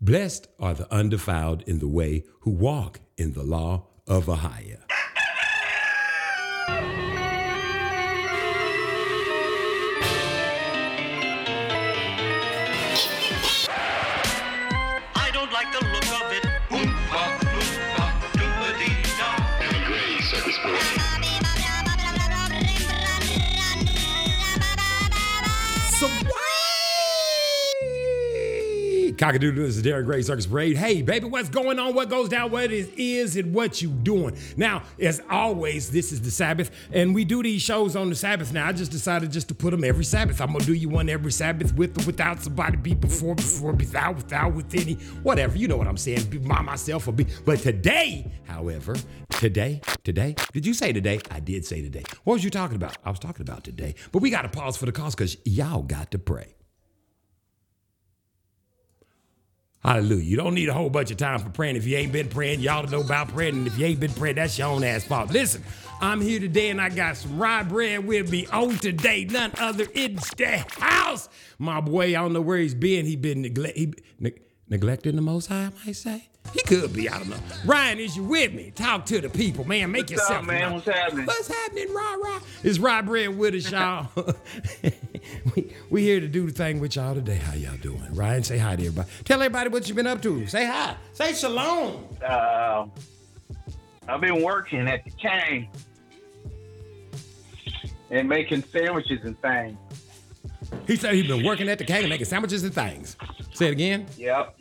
[0.00, 4.82] Blessed are the undefiled in the way who walk in the law of Ahia.
[29.26, 30.76] Cockadoodle, this is Darren Gray Circus Parade.
[30.76, 31.94] Hey, baby, what's going on?
[31.94, 32.52] What goes down?
[32.52, 34.38] What is, is and what you doing?
[34.56, 38.52] Now, as always, this is the Sabbath, and we do these shows on the Sabbath.
[38.52, 40.40] Now, I just decided just to put them every Sabbath.
[40.40, 44.14] I'm gonna do you one every Sabbath with or without somebody, be before, before, without,
[44.14, 44.94] without, with any,
[45.24, 45.58] whatever.
[45.58, 46.26] You know what I'm saying?
[46.26, 47.26] Be by myself or be.
[47.44, 48.94] But today, however,
[49.30, 51.18] today, today, did you say today?
[51.32, 52.04] I did say today.
[52.22, 52.96] What was you talking about?
[53.04, 53.96] I was talking about today.
[54.12, 56.55] But we got to pause for the cause because y'all got to pray.
[59.84, 60.24] Hallelujah.
[60.24, 61.76] You don't need a whole bunch of time for praying.
[61.76, 63.54] If you ain't been praying, you to know about praying.
[63.54, 65.30] And if you ain't been praying, that's your own ass fault.
[65.30, 65.62] Listen,
[66.00, 69.24] I'm here today and I got some rye bread with me on today.
[69.24, 71.28] None other in the house.
[71.58, 73.06] My boy, I don't know where he's been.
[73.06, 76.28] He been neglect, he, neg- neglecting the most high, I might say.
[76.52, 77.36] He could be, I don't know.
[77.64, 78.72] Ryan, is you with me?
[78.74, 79.90] Talk to the people, man.
[79.92, 80.60] Make What's yourself up, man?
[80.60, 80.72] known.
[80.74, 81.26] What's happening?
[81.26, 82.40] What's happening, rah rah?
[82.62, 84.08] It's Rye Bread with us, y'all.
[85.54, 87.36] we, we here to do the thing with y'all today.
[87.36, 88.02] How y'all doing?
[88.14, 89.08] Ryan, say hi to everybody.
[89.24, 90.46] Tell everybody what you've been up to.
[90.46, 90.96] Say hi.
[91.12, 92.04] Say shalom.
[92.24, 92.86] Uh,
[94.08, 95.68] I've been working at the cane
[98.10, 99.76] and making sandwiches and things.
[100.86, 103.16] He said he's been working at the cane and making sandwiches and things.
[103.52, 104.06] Say it again.
[104.16, 104.56] Yep.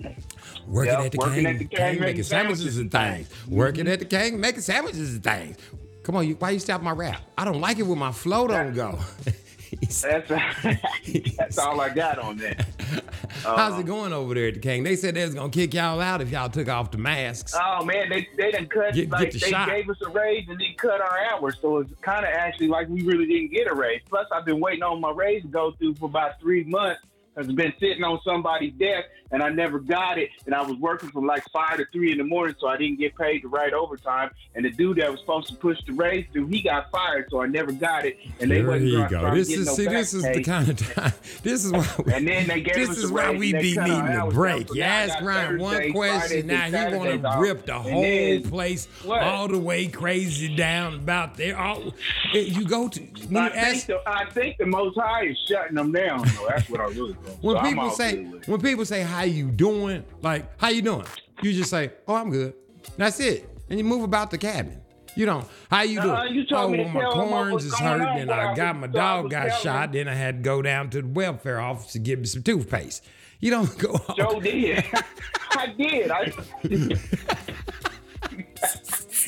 [0.67, 3.29] Working Yep, at the working cane, at the cane, cane, making sandwiches and things.
[3.47, 3.93] Working mm-hmm.
[3.93, 5.57] at the cane, making sandwiches and things.
[6.03, 7.21] Come on, you, why you stop my rap?
[7.37, 8.99] I don't like it when my flow don't go.
[9.81, 10.01] That's
[11.37, 12.65] that's all I got on that.
[13.43, 13.81] How's it uh-huh.
[13.81, 14.83] going over there at the King?
[14.83, 17.55] They said they was gonna kick y'all out if y'all took off the masks.
[17.59, 19.69] Oh man, they they done cut Get- get like the they shot.
[19.69, 22.87] gave us a raise and then cut our hours, so it's kind of actually like
[22.87, 24.01] we really didn't get a raise.
[24.07, 27.01] Plus, I've been waiting on my raise to go through for about three months.
[27.37, 30.29] It's been sitting on somebody's desk and I never got it.
[30.45, 32.99] And I was working from like five to three in the morning, so I didn't
[32.99, 34.31] get paid the right overtime.
[34.55, 37.41] And the dude that was supposed to push the raise through, he got fired, so
[37.41, 38.17] I never got it.
[38.39, 39.35] And they There wasn't you go.
[39.35, 41.11] This is no see, this is the kind of time.
[41.43, 41.85] This is why.
[42.05, 44.69] We, And then they gave this us is why we be needing a break.
[44.69, 48.01] You So now I ask Ryan one question, now he want to rip the whole
[48.01, 49.21] then- place What?
[49.21, 51.57] all the way crazy down about there.
[51.57, 51.93] All
[52.33, 55.37] eh, you go to when I you think, the, I think the Most High is
[55.49, 56.19] shutting them down.
[56.19, 56.47] though.
[56.47, 57.43] That's what I really think.
[57.43, 58.47] when So people say good with it.
[58.47, 61.05] when people say how you doing, like how you doing,
[61.41, 62.53] you just say, "Oh, I'm good."
[62.97, 64.81] That's it, and you move about the cabin.
[65.15, 65.47] You don't.
[65.71, 66.15] How you doing?
[66.15, 68.87] Uh, you told oh, me well, my corns is hurting, and I I got my
[68.87, 69.93] dog got shot.
[69.93, 73.03] Then I had to go down to the welfare office to give me some toothpaste.
[73.39, 73.99] You don't go.
[74.17, 74.83] Joe did.
[75.51, 76.11] I did.
[76.11, 76.33] I,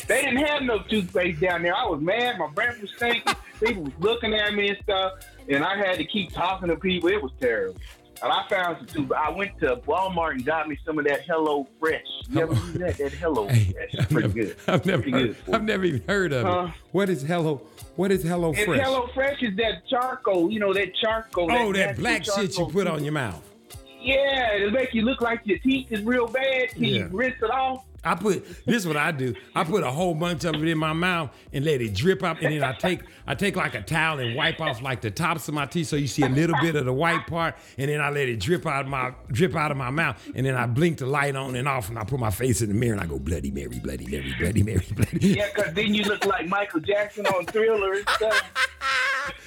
[0.07, 1.75] they didn't have no toothpaste down there.
[1.75, 2.37] I was mad.
[2.37, 3.33] My breath was stinking.
[3.63, 5.13] People was looking at me and stuff,
[5.47, 7.09] and I had to keep talking to people.
[7.09, 7.79] It was terrible.
[8.23, 9.19] And I found some toothpaste.
[9.25, 12.01] I went to Walmart and got me some of that Hello Fresh.
[12.29, 12.97] You ever use that?
[12.97, 13.95] That Hello Hey, Fresh.
[13.99, 14.55] I've Pretty never, good.
[14.67, 16.67] I've never, Pretty heard, good I've never even heard of Huh?
[16.69, 16.73] it.
[16.91, 17.61] What is Hello?
[17.95, 18.81] What is Hello And Fresh?
[18.81, 20.49] Hello Fresh is that charcoal.
[20.51, 21.51] You know that charcoal.
[21.51, 23.43] oh, that natural black shit you put on your mouth.
[23.99, 26.69] Yeah, it'll make you look like your teeth is real bad.
[26.71, 26.97] Till Yeah.
[27.03, 27.83] you rinse it off.
[28.03, 29.33] I put this is what I do.
[29.55, 32.37] I put a whole bunch of it in my mouth and let it drip up,
[32.41, 35.47] and then I take I take like a towel and wipe off like the tops
[35.47, 37.99] of my teeth, so you see a little bit of the white part, and then
[37.99, 40.65] I let it drip out of my drip out of my mouth, and then I
[40.65, 43.01] blink the light on and off, and I put my face in the mirror and
[43.01, 45.27] I go Bloody Mary, Bloody Mary, Bloody Mary, Bloody.
[45.27, 47.95] Yeah, because then you look like Michael Jackson on Thriller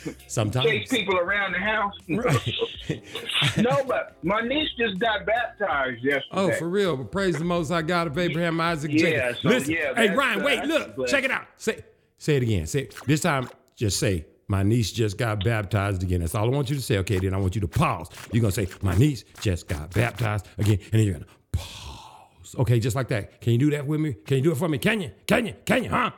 [0.04, 0.16] and stuff.
[0.16, 0.88] Chase Sometimes.
[0.88, 1.94] people around the house.
[2.08, 3.56] Right.
[3.58, 6.22] no, but my niece just got baptized oh, yesterday.
[6.32, 6.96] Oh, for real.
[6.96, 9.36] But praise the most high God of Abraham, Isaac, Yeah, Jacob.
[9.42, 11.16] so, Listen, yeah, hey Ryan, wait, look, blessing.
[11.16, 11.46] check it out.
[11.56, 11.84] Say,
[12.18, 12.66] say it again.
[12.66, 13.48] Say this time.
[13.76, 16.20] Just say my niece just got baptized again.
[16.20, 16.98] That's all I want you to say.
[16.98, 18.08] Okay, then I want you to pause.
[18.32, 22.54] You're gonna say my niece just got baptized again, and then you're gonna pause.
[22.58, 23.40] Okay, just like that.
[23.40, 24.14] Can you do that with me?
[24.14, 24.78] Can you do it for me?
[24.78, 25.12] Can you?
[25.26, 25.54] Can you?
[25.64, 25.90] Can you?
[25.90, 26.10] Huh?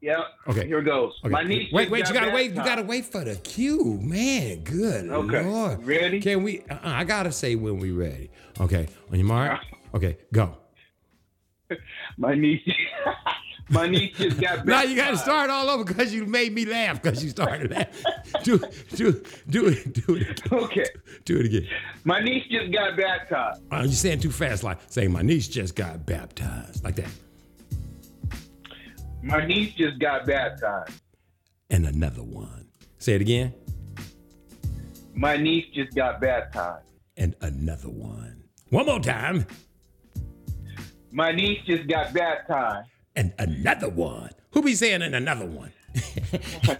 [0.00, 0.22] Yeah.
[0.46, 0.66] Okay.
[0.66, 1.12] Here goes.
[1.24, 1.30] Okay.
[1.30, 1.72] My niece.
[1.72, 2.04] wait, wait.
[2.04, 2.50] got You gotta wait.
[2.52, 4.60] You gotta wait for the cue, man.
[4.60, 5.44] Good Okay.
[5.44, 5.84] lord.
[5.84, 6.20] Ready?
[6.20, 6.60] Can we?
[6.70, 8.30] Uh-uh, I gotta say when we ready.
[8.60, 8.86] Okay.
[9.10, 9.60] On your mark.
[9.94, 10.18] Okay.
[10.32, 10.56] Go.
[12.16, 12.62] My niece.
[13.70, 14.66] my niece just got baptized.
[14.68, 17.70] Now you got to start all over because you made me laugh because you started
[17.70, 18.12] laughing.
[18.42, 18.58] do,
[18.94, 20.58] do, do it, do it, again.
[20.58, 20.86] Okay.
[21.26, 21.68] do it again.
[22.04, 23.60] My niece just got baptized.
[23.70, 27.10] Uh, you're saying too fast, like saying my niece just got baptized, like that.
[29.22, 31.00] My niece just got baptized.
[31.70, 32.68] And another one.
[32.98, 33.54] Say it again.
[35.14, 36.88] My niece just got baptized.
[37.16, 38.44] And another one.
[38.70, 39.46] One more time.
[41.10, 42.88] My niece just got baptized.
[43.16, 44.30] And another one.
[44.52, 45.72] Who be saying and another one?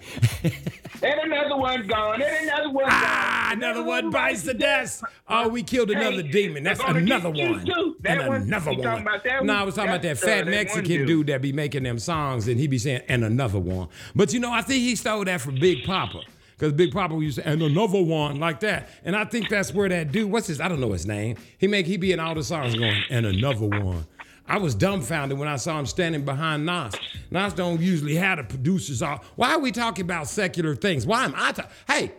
[1.00, 2.20] And another one gone.
[2.20, 3.58] And another one Ah, gone.
[3.62, 5.04] another one bites the dust.
[5.28, 6.64] Oh, we killed another Hey, demon.
[6.64, 7.64] That's another one.
[8.00, 8.80] That and one- another one.
[8.80, 8.94] no,
[9.38, 9.50] one?
[9.50, 11.06] I was talking about that fat that Mexican dude.
[11.06, 13.88] dude that be making them songs, and he be saying, and another one.
[14.16, 16.22] But you know, I think he stole that from Big Papa.
[16.56, 18.88] Because Big Papa used to, and another one like that.
[19.04, 21.36] And I think that's where that dude, what's his, I don't know his name.
[21.58, 24.04] He make, he be in all the songs going, and another one.
[24.48, 26.94] I was dumbfounded when I saw him standing behind Nas.
[27.30, 29.22] Nas don't usually have the producers all.
[29.36, 31.06] Why are we talking about secular things?
[31.06, 31.70] Why am I talking?
[31.86, 32.12] Hey,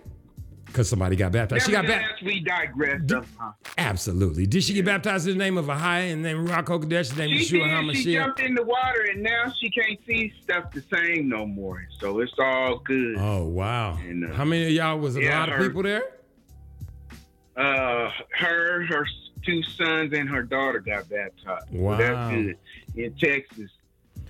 [0.67, 1.65] because somebody got baptized.
[1.65, 2.23] She got baptized.
[2.23, 3.01] We digress.
[3.09, 3.55] somehow.
[3.79, 4.45] Absolutely.
[4.45, 7.25] Did she get baptized in the name of a high and then Ruach Kodesh, the
[7.25, 7.97] name of Yeshua did.
[7.97, 8.23] She HaMashiach?
[8.25, 11.83] jumped in the water, and now she can't see stuff the same no more.
[11.99, 13.15] So it's all good.
[13.17, 13.97] Oh wow!
[14.07, 16.03] And, uh, How many of y'all was a yeah, lot of her- people there?
[17.57, 19.05] uh, her, her
[19.45, 21.65] two sons, and her daughter got baptized.
[21.71, 21.97] So Wow.
[21.97, 22.57] that's good.
[22.95, 23.71] In Texas,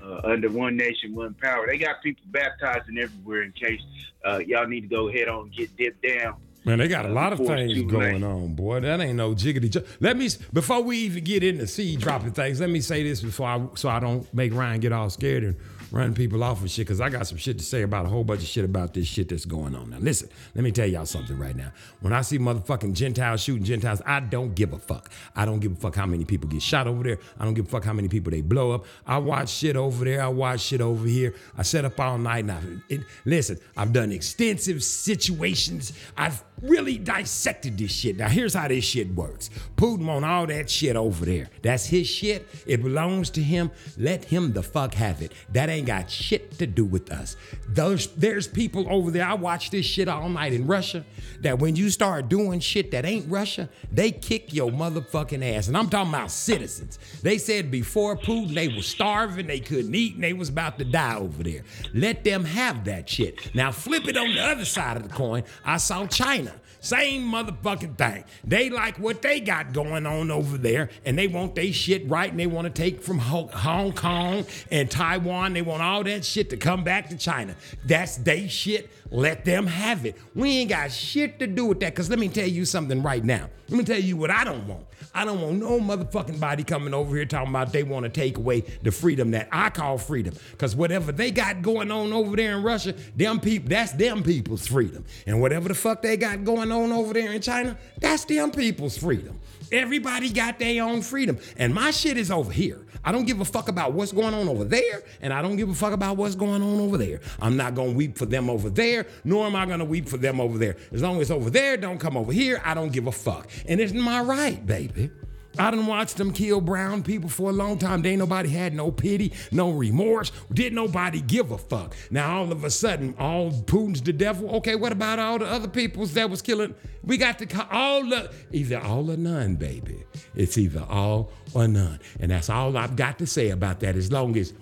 [0.01, 3.43] uh, under One Nation, One Power, they got people baptizing everywhere.
[3.43, 3.81] In case
[4.25, 6.35] uh, y'all need to go head on and get dipped down.
[6.65, 8.81] Man, they got a lot of things going on, boy.
[8.81, 9.69] That ain't no jiggity.
[9.71, 12.59] J- Let me before we even get into seed dropping things.
[12.59, 15.55] Let me say this before I so I don't make Ryan get all scared and
[15.91, 16.87] run people off with shit.
[16.87, 19.07] Because I got some shit to say about a whole bunch of shit about this
[19.07, 19.89] shit that's going on.
[19.89, 21.71] Now listen, let me tell y'all something right now.
[22.01, 25.11] When I see motherfucking Gentiles shooting Gentiles, I don't give a fuck.
[25.35, 27.19] I don't give a fuck how many people get shot over there.
[27.39, 28.85] I don't give a fuck how many people they blow up.
[29.05, 30.21] I watch shit over there.
[30.21, 31.35] I watch shit over here.
[31.57, 32.45] I set up all night.
[32.45, 32.59] And I,
[32.89, 35.93] it, listen, I've done extensive situations.
[36.17, 38.17] I've really dissected this shit.
[38.17, 39.49] Now, here's how this shit works.
[39.77, 41.49] Putin on all that shit over there.
[41.61, 42.47] That's his shit.
[42.65, 43.71] It belongs to him.
[43.97, 45.31] Let him the fuck have it.
[45.53, 47.35] That ain't got shit to do with us.
[47.67, 49.25] Those, there's people over there.
[49.25, 51.05] I watch this shit all night in Russia.
[51.41, 55.67] That when you start doing shit that ain't Russia, they kick your motherfucking ass.
[55.67, 56.99] And I'm talking about citizens.
[57.21, 60.85] They said before Putin, they was starving, they couldn't eat, and they was about to
[60.85, 61.63] die over there.
[61.93, 63.53] Let them have that shit.
[63.55, 65.43] Now flip it on the other side of the coin.
[65.63, 66.53] I saw China.
[66.79, 68.23] Same motherfucking thing.
[68.43, 72.29] They like what they got going on over there, and they want they shit right,
[72.29, 75.53] and they want to take from Hong Kong and Taiwan.
[75.53, 77.55] They want all that shit to come back to China.
[77.85, 78.89] That's they shit.
[79.11, 80.17] Let them have it.
[80.35, 81.95] We ain't got shit to do with that.
[81.95, 83.49] Cause let me tell you something right now.
[83.67, 84.85] Let me tell you what I don't want.
[85.19, 88.37] I don't want no motherfucking body coming over here talking about they want to take
[88.37, 90.33] away the freedom that I call freedom.
[90.57, 94.65] Cause whatever they got going on over there in Russia, them people, that's them people's
[94.65, 95.03] freedom.
[95.27, 98.97] And whatever the fuck they got going on over there in China, that's them people's
[98.97, 99.37] freedom.
[99.71, 101.37] Everybody got their own freedom.
[101.57, 102.85] And my shit is over here.
[103.03, 105.69] I don't give a fuck about what's going on over there, and I don't give
[105.69, 107.21] a fuck about what's going on over there.
[107.39, 110.41] I'm not gonna weep for them over there, nor am I gonna weep for them
[110.41, 110.75] over there.
[110.91, 113.49] As long as over there don't come over here, I don't give a fuck.
[113.67, 115.11] And it's my right, baby.
[115.59, 118.01] I done watched them kill brown people for a long time.
[118.01, 120.31] They ain't nobody had no pity, no remorse.
[120.53, 121.95] Didn't nobody give a fuck.
[122.09, 124.49] Now all of a sudden, all Putin's the devil.
[124.57, 126.73] Okay, what about all the other peoples that was killing?
[127.03, 130.05] We got to all the either all or none, baby.
[130.33, 133.95] It's either all or none, and that's all I've got to say about that.
[133.95, 134.53] As long as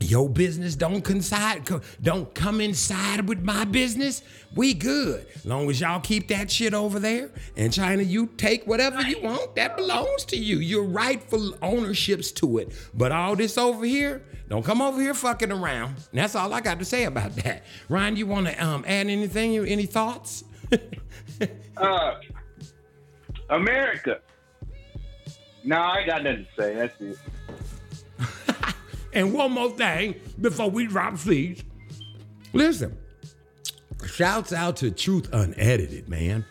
[0.00, 1.68] your business don't coincide,
[2.02, 4.22] don't come inside with my business,
[4.54, 5.26] we good.
[5.44, 7.30] Long as y'all keep that shit over there.
[7.56, 9.54] In China, you take whatever you want.
[9.56, 10.58] That belongs to you.
[10.58, 12.72] You're rightful ownerships to it.
[12.94, 15.96] But all this over here, don't come over here fucking around.
[16.10, 17.64] And that's all I got to say about that.
[17.88, 19.56] Ryan, you want to um, add anything?
[19.58, 20.44] Any thoughts?
[21.76, 22.14] Uh,
[23.50, 24.18] America.
[25.62, 26.74] No, I got nothing to say.
[26.74, 27.18] That's it.
[29.12, 31.64] And one more thing before we drop seeds.
[32.52, 32.96] Listen,
[34.06, 36.44] shouts out to Truth Unedited, man.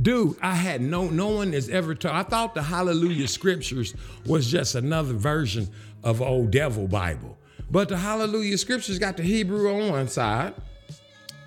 [0.00, 2.14] Dude, I had no no one has ever told.
[2.14, 3.94] I thought the Hallelujah Scriptures
[4.26, 5.68] was just another version
[6.02, 7.38] of old devil Bible.
[7.70, 10.54] But the Hallelujah Scriptures got the Hebrew on one side.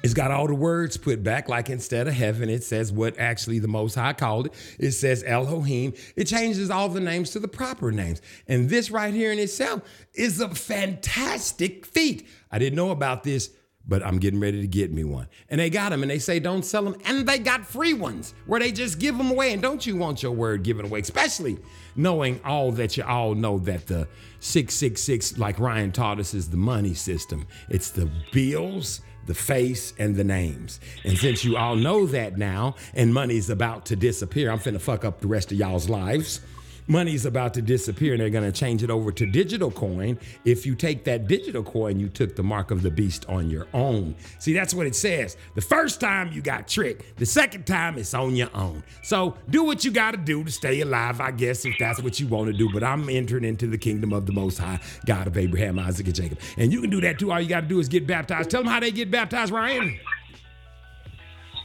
[0.03, 3.59] It's got all the words put back, like instead of heaven, it says what actually
[3.59, 4.53] the Most High called it.
[4.77, 5.93] It says Elohim.
[6.15, 8.21] It changes all the names to the proper names.
[8.47, 9.81] And this right here in itself
[10.13, 12.27] is a fantastic feat.
[12.51, 13.49] I didn't know about this,
[13.87, 15.27] but I'm getting ready to get me one.
[15.49, 16.95] And they got them and they say don't sell them.
[17.05, 19.53] And they got free ones where they just give them away.
[19.53, 21.57] And don't you want your word given away, especially
[21.95, 24.07] knowing all that you all know that the
[24.41, 27.47] 666, like Ryan taught us, is the money system.
[27.69, 30.79] It's the bills the face and the names.
[31.03, 35.05] And since you all know that now, and money's about to disappear, I'm finna fuck
[35.05, 36.41] up the rest of y'all's lives.
[36.87, 40.17] Money's about to disappear and they're going to change it over to digital coin.
[40.45, 43.67] If you take that digital coin, you took the mark of the beast on your
[43.73, 44.15] own.
[44.39, 45.37] See, that's what it says.
[45.55, 48.83] The first time you got tricked, the second time it's on your own.
[49.03, 52.19] So do what you got to do to stay alive, I guess, if that's what
[52.19, 52.69] you want to do.
[52.71, 56.15] But I'm entering into the kingdom of the Most High, God of Abraham, Isaac, and
[56.15, 56.39] Jacob.
[56.57, 57.31] And you can do that too.
[57.31, 58.49] All you got to do is get baptized.
[58.49, 59.99] Tell them how they get baptized, Ryan.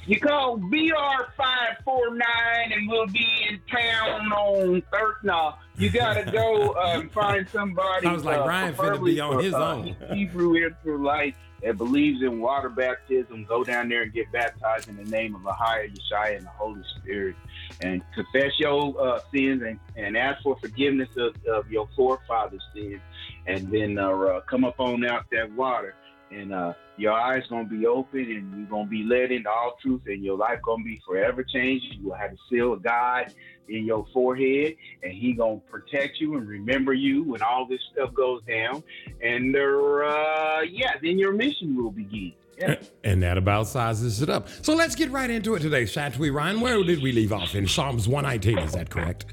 [0.06, 5.14] You call BR five four nine, and we'll be in town on third.
[5.22, 8.06] No, you gotta go um, find somebody.
[8.06, 9.96] I was like, uh, Ryan finna be on his uh, own.
[10.12, 13.44] Hebrew Israelite that believes in water baptism.
[13.44, 16.82] Go down there and get baptized in the name of Ahia, Yeshua, and the Holy
[16.96, 17.36] Spirit,
[17.80, 23.00] and confess your uh, sins and, and ask for forgiveness of, of your forefathers' sins,
[23.46, 25.94] and then uh, uh, come up on out that water
[26.32, 30.02] and uh, your eyes gonna be open and you're gonna be led into all truth
[30.06, 33.32] and your life gonna be forever changed you will have the seal of god
[33.68, 38.12] in your forehead and he gonna protect you and remember you when all this stuff
[38.14, 38.82] goes down
[39.22, 42.76] and uh, yeah then your mission will begin yeah.
[43.02, 44.46] And that about sizes it up.
[44.60, 46.60] So let's get right into it today, Shatwi Ryan.
[46.60, 47.54] Where did we leave off?
[47.54, 49.24] In Psalms 119, is that correct?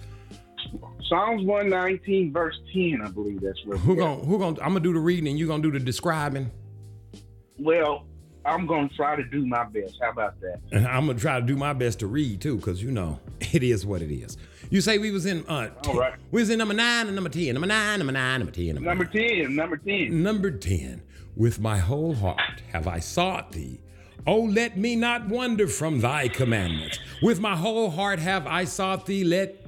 [1.10, 4.80] psalms 119 verse 10 i believe that's where Who we're gonna who gonna I'm gonna
[4.80, 6.52] do the reading and you gonna do the describing?
[7.60, 8.06] Well
[8.46, 11.46] i'm gonna try to do my best how about that And I'm gonna try to
[11.46, 13.20] do my best to read too, because you know
[13.54, 14.38] it is what it is.
[14.70, 16.14] You say we was in uh All right.
[16.32, 17.54] we was in number nine and number ten.
[17.54, 19.14] Number nine, number nine, number ten, number, number nine.
[19.46, 21.02] 10 number 10 Number 10,
[21.36, 23.80] with my whole heart have I sought thee.
[24.28, 27.00] Oh, let me not wander from thy commandments.
[27.24, 29.24] With my whole heart have I sought thee.
[29.24, 29.59] Let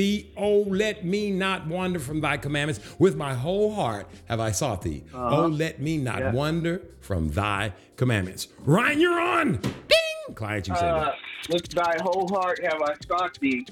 [0.00, 2.80] thee, oh, let me not wander from thy commandments.
[2.98, 5.02] With my whole heart have I sought thee.
[5.14, 6.32] Oh, let me not Yeah.
[6.32, 8.48] wander from thy commandments.
[8.64, 9.46] Ryan, you're on.
[9.92, 10.34] Ding!
[10.34, 11.14] Client, you say uh, that.
[11.50, 13.66] with thy whole heart have I sought thee,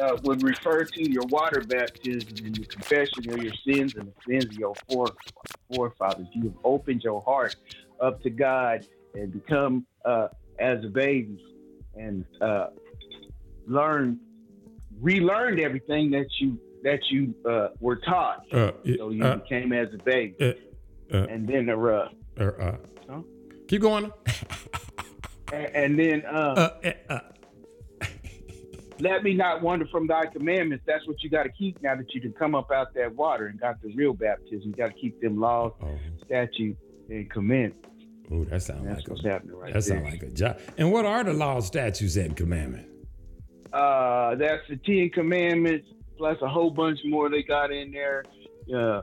[0.00, 4.14] uh, would refer to your water baptism and your confession of your sins and the
[4.26, 5.14] sins of your fore,
[5.68, 6.26] forefathers.
[6.32, 7.54] You have opened your heart
[8.00, 11.38] up to God and become uh, as a baby
[11.94, 12.68] and uh,
[13.66, 14.18] learned,
[15.00, 18.44] relearned everything that you that you uh, were taught.
[18.52, 22.76] Uh, So you uh, became as a baby, uh, uh, and then uh, uh, uh,
[23.08, 23.22] Huh?
[23.68, 24.12] Keep going.
[25.52, 26.22] and, and then
[29.00, 30.84] let me not wander from thy commandments.
[30.86, 33.46] That's what you got to keep now that you can come up out that water
[33.46, 34.70] and got the real baptism.
[34.70, 37.88] You got to keep them laws, oh, statutes, and commandments.
[38.32, 40.58] ooh, that sounds like what's a, happening right that sounds like a job.
[40.76, 42.88] And what are the laws, statutes, and commandments?
[43.72, 48.24] Uh, that's the Ten Commandments plus a whole bunch more they got in there.
[48.66, 49.02] Yeah.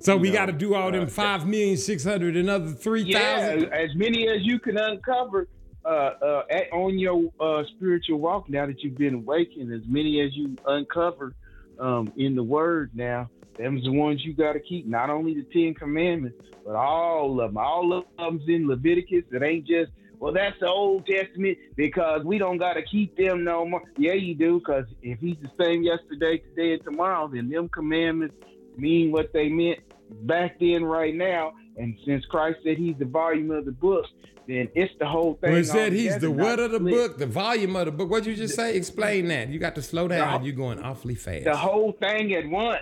[0.00, 3.62] So we got to do all them uh, five million six hundred another three thousand.
[3.62, 5.48] yeah, as many as you can uncover
[5.84, 9.72] uh, uh, at, on your uh, spiritual walk now that you've been awakened.
[9.72, 11.34] As many as you uncover
[11.78, 13.28] um, in the Word now.
[13.58, 14.86] Them's the ones you got to keep.
[14.86, 17.58] Not only the Ten Commandments, but all of them.
[17.58, 19.24] All of them's in Leviticus.
[19.30, 23.42] It ain't just well, that's the Old Testament because we don't got to keep them
[23.42, 23.82] no more.
[23.98, 28.36] Yeah, you do, because if he's the same yesterday, today, and tomorrow, then them commandments
[28.76, 29.80] mean what they meant
[30.22, 31.54] back then, right now.
[31.76, 34.06] And since Christ said he's the volume of the book,
[34.46, 35.50] then it's the whole thing.
[35.50, 36.94] Well, it said he's the word of the split.
[36.94, 38.08] book, the volume of the book.
[38.08, 38.76] What'd you just say?
[38.76, 39.48] Explain that.
[39.48, 40.42] You got to slow down.
[40.42, 41.46] The- You're going awfully fast.
[41.46, 42.78] The whole thing at once.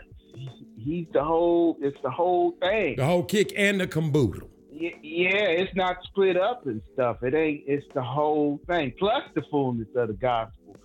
[0.76, 1.78] He's the whole.
[1.80, 2.96] It's the whole thing.
[2.96, 4.50] The whole kick and the caboodle.
[4.80, 7.22] Yeah, it's not split up and stuff.
[7.22, 7.64] It ain't.
[7.66, 10.76] It's the whole thing plus the fullness of the gospel.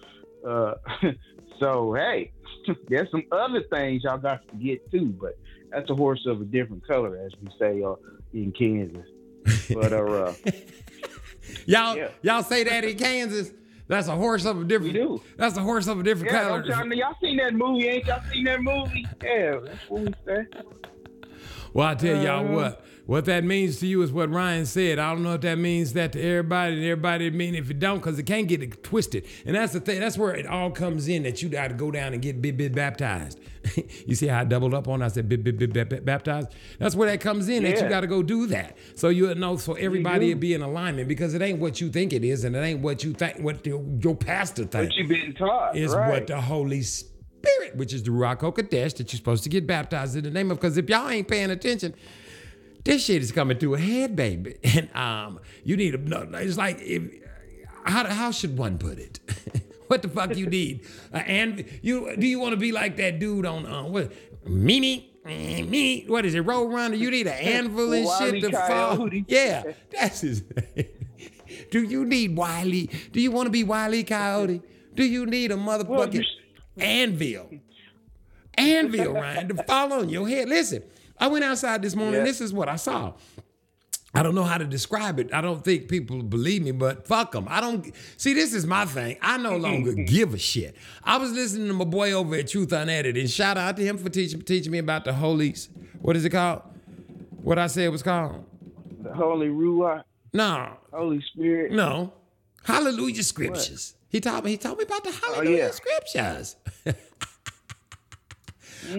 [0.45, 0.73] Uh,
[1.59, 2.31] so hey,
[2.89, 5.37] there's some other things y'all got to get to, but
[5.71, 7.95] that's a horse of a different color, as we say uh,
[8.33, 9.07] in Kansas.
[9.73, 10.33] But uh,
[11.67, 12.09] Y'all, Yeah.
[12.21, 13.51] y'all say that in Kansas.
[13.87, 14.93] That's a horse of a different.
[14.93, 15.21] We do.
[15.37, 16.65] That's a horse of a different yeah, color.
[16.65, 17.87] y'all, y'all seen that movie?
[17.87, 19.05] Ain't y'all seen that movie?
[19.23, 20.47] Yeah, that's what we say.
[21.71, 22.53] Well, I tell y'all Uh-huh.
[22.55, 22.85] what.
[23.05, 24.97] What that means to you is what Ryan said.
[24.97, 27.99] I don't know if that means that to everybody, and everybody mean if it don't,
[27.99, 29.25] because it can't get it twisted.
[29.45, 29.99] And that's the thing.
[29.99, 31.23] That's where it all comes in.
[31.23, 33.39] That you got to go down and get bit bit baptized.
[34.07, 35.01] you see how I doubled up on?
[35.01, 35.05] it?
[35.05, 36.49] I said bit bit bit baptized.
[36.79, 37.63] That's where that comes in.
[37.63, 38.75] That you got to go do that.
[38.95, 42.11] So you know, so everybody will be in alignment because it ain't what you think
[42.11, 45.07] it is, and it ain't what you think what your, your pastor thinks What you
[45.07, 45.75] been taught?
[45.77, 46.09] is right.
[46.09, 50.15] what the Holy Spirit, which is the Ruach HaKodesh, that you're supposed to get baptized
[50.15, 50.57] in the name of.
[50.57, 51.93] Because if y'all ain't paying attention,
[52.85, 54.55] this shit is coming to a head, baby.
[54.63, 55.97] And um, you need a.
[55.97, 57.03] No, it's like if
[57.83, 59.19] how how should one put it?
[59.87, 60.85] what the fuck you need?
[61.13, 64.11] Uh, and you do you want to be like that dude on uh, what
[64.45, 65.11] Mimi?
[65.25, 66.41] Me, what is it?
[66.41, 66.95] Road runner.
[66.95, 69.09] You need an anvil and shit to fall.
[69.27, 70.43] Yeah, that's his
[70.75, 70.85] name.
[71.71, 72.89] Do you need Wiley?
[73.11, 74.61] Do you want to be Wiley Coyote?
[74.93, 77.49] Do you need a Well, motherfucking you- anvil?
[78.57, 80.47] anvil, Ryan, to fall on your head.
[80.47, 80.83] Listen,
[81.19, 82.15] I went outside this morning.
[82.19, 82.23] Yeah.
[82.25, 83.13] This is what I saw.
[84.13, 85.33] I don't know how to describe it.
[85.33, 87.47] I don't think people believe me, but fuck them.
[87.49, 88.33] I don't see.
[88.33, 89.17] This is my thing.
[89.21, 90.75] I no longer give a shit.
[91.03, 93.97] I was listening to my boy over at Truth Unedited, and shout out to him
[93.97, 95.67] for teaching teaching me about the holies.
[96.01, 96.61] What is it called?
[97.43, 98.45] What I said was called?
[99.03, 100.03] The Holy Ruach,
[100.33, 101.71] No, Holy Spirit.
[101.73, 102.13] no.
[102.63, 103.93] Hallelujah scriptures.
[104.09, 104.51] He taught me.
[104.51, 105.71] He told me about the oh, Hallelujah yeah.
[105.71, 106.55] scriptures.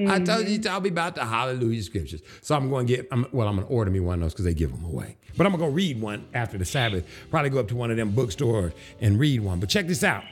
[0.08, 2.22] I told you taught me about the Hallelujah scriptures.
[2.42, 3.08] So I'm going to get.
[3.10, 5.16] I'm, well, I'm going to order me one of those because they give them away.
[5.36, 7.06] But I'm going to go read one after the Sabbath.
[7.30, 9.60] Probably go up to one of them bookstores and read one.
[9.60, 10.24] But check this out.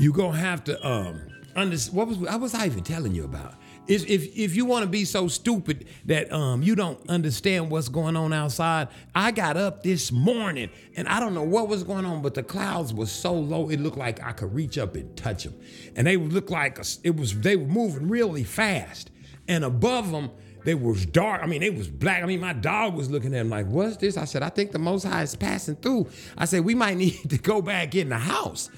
[0.00, 1.20] You're gonna have to um
[1.54, 3.54] under what was what was I even telling you about?
[3.90, 7.88] Is if if you want to be so stupid that um you don't understand what's
[7.88, 12.04] going on outside, I got up this morning and I don't know what was going
[12.04, 15.16] on, but the clouds were so low it looked like I could reach up and
[15.16, 15.54] touch them,
[15.96, 19.10] and they would look like a, it was they were moving really fast,
[19.48, 20.30] and above them
[20.64, 21.42] they was dark.
[21.42, 22.22] I mean, they was black.
[22.22, 24.70] I mean, my dog was looking at them like, "What's this?" I said, "I think
[24.70, 28.08] the Most High is passing through." I said, "We might need to go back in
[28.10, 28.70] the house,"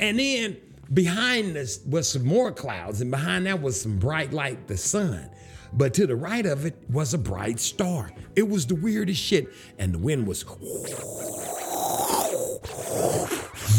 [0.00, 0.56] and then
[0.92, 5.30] behind us was some more clouds, and behind that was some bright light, the sun.
[5.72, 8.10] But to the right of it was a bright star.
[8.34, 10.44] It was the weirdest shit, and the wind was.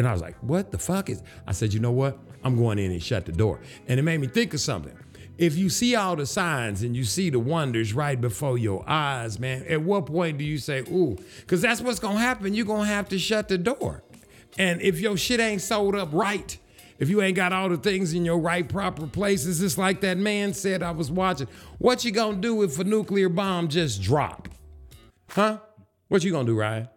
[0.00, 1.22] And I was like, what the fuck is?
[1.46, 2.18] I said, you know what?
[2.42, 3.60] I'm going in and shut the door.
[3.86, 4.98] And it made me think of something.
[5.36, 9.38] If you see all the signs and you see the wonders right before your eyes,
[9.38, 11.18] man, at what point do you say, ooh?
[11.40, 12.54] Because that's what's going to happen.
[12.54, 14.02] You're going to have to shut the door.
[14.58, 16.56] And if your shit ain't sold up right,
[16.98, 20.18] if you ain't got all the things in your right proper places, it's like that
[20.18, 21.48] man said I was watching.
[21.78, 24.48] What you gonna do if a nuclear bomb just drop?
[25.30, 25.58] Huh?
[26.08, 26.88] What you gonna do, Ryan?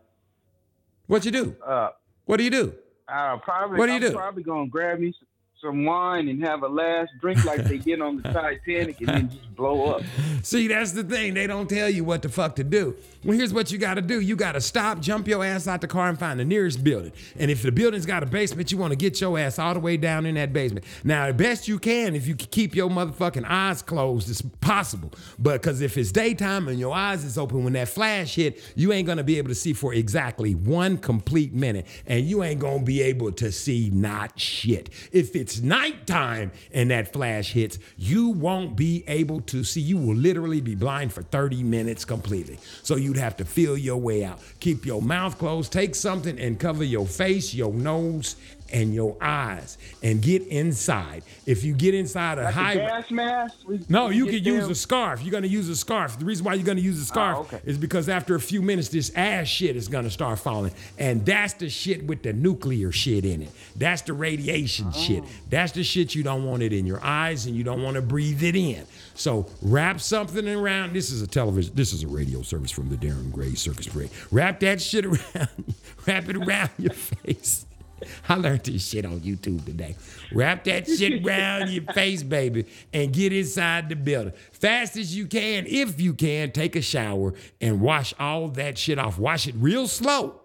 [1.08, 1.56] What you do?
[1.66, 1.90] Uh,
[2.26, 2.74] What do you do?
[3.08, 4.12] I'll probably, What do you I'm do?
[4.14, 5.14] probably gonna grab me
[5.62, 9.30] some wine and have a last drink like they did on the Titanic and then
[9.30, 10.02] just blow up.
[10.42, 11.34] See, that's the thing.
[11.34, 12.96] They don't tell you what the fuck to do.
[13.24, 14.20] Well, here's what you got to do.
[14.20, 17.14] You got to stop, jump your ass out the car, and find the nearest building.
[17.40, 19.80] And if the building's got a basement, you want to get your ass all the
[19.80, 20.86] way down in that basement.
[21.06, 25.14] Now, the best you can, if you can keep your motherfucking eyes closed, it's possible.
[25.40, 28.92] But because if it's daytime and your eyes is open, when that flash hit, you
[28.92, 32.84] ain't gonna be able to see for exactly one complete minute, and you ain't gonna
[32.84, 34.90] be able to see not shit.
[35.14, 39.80] If it's nighttime and that flash hits, you won't be able to see.
[39.80, 42.60] You will literally be blind for 30 minutes completely.
[42.82, 44.40] So you'd have to feel your way out.
[44.60, 48.36] Keep your mouth closed, take something and cover your face, your nose,
[48.74, 51.24] and your eyes, and get inside.
[51.46, 53.56] If you get inside a Like high gas mask?
[53.88, 54.72] No, you can use them?
[54.72, 55.22] a scarf.
[55.22, 56.18] You're gonna use a scarf.
[56.18, 57.62] The reason why you're gonna use a oh, scarf okay.
[57.66, 61.54] is because after a few minutes, this ass shit is gonna start falling, and that's
[61.54, 63.52] the shit with the nuclear shit in it.
[63.76, 65.00] That's the radiation oh.
[65.00, 65.24] shit.
[65.50, 68.02] That's the shit you don't want it in your eyes, and you don't want to
[68.02, 68.86] breathe it in.
[69.14, 70.94] So wrap something around.
[70.94, 71.76] This is a television.
[71.76, 74.10] This is a radio service from the Darren Gray Circus Parade.
[74.32, 75.76] Wrap that shit around.
[76.08, 77.68] wrap it around your face.
[78.30, 79.96] I learned this shit on YouTube today.
[80.32, 84.34] Wrap that shit around your face, baby, and get inside the building.
[84.52, 89.00] Fast as you can, if you can, take a shower and wash all that shit
[89.00, 89.18] off.
[89.18, 90.43] Wash it real slow.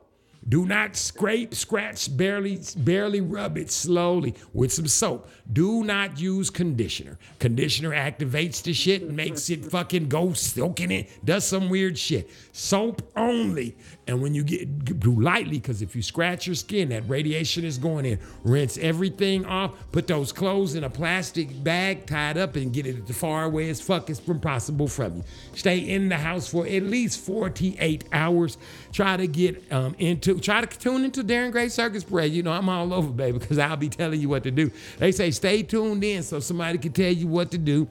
[0.48, 5.28] Do not scrape, scratch, barely, barely rub it slowly with some soap.
[5.52, 7.18] Do not use conditioner.
[7.38, 12.30] Conditioner activates the shit and makes it fucking go soaking it, does some weird shit.
[12.52, 13.76] Soap only.
[14.06, 17.76] And when you get do lightly, because if you scratch your skin, that radiation is
[17.76, 18.18] going in.
[18.42, 19.72] Rinse everything off.
[19.92, 23.68] Put those clothes in a plastic bag, tied up, and get it as far away
[23.68, 25.24] as fuck as possible from you.
[25.54, 28.56] Stay in the house for at least 48 hours.
[28.92, 32.33] Try to get um, into, try to tune into Darren Gray Circus Parade.
[32.33, 34.70] You know, I'm all over, baby, because I'll be telling you what to do.
[34.98, 37.88] They say stay tuned in so somebody can tell you what to do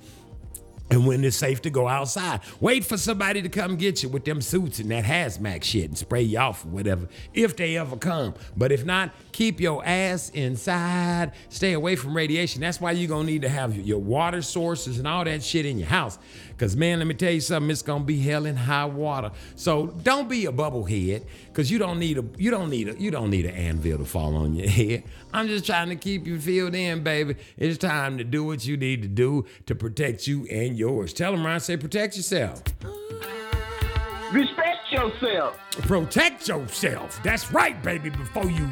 [0.89, 2.41] and when it's safe to go outside.
[2.59, 5.97] Wait for somebody to come get you with them suits and that hazmat shit and
[5.97, 8.33] spray you off or whatever, if they ever come.
[8.55, 11.33] But if not, keep your ass inside.
[11.49, 12.61] Stay away from radiation.
[12.61, 15.77] That's why you're gonna need to have your water sources and all that shit in
[15.77, 16.17] your house.
[16.57, 19.31] Cause man, let me tell you something, it's gonna be hell in high water.
[19.55, 23.11] So don't be a bubblehead, cause you don't need a you don't need a you
[23.11, 25.03] don't need an anvil to fall on your head.
[25.33, 27.35] I'm just trying to keep you filled in, baby.
[27.57, 31.13] It's time to do what you need to do to protect you and yours.
[31.13, 32.63] Tell them, Ryan, say protect yourself.
[34.31, 35.57] Respect yourself.
[35.71, 37.21] Protect yourself.
[37.23, 38.67] That's right, baby, before you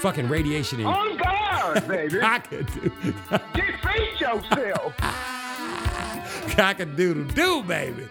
[0.00, 2.18] fucking radiation and On guard, baby.
[2.20, 2.92] cock-a-doodle,
[3.54, 4.94] Defeat yourself.
[6.56, 8.08] cock-a-doodle doo, baby.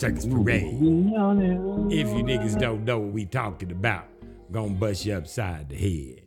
[0.00, 0.64] Circus Parade.
[0.64, 4.06] If you niggas don't know what we talking about,
[4.50, 6.22] gonna bust you upside the head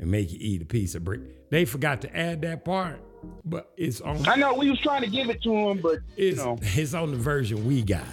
[0.00, 1.50] and make you eat a piece of brick.
[1.50, 3.00] They forgot to add that part,
[3.44, 6.28] but it's on I know we was trying to give it to him, but you
[6.28, 8.04] it's, know, it's on the version we got.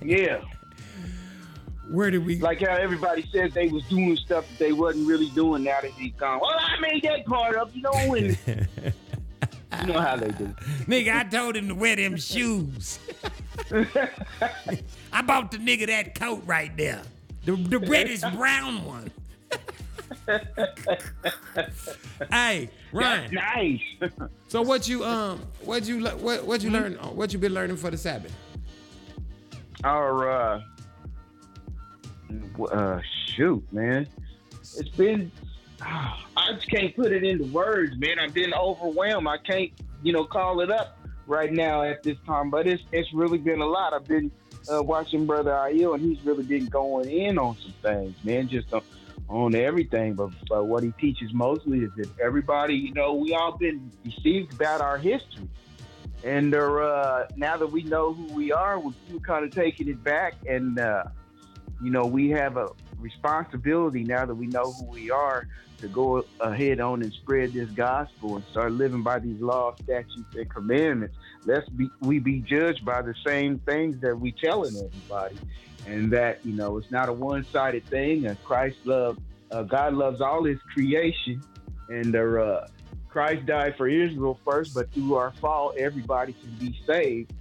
[0.00, 0.40] yeah.
[1.90, 5.30] Where did we Like how everybody says they was doing stuff that they wasn't really
[5.30, 6.38] doing now that he's gone.
[6.40, 8.38] Well, I made that part up, you know, and
[9.80, 10.54] you know how they do.
[10.86, 13.00] Nigga, I told him to wear them shoes.
[15.12, 17.02] I bought the nigga that coat right there.
[17.44, 19.10] The, the reddish brown one.
[22.30, 23.32] hey, Ryan.
[23.32, 23.80] Nice.
[24.48, 27.90] So what you um what you what what you learn what you been learning for
[27.90, 28.34] the Sabbath?
[29.84, 30.62] Our uh,
[32.72, 34.06] uh, shoot, man,
[34.76, 35.30] it's been.
[35.82, 38.18] I just can't put it into words, man.
[38.18, 39.28] I've been overwhelmed.
[39.28, 39.70] I can't,
[40.02, 40.99] you know, call it up
[41.30, 42.50] right now at this time.
[42.50, 43.94] But it's it's really been a lot.
[43.94, 44.30] I've been
[44.70, 48.48] uh, watching Brother Aiel, and he's really been going in on some things, man.
[48.48, 48.82] Just on,
[49.28, 50.14] on everything.
[50.14, 54.52] But, but what he teaches mostly is that everybody, you know, we all been deceived
[54.52, 55.48] about our history.
[56.22, 60.04] And uh, now that we know who we are, we're, we're kind of taking it
[60.04, 60.34] back.
[60.46, 61.04] And, uh,
[61.82, 65.48] you know, we have a responsibility now that we know who we are
[65.80, 70.34] to go ahead on and spread this gospel and start living by these laws, statutes,
[70.34, 71.16] and commandments.
[71.44, 75.38] Let's be we be judged by the same things that we telling everybody,
[75.86, 78.26] and that you know it's not a one-sided thing.
[78.26, 79.18] And Christ love,
[79.50, 81.42] uh, God loves all His creation,
[81.88, 82.66] and uh,
[83.08, 87.32] Christ died for Israel first, but through our fall, everybody can be saved.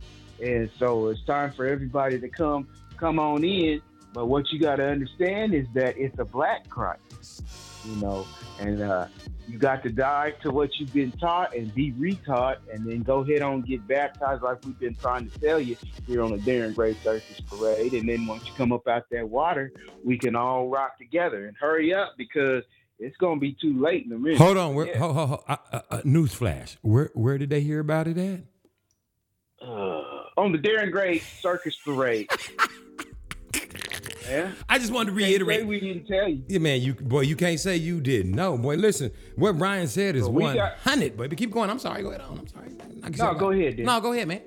[0.41, 3.81] And so it's time for everybody to come come on in.
[4.13, 7.43] But what you got to understand is that it's a black Christ,
[7.85, 8.25] you know,
[8.59, 9.07] and uh,
[9.47, 13.19] you got to die to what you've been taught and be retaught, and then go
[13.19, 15.75] ahead on and get baptized like we've been trying to tell you
[16.07, 17.93] here on the Darren Gray Circus Parade.
[17.93, 19.71] And then once you come up out that water,
[20.03, 22.63] we can all rock together and hurry up because
[22.99, 24.37] it's gonna be too late in the minute.
[24.39, 24.97] Hold on, where, Yeah.
[24.97, 26.77] ho, ho, ho, uh, uh, uh, newsflash.
[26.81, 28.41] Where where did they hear about it at?
[29.61, 30.01] Uh,
[30.37, 32.29] on the Darren Gray Circus Parade.
[34.29, 34.51] yeah.
[34.67, 35.65] I just wanted to reiterate.
[35.65, 36.43] we didn't tell you.
[36.47, 38.31] Yeah, man, you boy, you can't say you didn't.
[38.33, 39.11] No, boy, listen.
[39.35, 41.17] What Brian said is got- hundred.
[41.17, 41.69] But keep going.
[41.69, 42.03] I'm sorry.
[42.03, 42.39] Go ahead on.
[42.39, 43.33] I'm sorry.
[43.33, 43.85] No, go ahead, then.
[43.85, 44.41] No, go ahead, man.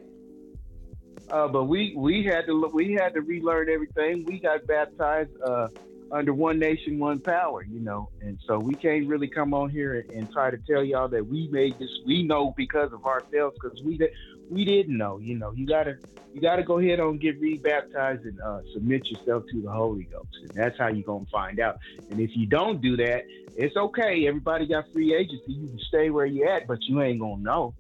[1.31, 4.25] Uh, but we we had to we had to relearn everything.
[4.27, 5.69] We got baptized uh,
[6.11, 8.11] under one nation, one power, you know.
[8.21, 11.27] And so we can't really come on here and, and try to tell y'all that
[11.27, 11.89] we made this.
[12.07, 14.11] We know because of ourselves, because we di-
[14.51, 15.19] we didn't know.
[15.19, 15.97] You know, you gotta
[16.33, 20.29] you gotta go ahead and get rebaptized and uh, submit yourself to the Holy Ghost,
[20.43, 21.79] and that's how you're gonna find out.
[22.11, 23.25] And if you don't do that,
[23.57, 24.27] it's okay.
[24.27, 25.53] Everybody got free agency.
[25.53, 27.75] You can stay where you at, but you ain't gonna know.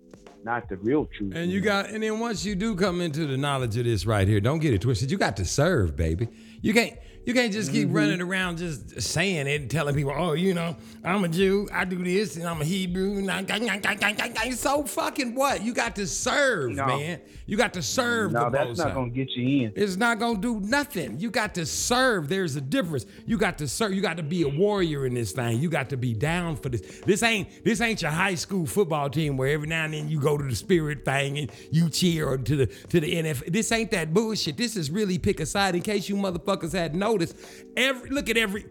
[0.44, 1.34] Not the real truth.
[1.36, 4.26] And you got, and then once you do come into the knowledge of this right
[4.26, 5.08] here, don't get it twisted.
[5.08, 6.28] You got to serve, baby.
[6.60, 8.30] You can't, you can't just keep running mm-hmm.
[8.30, 12.02] around just saying it and telling people, oh, you know, I'm a Jew, I do
[12.02, 13.18] this, and I'm a Hebrew.
[13.18, 15.62] and I- So fucking what?
[15.62, 16.86] You got to serve, No.
[16.86, 17.20] man.
[17.46, 19.72] You got to serve no, the that's not gonna get you in.
[19.74, 21.18] It's not gonna do nothing.
[21.18, 22.28] You got to serve.
[22.28, 23.04] There's a difference.
[23.26, 23.92] You got to serve.
[23.92, 25.60] You got to be a warrior in this thing.
[25.60, 26.80] You got to be down for this.
[27.04, 30.20] This ain't this ain't your high school football team where every now and then you
[30.20, 33.52] go to the spirit thing and you cheer to the to the NFL.
[33.52, 34.56] This ain't that bullshit.
[34.56, 35.74] This is really pick a side.
[35.74, 37.36] In case you motherfuckers had noticed,
[37.76, 38.64] every look at every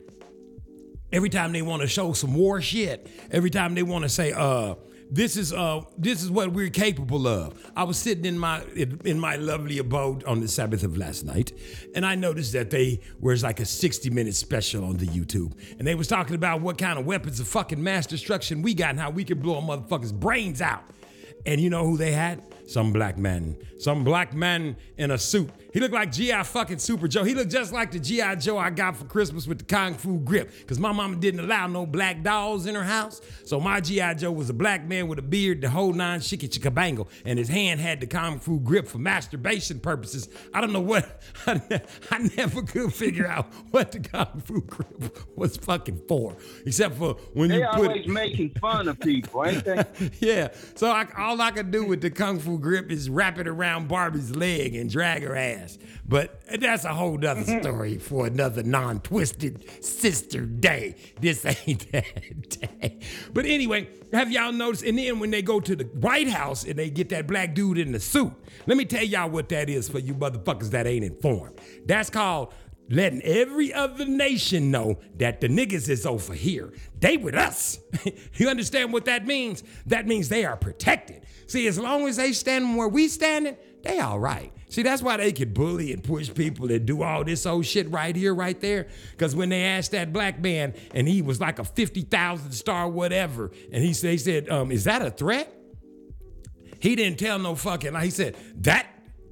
[1.12, 4.32] every time they want to show some war shit, every time they want to say,
[4.32, 4.75] uh,
[5.13, 7.71] this is uh, this is what we're capable of.
[7.75, 8.63] I was sitting in my
[9.04, 11.51] in, my lovely abode on the Sabbath of last night,
[11.95, 15.88] and I noticed that they was like a 60 minute special on the YouTube, and
[15.88, 18.99] they was talking about what kind of weapons of fucking mass destruction we got and
[18.99, 20.84] how we can blow a motherfucker's brains out.
[21.45, 22.43] And you know who they had?
[22.71, 23.57] Some black man.
[23.79, 25.49] Some black man in a suit.
[25.73, 26.43] He looked like G.I.
[26.43, 27.23] fucking Super Joe.
[27.23, 28.36] He looked just like the G.I.
[28.36, 30.51] Joe I got for Christmas with the Kung Fu grip.
[30.60, 33.21] Because my mama didn't allow no black dolls in her house.
[33.45, 34.13] So my G.I.
[34.15, 37.07] Joe was a black man with a beard, the whole nine shiki chickabango.
[37.25, 40.29] And his hand had the Kung Fu grip for masturbation purposes.
[40.53, 44.62] I don't know what, I, ne- I never could figure out what the Kung Fu
[44.62, 46.38] grip was fucking for.
[46.65, 49.84] Except for when They you put They always making fun of people, ain't they?
[50.19, 50.49] yeah.
[50.75, 53.88] So I, all I could do with the kung fu grip is wrap it around
[53.88, 55.78] Barbie's leg and drag her ass.
[56.08, 60.95] But that's a whole nother story for another non-twisted sister day.
[61.19, 63.00] This ain't that day.
[63.34, 64.84] But anyway, have y'all noticed?
[64.84, 67.78] And then when they go to the White House and they get that black dude
[67.78, 68.34] in the suit,
[68.67, 71.60] let me tell y'all what that is for you motherfuckers that ain't informed.
[71.86, 72.54] That's called
[72.91, 76.74] letting every other nation know that the niggas is over here.
[77.00, 77.80] They with us.
[78.36, 79.63] you understand what that means?
[79.88, 81.20] That means they are protected.
[81.51, 84.53] See, as long as they standing where we standing, they all right.
[84.69, 87.91] See, that's why they could bully and push people and do all this old shit
[87.91, 88.87] right here, right there.
[89.11, 93.51] Because when they asked that black man, and he was like a 50,000 star whatever,
[93.69, 95.53] and he, they said, um, is that a threat?
[96.79, 97.95] He didn't tell no fucking.
[97.95, 98.87] He said that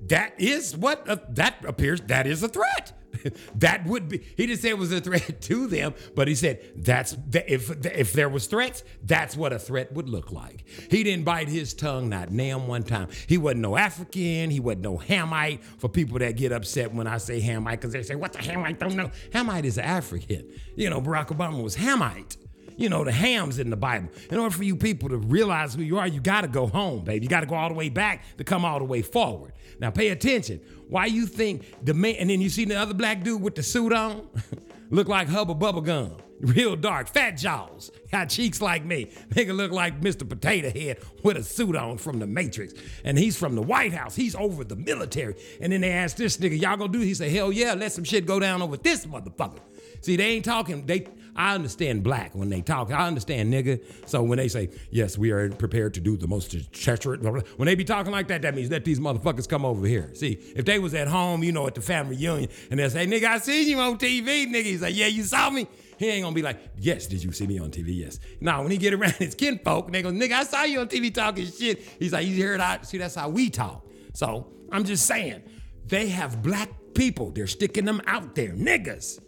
[0.08, 2.02] that is what uh, that appears.
[2.02, 2.99] That is a threat.
[3.56, 4.20] that would be.
[4.38, 8.14] He didn't say it was a threat to them, but he said that's if if
[8.14, 10.66] there was threats, that's what a threat would look like.
[10.90, 13.10] He didn't bite his tongue not damn one time.
[13.28, 14.50] He wasn't no African.
[14.50, 15.62] He wasn't no Hamite.
[15.78, 18.80] For people that get upset when I say Hamite, because they say what the Hamite
[18.80, 19.12] don't know.
[19.34, 20.50] Hamite is African.
[20.76, 22.38] You know, Barack Obama was Hamite
[22.80, 24.10] you know, the hams in the Bible.
[24.32, 27.04] In order for you people to realize who you are, you got to go home,
[27.04, 27.26] baby.
[27.26, 29.52] You got to go all the way back to come all the way forward.
[29.80, 30.62] Now, pay attention.
[30.88, 33.64] Why you think the man, and then you see the other black dude with the
[33.64, 34.28] suit on,
[34.90, 39.12] look like Hubba Bubba Gum, real dark, fat jaws, got cheeks like me.
[39.30, 40.28] Nigga look like Mr.
[40.28, 42.74] Potato Head with a suit on from the Matrix.
[43.04, 44.16] And he's from the White House.
[44.16, 45.36] He's over the military.
[45.62, 47.00] And then they ask this nigga, y'all gonna do?
[47.00, 49.60] He say, hell yeah, let some shit go down over this motherfucker.
[50.02, 50.86] See, they ain't talking.
[50.86, 51.08] They,
[51.40, 52.92] I understand black when they talk.
[52.92, 53.82] I understand nigga.
[54.06, 57.22] So when they say yes, we are prepared to do the most treacherous.
[57.56, 60.12] When they be talking like that, that means let these motherfuckers come over here.
[60.16, 63.08] See, if they was at home, you know, at the family reunion, and they say,
[63.08, 64.66] nigga, I seen you on TV, nigga.
[64.66, 65.66] He's like, yeah, you saw me.
[65.98, 67.96] He ain't gonna be like, yes, did you see me on TV?
[67.96, 68.20] Yes.
[68.42, 71.14] Now, when he get around his kinfolk, they go, nigga, I saw you on TV
[71.14, 71.80] talking shit.
[72.00, 73.88] He's like, you heard I see that's how we talk.
[74.14, 75.42] So I'm just saying,
[75.86, 77.32] they have black people.
[77.32, 79.22] They're sticking them out there, niggas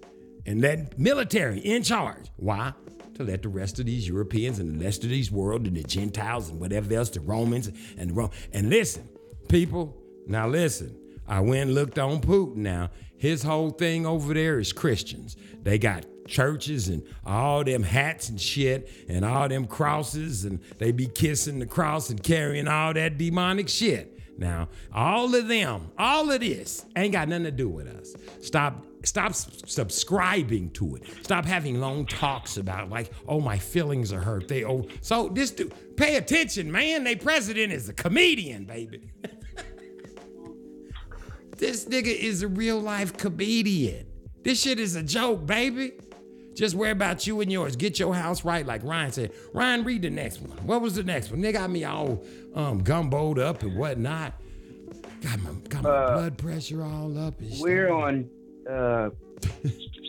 [0.45, 2.29] and let military in charge.
[2.37, 2.73] Why?
[3.15, 5.83] To let the rest of these Europeans and the rest of these world and the
[5.83, 9.07] Gentiles and whatever else, the Romans and the Rom- and listen,
[9.49, 9.97] people.
[10.27, 10.97] Now listen.
[11.27, 12.57] I went and looked on Putin.
[12.57, 15.35] Now his whole thing over there is Christians.
[15.61, 20.91] They got churches and all them hats and shit and all them crosses and they
[20.91, 24.17] be kissing the cross and carrying all that demonic shit.
[24.37, 28.15] Now, all of them, all of this ain't got nothing to do with us.
[28.41, 31.03] Stop stop subscribing to it.
[31.23, 34.47] Stop having long talks about like, oh, my feelings are hurt.
[34.47, 37.03] They oh so this dude, pay attention, man.
[37.03, 39.11] They president is a comedian, baby.
[41.57, 44.07] this nigga is a real life comedian.
[44.43, 45.93] This shit is a joke, baby.
[46.53, 47.75] Just worry about you and yours.
[47.75, 49.31] Get your house right, like Ryan said.
[49.53, 50.57] Ryan, read the next one.
[50.65, 51.41] What was the next one?
[51.41, 52.23] They got me all
[52.55, 54.33] um, gumboed up and whatnot.
[55.21, 57.39] Got my, got my blood pressure all up.
[57.39, 57.53] And.
[57.59, 58.29] We're on
[58.69, 59.09] uh,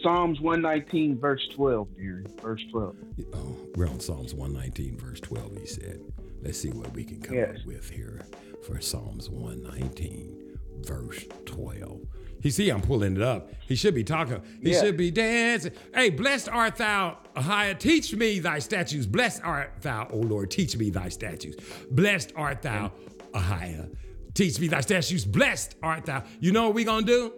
[0.02, 2.24] Psalms 119, verse 12, Gary.
[2.42, 2.96] Verse 12.
[3.34, 6.00] Oh, we're on Psalms 119, verse 12, he said.
[6.42, 7.58] Let's see what we can come Yes.
[7.60, 8.26] up with here
[8.66, 12.00] for Psalms 119, verse 12.
[12.42, 13.52] He see, I'm pulling it up.
[13.68, 14.42] He should be talking.
[14.60, 14.80] He Yeah.
[14.80, 15.72] should be dancing.
[15.94, 17.78] Hey, blessed art thou, Ahiah.
[17.78, 19.06] Teach me thy statutes.
[19.06, 20.50] Blessed art thou, O Lord.
[20.50, 21.56] Teach me thy statutes.
[21.92, 22.90] Blessed art thou,
[23.32, 23.94] Ahiah.
[24.34, 25.24] Teach me thy statutes.
[25.24, 26.24] Blessed art thou.
[26.40, 27.32] You know what we going to do?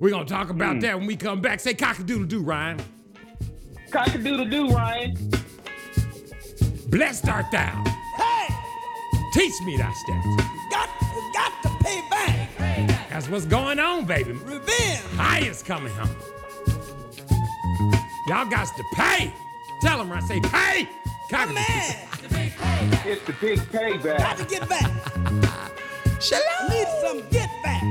[0.00, 0.80] We're going to talk about Hmm.
[0.80, 1.60] that when we come back.
[1.60, 2.80] Say cock-a-doodle-doo, Ryan.
[3.90, 5.16] Cock-a-doodle-doo, Ryan.
[6.88, 7.84] Blessed art thou.
[8.16, 8.48] Hey,
[9.34, 10.42] Teach me thy statutes.
[10.70, 10.88] got,
[11.34, 13.08] got to pay back.
[13.10, 14.32] That's what's going on, baby.
[14.32, 15.00] Revenge.
[15.16, 16.08] Highest coming home.
[18.26, 19.32] Y'all got to pay.
[19.82, 20.88] Tell them I say pay.
[21.32, 21.96] I'm Cock- mad.
[23.06, 24.18] It's the big payback.
[24.18, 24.90] Got to get back.
[26.20, 26.42] Shalom.
[26.70, 27.82] Need some get back.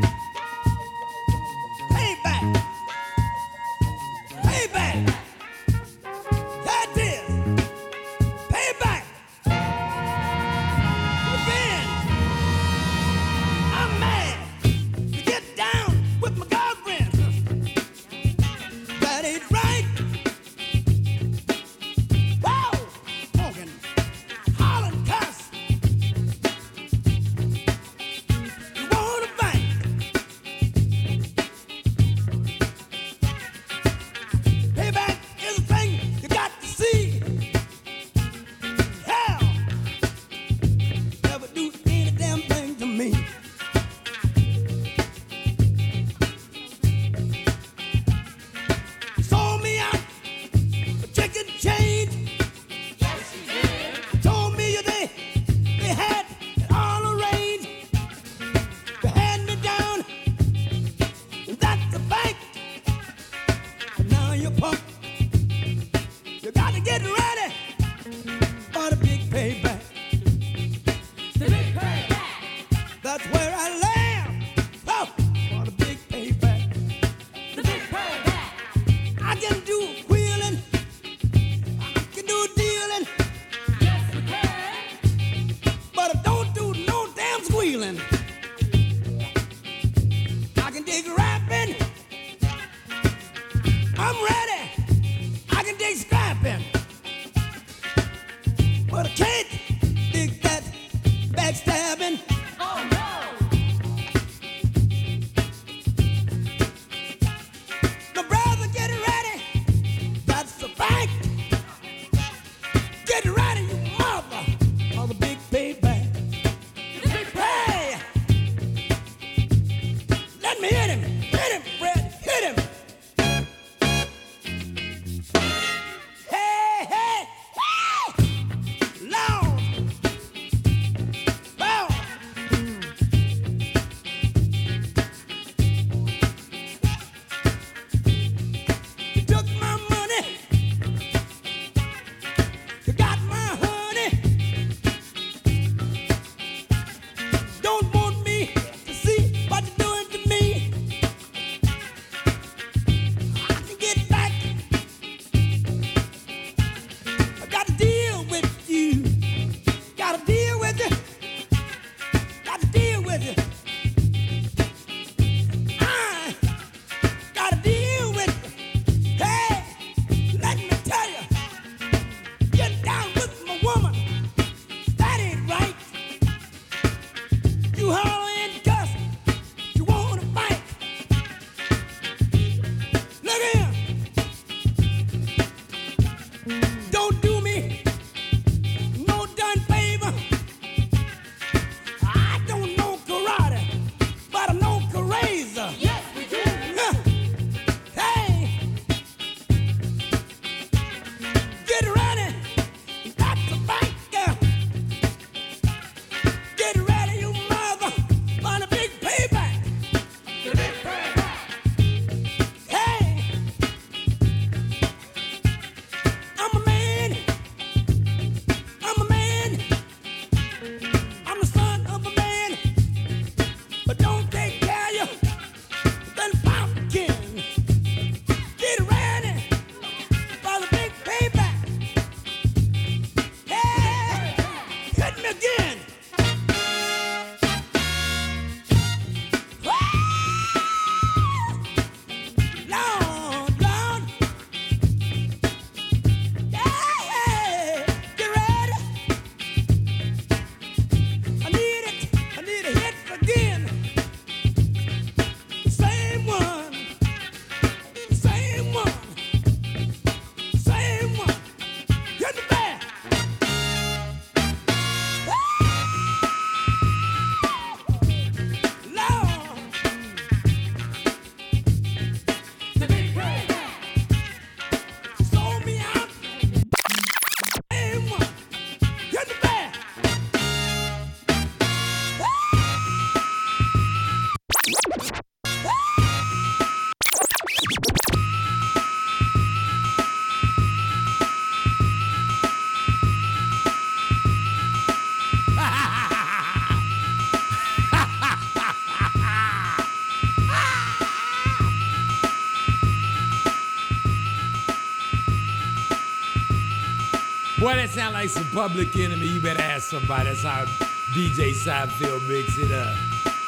[308.10, 309.28] Sound like some public enemy.
[309.28, 310.26] You better ask somebody.
[310.26, 310.66] That's how
[311.14, 312.96] DJ Seinfeld mix it up.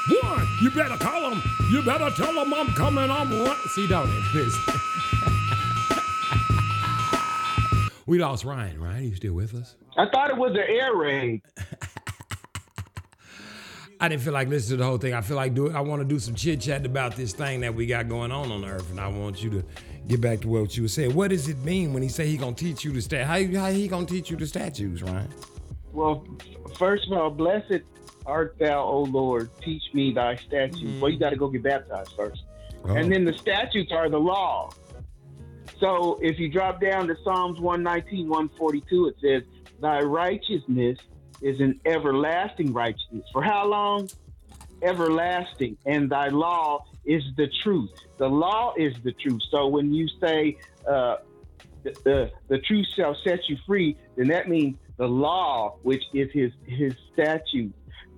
[0.10, 1.42] Boy, you better call him.
[1.70, 3.10] You better tell him I'm coming.
[3.10, 3.56] I'm run.
[3.70, 4.54] See, don't it?
[8.06, 8.80] we lost Ryan.
[8.80, 9.76] Ryan, you still with us?
[9.98, 11.42] I thought it was an air raid.
[14.00, 15.14] I didn't feel like listening to the whole thing.
[15.14, 17.76] I feel like do I want to do some chit chat about this thing that
[17.76, 19.64] we got going on on Earth, and I want you to
[20.12, 21.16] get back to what you were saying.
[21.16, 23.26] What does it mean when he say he gonna teach you the stat?
[23.26, 25.28] How, how he gonna teach you the statues, right?
[25.94, 26.26] Well,
[26.78, 27.82] first of all, blessed
[28.26, 29.50] art thou, O Lord.
[29.62, 30.80] Teach me thy statutes.
[30.80, 31.00] Mm-hmm.
[31.00, 32.44] Well, you got to go get baptized first.
[32.86, 32.96] Oh.
[32.96, 34.72] And then the statutes are the law.
[35.80, 39.44] So if you drop down to Psalms 119, 142, it says,
[39.82, 40.98] Thy righteousness
[41.42, 43.26] is an everlasting righteousness.
[43.34, 44.10] For how long?
[44.82, 45.78] Everlasting.
[45.86, 47.92] And thy law is the truth.
[48.18, 49.42] The law is the truth.
[49.50, 50.58] So when you say,
[50.88, 51.18] uh,
[51.84, 56.30] the, the, the truth shall set you free, then that means the law, which is
[56.32, 57.74] his his statute,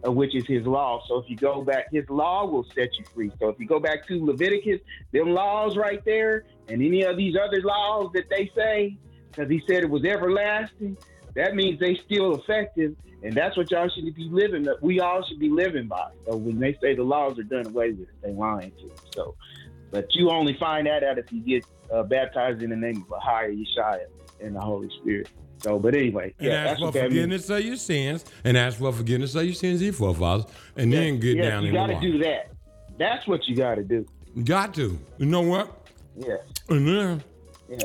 [0.05, 1.01] uh, which is his law.
[1.07, 3.31] So if you go back, his law will set you free.
[3.39, 4.81] So if you go back to Leviticus,
[5.13, 8.97] them laws right there, and any of these other laws that they say,
[9.31, 10.97] because he said it was everlasting,
[11.35, 14.67] that means they still effective, and that's what y'all should be living.
[14.81, 16.11] We all should be living by.
[16.25, 18.91] So when they say the laws are done away with, they lying to you.
[19.15, 19.35] So,
[19.91, 23.11] but you only find that out if you get uh, baptized in the name of
[23.15, 23.99] a higher Yeshua
[24.41, 25.29] and the Holy Spirit.
[25.59, 27.13] So, but anyway, And yeah, ask that's for what that means.
[27.13, 30.45] forgiveness of your sins, and ask for forgiveness of your sins, your forefathers,
[30.75, 32.51] and then get yes, down you the gotta do that.
[32.99, 34.05] That's what you got to do.
[34.43, 34.99] Got to.
[35.17, 35.87] You know what?
[36.17, 36.41] Yes.
[36.69, 37.23] And then
[37.69, 37.77] Yeah.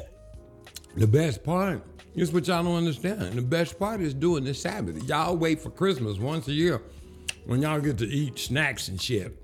[0.96, 1.82] the best part
[2.20, 3.32] is what y'all don't understand.
[3.32, 5.02] The best part is doing the Sabbath.
[5.04, 6.82] Y'all wait for Christmas once a year
[7.46, 9.36] when y'all get to eat snacks and shit.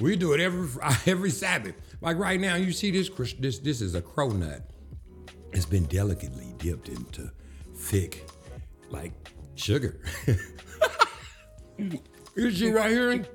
[0.00, 0.68] We do it every
[1.06, 1.74] every Sabbath.
[2.00, 4.62] Like right now, you see this this this is a cronut.
[5.52, 7.30] It's been delicately dipped into
[7.74, 8.28] thick,
[8.90, 9.12] like
[9.56, 10.00] sugar.
[11.76, 13.26] you see right here?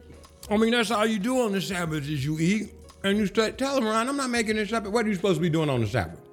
[0.50, 2.74] I mean, that's all you do on the Sabbath is you eat
[3.04, 3.58] and you start.
[3.58, 4.88] Tell them, Ryan, I'm not making this up.
[4.88, 6.25] What are you supposed to be doing on the Sabbath?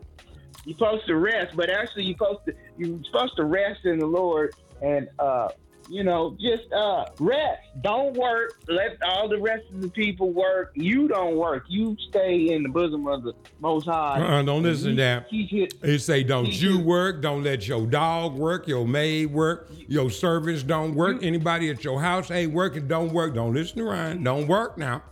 [0.64, 4.06] You're supposed to rest, but actually you're supposed to you're supposed to rest in the
[4.06, 5.48] Lord and uh
[5.88, 7.60] you know, just uh rest.
[7.80, 8.54] Don't work.
[8.68, 10.70] Let all the rest of the people work.
[10.74, 11.64] You don't work.
[11.68, 14.20] You stay in the bosom of the most high.
[14.20, 15.26] Uh-uh, don't listen to that.
[15.28, 16.84] He hit It say, don't He you do.
[16.84, 21.82] work, don't let your dog work, your maid work, your servants don't work, anybody at
[21.82, 23.34] your house ain't working, don't work.
[23.34, 24.22] Don't listen to Ryan.
[24.22, 25.02] Don't work now.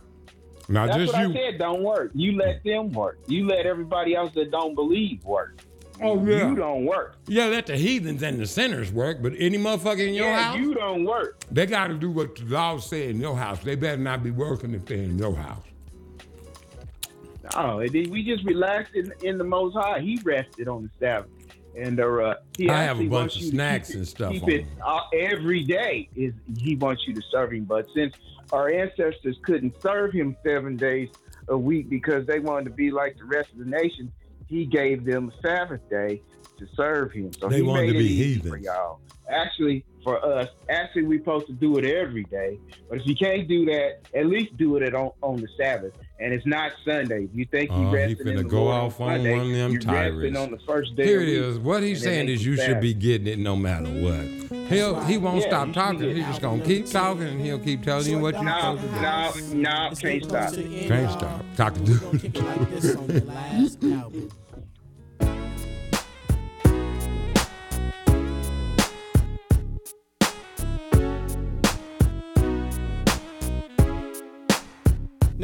[0.71, 1.29] Not That's just what you.
[1.31, 1.59] I said.
[1.59, 2.11] Don't work.
[2.13, 3.19] You let them work.
[3.27, 5.59] You let everybody else that don't believe work.
[6.01, 6.49] Oh, yeah.
[6.49, 7.17] You don't work.
[7.27, 10.57] Yeah, let the heathens and the sinners work, but any motherfucker in your yeah, house,
[10.57, 11.43] you don't work.
[11.51, 13.59] they got to do what the law say in your house.
[13.59, 15.63] They better not be working if they're in your house.
[17.55, 19.99] Oh, and then we just relaxed in, in the Most High.
[19.99, 21.29] He rested on the Sabbath,
[21.77, 25.01] and uh, he I have a bunch of snacks and stuff Keep on it uh,
[25.13, 26.07] every day.
[26.15, 27.65] Is he wants you to serve him?
[27.65, 28.13] But since
[28.51, 31.09] our ancestors couldn't serve him seven days
[31.47, 34.11] a week because they wanted to be like the rest of the nation,
[34.47, 36.21] he gave them a Sabbath day
[36.57, 37.31] to serve him.
[37.33, 38.99] So They he wanted made to it be for y'all.
[39.29, 42.59] Actually, for us, actually, we're supposed to do it every day.
[42.89, 45.93] But if you can't do that, at least do it at on, on the Sabbath.
[46.21, 47.27] And it's not Sunday.
[47.33, 49.41] You think you oh, he resting in finna the go Lord off on Sunday, one
[49.47, 49.81] of them you're
[50.21, 51.03] resting on the first day.
[51.05, 51.57] Here of it the week, is.
[51.59, 54.25] What he's saying is you should be getting it no matter what.
[54.67, 56.15] He'll he won't Yeah, stop talking.
[56.15, 59.49] He's just gonna keep talking and he'll keep telling you what you're No, supposed to
[59.49, 59.55] do.
[59.57, 60.53] no, no, can't stop.
[60.53, 61.43] Can't stop.
[61.57, 61.81] Talk to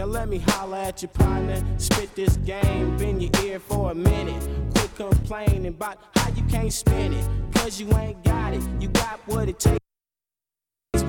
[0.08, 4.42] let me holler at your partner, spit this game, bend your ear for a minute.
[4.74, 8.62] Quit complaining about how you can't spin it, cause you ain't got it.
[8.80, 9.87] You got what it takes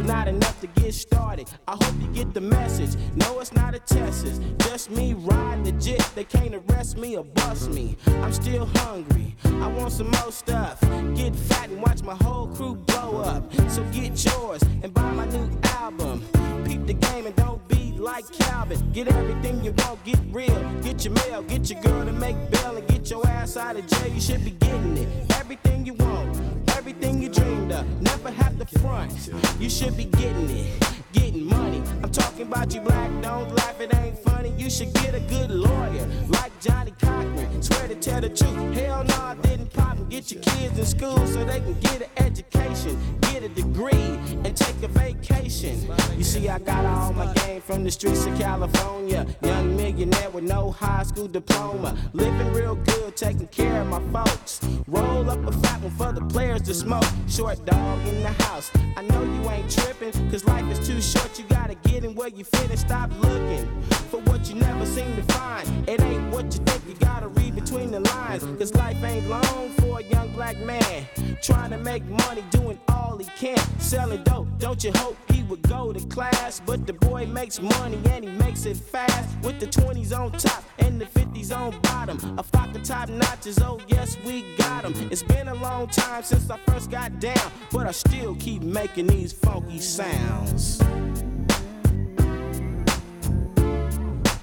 [0.09, 1.49] not enough to get started.
[1.69, 2.97] I hope you get the message.
[3.15, 5.79] No, it's not a test, it's just me riding the.
[6.15, 7.97] They can't arrest me or bust me.
[8.23, 9.37] I'm still hungry.
[9.45, 10.81] I want some more stuff.
[11.15, 13.53] Get fat and watch my whole crew blow up.
[13.71, 16.25] So get yours and buy my new album.
[16.65, 18.91] Peep the game and don't be like Calvin.
[18.93, 20.61] Get everything you want, get real.
[20.83, 23.87] Get your mail, get your girl to make bail and get your ass out of
[23.87, 24.09] jail.
[24.09, 25.09] You should be getting it.
[25.35, 26.58] Everything you want
[26.89, 27.87] everything you dreamed of.
[28.01, 29.13] Never have to front.
[29.61, 30.89] You should be getting it.
[31.13, 31.83] getting money.
[32.03, 34.55] I'm talking about you black, don't laugh, it ain't funny.
[34.57, 37.63] You should get a good lawyer, like Johnnie Cochran.
[37.63, 38.75] Swear to tell the truth.
[38.75, 42.03] Hell no, I didn't pop and get your kids in school so they can get
[42.03, 45.89] an education, get a degree, and take a vacation.
[46.17, 49.27] You see, I got all my game from the streets of California.
[49.43, 51.97] Young millionaire with no high school diploma.
[52.13, 54.61] Living real good, taking care of my folks.
[54.87, 57.05] Roll up a fat one for the players to smoke.
[57.29, 58.71] Short dog in the house.
[58.97, 61.39] I know you ain't tripping, cause life is too short.
[61.39, 63.67] You gotta get in where you fit and stop looking
[64.11, 65.67] for what you never seem to find.
[65.89, 68.45] It ain't what you think, you gotta read between the lines.
[68.59, 71.07] Cause life ain't long for a young black man.
[71.43, 73.59] Trying to make money, doing all he can.
[73.81, 76.61] Selling dope, don't you hope he would go to class?
[76.65, 79.29] But the boy makes money and he makes it fast.
[79.43, 82.19] With the 20s on top and the 50s on bottom.
[82.39, 84.95] A flock of top notches, oh yes, we got 'em.
[85.11, 89.07] It's been a long time since I first got down, but I still keep making
[89.07, 90.79] these funky sounds.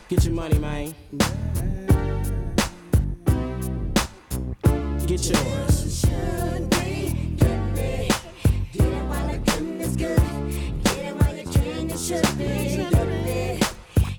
[0.08, 0.94] Get your money, man.
[5.08, 6.02] Get yours.
[6.02, 7.58] Should be can.
[11.98, 12.46] Should be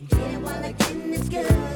[0.09, 1.76] get it while the getting is good.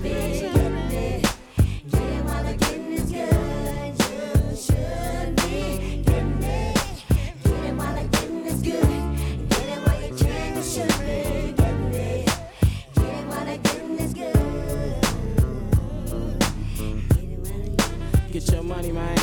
[18.71, 19.17] money, man.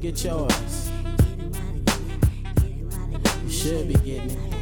[0.00, 0.90] Get yours.
[3.44, 4.54] You should be getting it.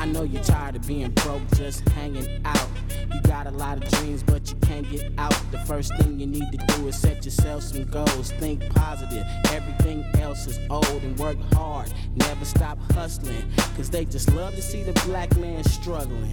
[0.00, 2.68] I know you're tired of being broke, just hanging out.
[3.14, 5.36] You got a lot of dreams, but you can't get out.
[5.52, 8.32] The first thing you need to do is set yourself some goals.
[8.32, 9.24] Think positive.
[9.50, 11.92] Everything else is old and work hard.
[12.16, 13.44] Never stop hustling,
[13.76, 16.32] cause they just love to see the black man struggling.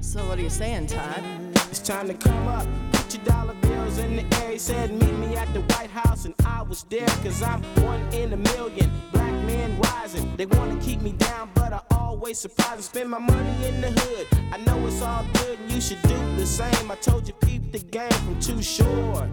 [0.00, 1.22] So what are you saying, Todd?
[1.70, 3.01] It's time to come up.
[3.14, 4.52] Your dollar bills in the air.
[4.52, 8.00] He said, Meet me at the White House, and I was there, cause I'm one
[8.14, 8.90] in a million.
[9.12, 10.34] Black men rising.
[10.36, 14.26] They wanna keep me down, but I always surprise spend my money in the hood.
[14.50, 16.90] I know it's all good, and you should do the same.
[16.90, 19.28] I told you, peep the game from too short.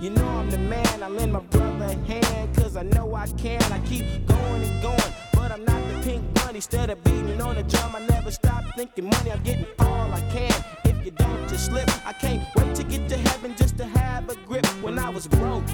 [0.00, 3.26] You know I'm the man, I lend my brother a hand, cause I know I
[3.26, 3.60] can.
[3.72, 7.62] I keep going and going, but I'm not the pink Instead of beating on the
[7.62, 10.52] drum, I never stop thinking money, I'm getting all I can.
[10.84, 14.28] If you don't just slip, I can't wait to get to heaven just to have
[14.28, 14.66] a grip.
[14.82, 15.64] When I was broke,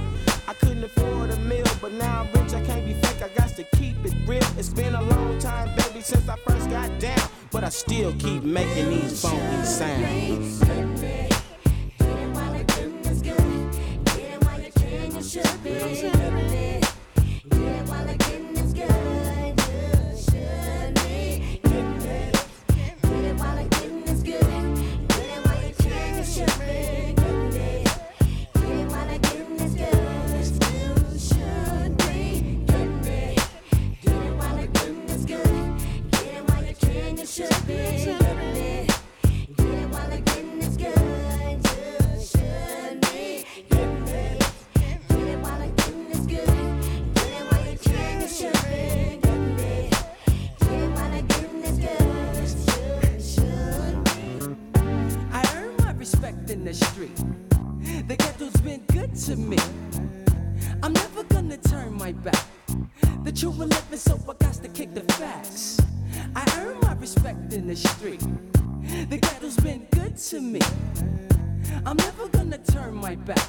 [0.47, 3.49] I couldn't afford a meal, but now I'm rich, I can't be fake, I got
[3.57, 4.45] to keep it real.
[4.57, 8.45] It's been a long time, baby, since I first got down, but I still keep
[8.45, 10.61] making these funky sounds.
[10.61, 10.79] Get
[12.05, 12.65] it while you
[14.73, 15.17] can.
[15.17, 16.46] It should be
[55.99, 57.17] respect in the street.
[58.09, 59.59] The ghetto's been good to me.
[60.83, 62.47] I'm never gonna turn my back.
[63.25, 65.81] The will living, so I got to kick the facts.
[66.35, 68.21] I earn my respect in the street.
[69.09, 70.61] The ghetto's been good to me.
[71.85, 73.49] I'm never gonna turn my back.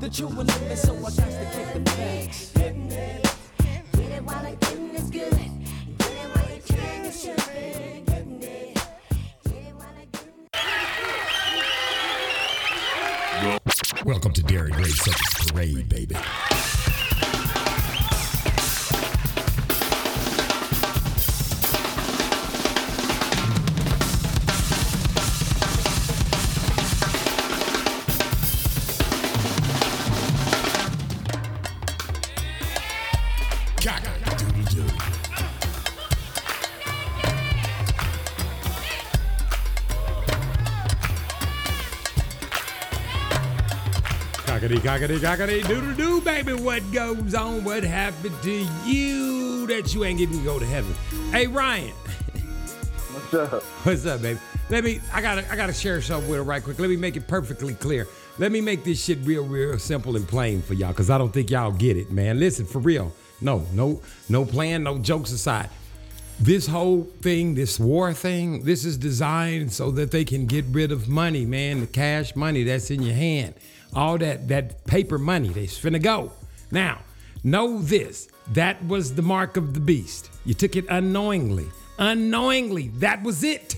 [0.00, 2.52] The truth will living, so I got to kick the facts.
[2.52, 5.30] Get it while the getting is good.
[5.98, 7.02] Get it while you can.
[7.02, 8.04] The getting
[14.04, 16.16] Welcome to Dairy Circus Parade, baby.
[44.82, 46.54] Cockity, cockity, doodle doo, baby.
[46.54, 47.64] What goes on?
[47.64, 50.94] What happened to you that you ain't getting to go to heaven?
[51.30, 51.92] Hey, Ryan.
[51.92, 53.62] What's up?
[53.62, 54.40] What's up, baby?
[54.70, 55.00] Let me.
[55.12, 55.44] I gotta.
[55.52, 56.78] I gotta share something with her right quick.
[56.78, 58.08] Let me make it perfectly clear.
[58.38, 61.30] Let me make this shit real, real simple and plain for y'all, cause I don't
[61.30, 62.40] think y'all get it, man.
[62.40, 63.12] Listen, for real.
[63.42, 64.00] No, no,
[64.30, 65.68] no plan, no jokes aside.
[66.38, 70.90] This whole thing, this war thing, this is designed so that they can get rid
[70.90, 71.80] of money, man.
[71.80, 73.54] The cash money that's in your hand,
[73.94, 76.32] all that that paper money, they finna go.
[76.70, 77.00] Now,
[77.44, 80.30] know this: that was the mark of the beast.
[80.44, 81.66] You took it unknowingly.
[81.98, 83.76] Unknowingly, that was it.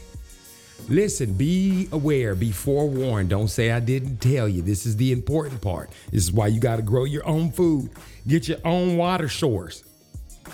[0.89, 3.31] Listen, be aware, be forewarned.
[3.31, 4.63] Don't say I didn't tell you.
[4.63, 5.91] This is the important part.
[6.11, 7.91] This is why you got to grow your own food,
[8.27, 9.85] get your own water source.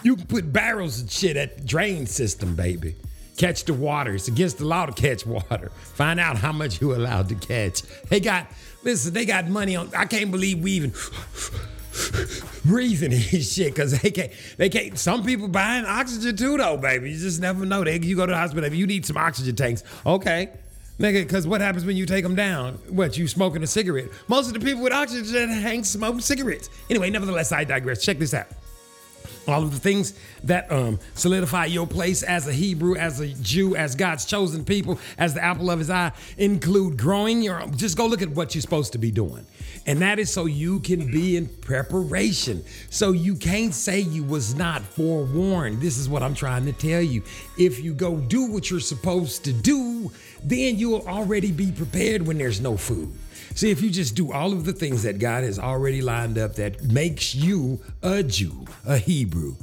[0.03, 2.95] You can put barrels and shit at the drain system, baby.
[3.39, 4.15] Catch the water.
[4.17, 5.71] It's against the law to catch water.
[5.95, 7.83] Find out how much you're allowed to catch.
[8.09, 8.49] They got,
[8.83, 9.91] listen, they got money on.
[9.97, 10.93] I can't believe we even
[12.65, 14.33] breathing and shit because they can't.
[14.57, 14.99] They can't.
[14.99, 17.13] Some people buying oxygen too, though, baby.
[17.13, 17.85] You just never know.
[17.85, 19.85] They, you go to the hospital if you need some oxygen tanks.
[20.05, 20.51] Okay.
[20.99, 22.75] Nigga, because what happens when you take them down?
[22.89, 24.09] What, you smoking a cigarette?
[24.27, 26.71] Most of the people with oxygen tanks smoke cigarettes.
[26.91, 28.05] Anyway, nevertheless, I digress.
[28.05, 28.49] Check this out
[29.49, 33.77] all of the things that um, solidify your place as a Hebrew, as a Jew,
[33.77, 37.67] as God's chosen people, as the apple of his eye, include growing your.
[37.77, 39.47] Just go look at what you're supposed to be doing.
[39.87, 42.63] And that is so you can be in preparation.
[42.91, 45.81] So you can't say you was not forewarned.
[45.81, 47.23] This is what I'm trying to tell you.
[47.57, 50.13] If you go do what you're supposed to do,
[50.45, 53.13] then you'll already be prepared when there's no food.
[53.55, 56.55] See, if you just do all of the things that God has already lined up
[56.57, 59.57] that makes you a Jew, a Hebrew,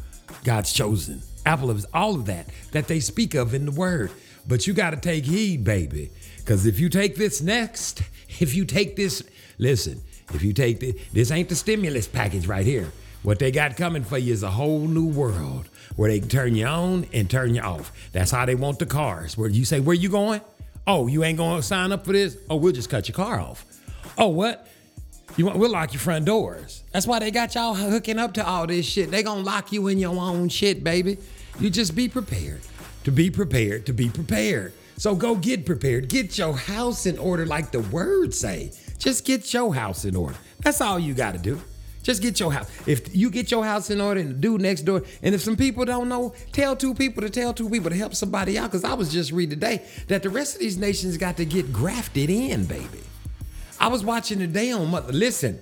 [0.43, 4.11] God's chosen, apple of all of that that they speak of in the word.
[4.47, 6.11] But you got to take heed, baby.
[6.37, 8.03] Because if you take this next,
[8.39, 9.23] if you take this,
[9.57, 10.01] listen,
[10.33, 12.91] if you take this, this ain't the stimulus package right here.
[13.23, 16.55] What they got coming for you is a whole new world where they can turn
[16.55, 17.91] you on and turn you off.
[18.11, 19.35] That's how they want the cars.
[19.35, 20.41] Where you say, Where you going?
[20.87, 22.37] Oh, you ain't to sign up for this?
[22.49, 23.65] Oh, we'll just cut your car off.
[24.17, 24.67] Oh, what?
[25.35, 25.57] You want?
[25.57, 26.83] We'll lock your front doors.
[26.91, 29.11] That's why they got y'all hooking up to all this shit.
[29.11, 31.17] They gonna lock you in your own shit, baby.
[31.59, 32.61] You just be prepared.
[33.03, 33.85] To be prepared.
[33.87, 34.73] To be prepared.
[34.97, 36.07] So go get prepared.
[36.07, 38.71] Get your house in order, like the words say.
[38.97, 40.37] Just get your house in order.
[40.61, 41.59] That's all you got to do.
[42.05, 42.69] Just get your house.
[42.85, 45.57] If you get your house in order and the dude next door, and if some
[45.57, 48.69] people don't know, tell two people to tell two people to help somebody out.
[48.69, 51.73] Because I was just reading today that the rest of these nations got to get
[51.73, 52.99] grafted in, baby.
[53.79, 55.11] I was watching today on Mother.
[55.13, 55.59] Listen,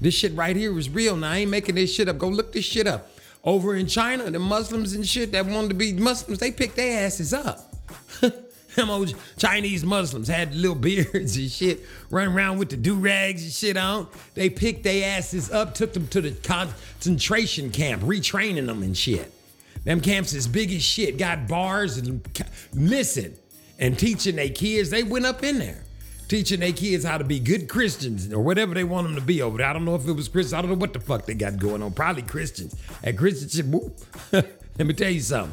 [0.00, 1.16] this shit right here is real.
[1.16, 2.18] Now I ain't making this shit up.
[2.18, 3.10] Go look this shit up.
[3.42, 7.04] Over in China, the Muslims and shit that wanted to be Muslims, they picked their
[7.04, 7.74] asses up.
[8.80, 13.42] Them old Chinese Muslims had little beards and shit, running around with the do rags
[13.42, 14.08] and shit on.
[14.34, 19.32] They picked their asses up, took them to the concentration camp, retraining them and shit.
[19.84, 22.26] Them camps is big as shit, got bars and
[22.74, 23.34] listen,
[23.78, 24.90] and teaching their kids.
[24.90, 25.82] They went up in there
[26.28, 29.42] teaching their kids how to be good Christians or whatever they want them to be
[29.42, 29.66] over there.
[29.66, 30.54] I don't know if it was Christians.
[30.54, 31.92] I don't know what the fuck they got going on.
[31.92, 32.76] Probably Christians.
[33.02, 33.98] And Christians whoop.
[34.32, 35.52] Let me tell you something.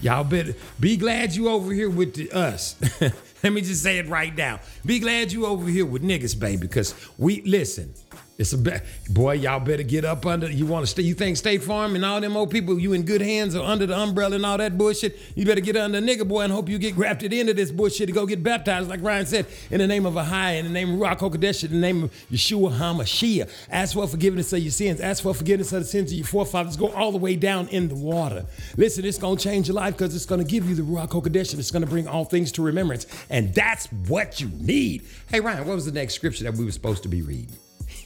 [0.00, 2.76] Y'all better be glad you over here with the, us.
[3.42, 4.60] Let me just say it right now.
[4.84, 7.94] Be glad you over here with niggas, baby, because we listen.
[8.38, 8.70] It's a be-
[9.10, 9.32] boy.
[9.32, 10.48] Y'all better get up under.
[10.48, 11.02] You want to stay?
[11.02, 12.78] You think State Farm and all them old people?
[12.78, 15.18] You in good hands or under the umbrella and all that bullshit?
[15.34, 18.12] You better get under nigga boy and hope you get grafted into this bullshit to
[18.12, 21.00] go get baptized, like Ryan said, in the name of Ahai, in the name of
[21.00, 23.50] Ruach Hakodesh, in the name of Yeshua Hamashiach.
[23.70, 25.00] Ask for forgiveness of your sins.
[25.00, 26.76] Ask for forgiveness of the sins of your forefathers.
[26.76, 28.46] Go all the way down in the water.
[28.76, 31.58] Listen, it's gonna change your life because it's gonna give you the Ruach Hakodesh and
[31.58, 35.04] it's gonna bring all things to remembrance, and that's what you need.
[35.26, 37.56] Hey Ryan, what was the next scripture that we were supposed to be reading?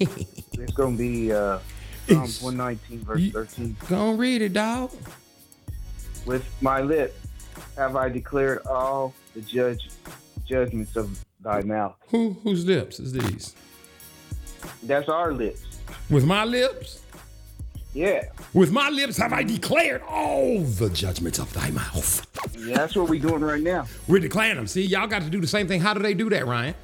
[0.55, 1.59] It's gonna be uh,
[2.09, 3.77] Psalms 119 verse 13.
[3.89, 4.93] Go and read it, dog.
[6.25, 7.17] With my lips
[7.77, 9.89] have I declared all the judge
[10.47, 11.97] judgments of thy mouth.
[12.09, 13.57] Who whose lips is these?
[14.85, 15.65] That's our lips.
[16.11, 17.03] With my lips?
[17.95, 18.25] Yeah.
[18.55, 22.27] With my lips have I declared all the judgments of thy mouth.
[22.57, 23.87] Yeah, that's what we're doing right now.
[24.09, 24.67] We're declaring them.
[24.67, 25.81] See, y'all got to do the same thing.
[25.81, 26.75] How do they do that, Ryan?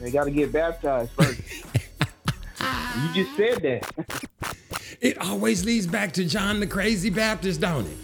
[0.00, 1.40] They got to get baptized first.
[3.14, 4.56] you just said that.
[5.00, 7.96] It always leads back to John the Crazy Baptist, don't it?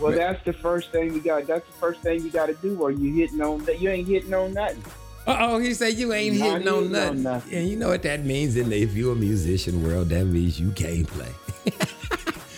[0.00, 1.46] Well, that's the first thing you got.
[1.46, 3.80] That's the first thing you got to do, or you hitting on that.
[3.80, 4.82] You ain't hitting on nothing.
[5.24, 7.22] Uh oh, he said you ain't Not hitting on hitting on nothing.
[7.22, 7.54] nothing.
[7.54, 10.58] And you know what that means in the if you're a musician world, that means
[10.58, 11.30] you can't play.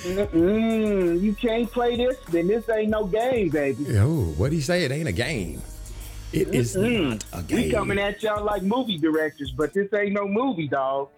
[0.04, 2.16] Mm-mm, you can't play this.
[2.30, 3.98] Then this ain't no game, baby.
[3.98, 4.84] Oh, what he say?
[4.84, 5.62] It ain't a game.
[6.32, 7.64] It is not a game.
[7.66, 11.08] We coming at y'all like movie directors, but this ain't no movie, dog.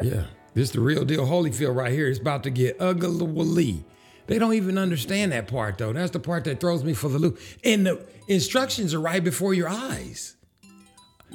[0.00, 0.24] Yeah,
[0.54, 2.08] this the real deal Holyfield right here.
[2.08, 3.84] It's about to get ugly.
[4.26, 5.92] They don't even understand that part though.
[5.92, 7.40] That's the part that throws me for the loop.
[7.64, 10.36] And the instructions are right before your eyes.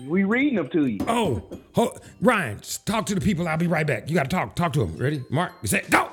[0.08, 1.00] We reading them to you.
[1.08, 1.44] Oh,
[1.74, 3.48] ho- Ryan, talk to the people.
[3.48, 4.10] I'll be right back.
[4.10, 4.56] You got to talk.
[4.56, 4.98] Talk to them.
[4.98, 5.24] Ready?
[5.30, 6.10] Mark, set, go.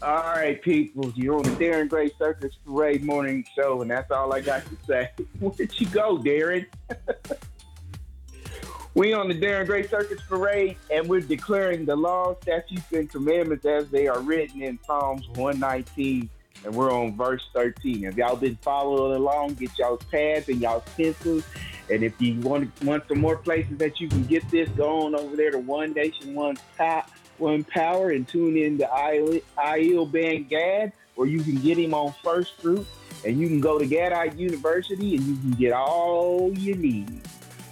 [0.00, 4.32] All right, people, you're on the Darren Gray Circus Parade morning show, and that's all
[4.32, 5.10] I got to say.
[5.40, 6.66] Where'd you go, Darren?
[8.98, 13.64] we on the Darren Gray Circus Parade, and we're declaring the law, statutes, and commandments
[13.64, 16.28] as they are written in Psalms 119,
[16.64, 18.06] and we're on verse 13.
[18.06, 21.44] If y'all been following along, get y'all's pads and y'all's pencils.
[21.88, 25.14] And if you want want some more places that you can get this, go on
[25.14, 27.04] over there to One Nation, One Power,
[27.38, 32.12] One Power, and tune in to Aiel Ben Gad, or you can get him on
[32.24, 32.84] First Fruit,
[33.24, 37.20] and you can go to Gadite University, and you can get all you need.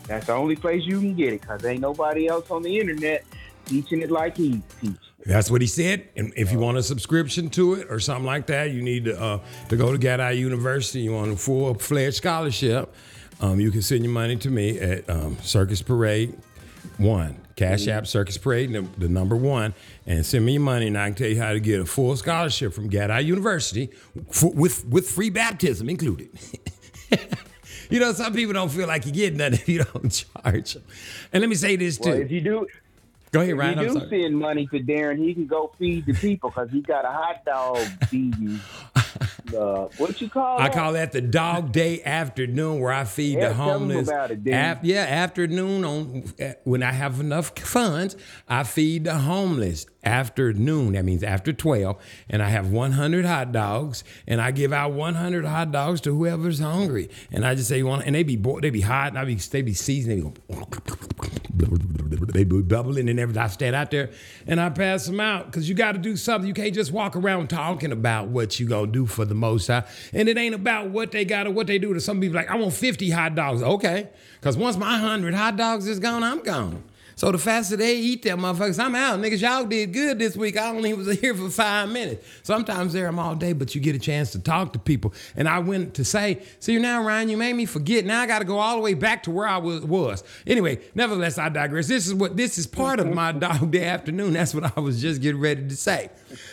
[0.06, 3.24] That's the only place you can get it, cause ain't nobody else on the internet
[3.66, 4.98] teaching it like he teaches.
[5.24, 6.08] That's what he said.
[6.16, 9.20] And if you want a subscription to it or something like that, you need to
[9.20, 11.00] uh, to go to Gadite University.
[11.00, 12.94] You want a full fledged scholarship.
[13.40, 16.38] Um, you can send your money to me at um, Circus Parade
[16.96, 19.74] One, Cash App Circus Parade, the, the number one,
[20.06, 22.16] and send me your money, and I can tell you how to get a full
[22.16, 23.90] scholarship from Gadite University
[24.30, 26.30] for, with with free baptism included.
[27.90, 30.82] you know, some people don't feel like you get nothing if you don't charge them.
[31.32, 32.10] And let me say this too.
[32.10, 32.66] Well, if you do,
[33.32, 33.78] Go ahead, Ryan.
[33.80, 36.70] if you I'm do send money to Darren, he can go feed the people because
[36.70, 38.60] he got a hot dog feeding.
[39.56, 40.58] Uh, what you call?
[40.58, 40.62] It?
[40.62, 40.74] I that?
[40.74, 44.08] call that the dog day afternoon where I feed Yeah, the tell homeless.
[44.08, 48.16] about it, Af- yeah, afternoon on uh, when I have enough funds,
[48.48, 50.92] I feed the homeless afternoon.
[50.92, 51.96] That means after 12
[52.30, 56.60] and I have 100 hot dogs and I give out 100 hot dogs to whoever's
[56.60, 57.10] hungry.
[57.32, 59.24] And I just say you want and they be bo- they be hot and I
[59.24, 60.38] be they be seasoned
[62.36, 63.42] they be bubbling and everything.
[63.42, 64.10] I stand out there
[64.46, 66.46] and I pass them out because you got to do something.
[66.46, 69.84] You can't just walk around talking about what you gonna do for the most high.
[70.12, 72.36] And it ain't about what they got or what they do to some people.
[72.36, 73.62] Like I want 50 hot dogs.
[73.62, 76.84] Okay, because once my 100 hot dogs is gone, I'm gone.
[77.18, 78.60] So the faster they eat I'm out.
[78.60, 80.58] Niggas, y'all did good this week.
[80.58, 82.26] I only was here for five minutes.
[82.42, 85.14] Sometimes there I'm all day, but you get a chance to talk to people.
[85.34, 88.04] And I went to say, see you now, Ryan, you made me forget.
[88.04, 89.82] Now I got to go all the way back to where I was.
[89.82, 90.24] was.
[90.46, 91.88] Anyway, nevertheless, I digress.
[91.88, 94.34] This is what this is part of my dog day afternoon.
[94.34, 96.10] That's what I was just getting ready to say.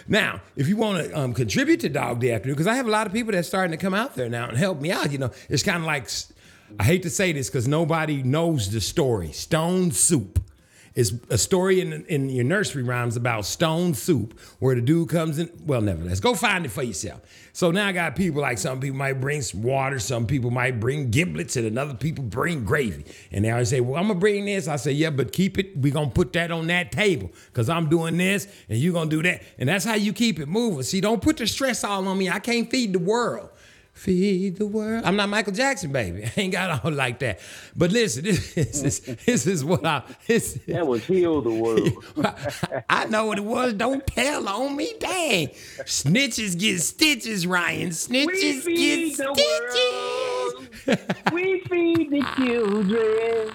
[0.07, 2.91] Now, if you want to um, contribute to dog day afternoon, because I have a
[2.91, 5.11] lot of people that's starting to come out there now and help me out.
[5.11, 6.09] You know, it's kind of like
[6.79, 9.33] I hate to say this because nobody knows the story.
[9.33, 10.39] Stone soup.
[10.95, 15.39] It's a story in, in your nursery rhymes about stone soup, where the dude comes
[15.39, 15.49] in.
[15.65, 17.21] Well, nevertheless, go find it for yourself.
[17.51, 20.79] So now I got people like some people might bring some water, some people might
[20.79, 23.05] bring giblets, and another people bring gravy.
[23.31, 24.67] And they always say, Well, I'm gonna bring this.
[24.67, 25.75] I say, Yeah, but keep it.
[25.75, 29.23] We're gonna put that on that table because I'm doing this and you're gonna do
[29.23, 29.41] that.
[29.57, 30.83] And that's how you keep it moving.
[30.83, 32.29] See, don't put the stress all on me.
[32.29, 33.49] I can't feed the world.
[33.93, 35.03] Feed the world.
[35.05, 36.25] I'm not Michael Jackson, baby.
[36.25, 37.39] I ain't got all like that.
[37.75, 42.03] But listen, this is this is what I this, That was heal the world.
[42.89, 43.73] I know what it was.
[43.73, 44.93] Don't tell on me.
[44.99, 45.49] Dang.
[45.85, 47.91] Snitches get stitches, Ryan.
[47.91, 50.97] Snitches We get stitches.
[51.31, 53.51] we feed the children.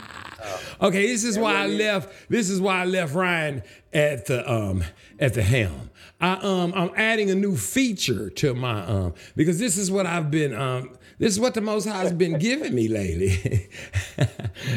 [0.80, 2.30] Okay, this is why I left.
[2.30, 4.84] This is why I left Ryan at the um
[5.18, 5.90] at the helm.
[6.20, 10.30] I um I'm adding a new feature to my um because this is what I've
[10.30, 13.68] been um this is what the Most High's been giving me lately.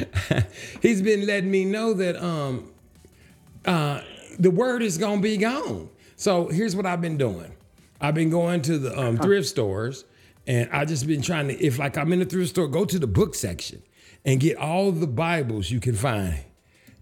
[0.81, 2.71] He's been letting me know that um
[3.65, 4.01] uh
[4.39, 5.89] the word is gonna be gone.
[6.15, 7.51] So here's what I've been doing.
[7.99, 10.05] I've been going to the um, thrift stores,
[10.47, 11.63] and I just been trying to.
[11.63, 13.83] If like I'm in the thrift store, go to the book section
[14.25, 16.43] and get all the Bibles you can find.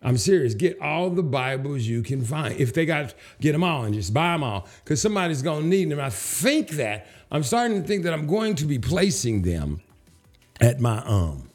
[0.02, 0.54] I'm serious.
[0.54, 2.56] Get all the Bibles you can find.
[2.60, 5.90] If they got, get them all and just buy them all because somebody's gonna need
[5.90, 6.00] them.
[6.00, 9.82] I think that I'm starting to think that I'm going to be placing them
[10.62, 11.49] at my um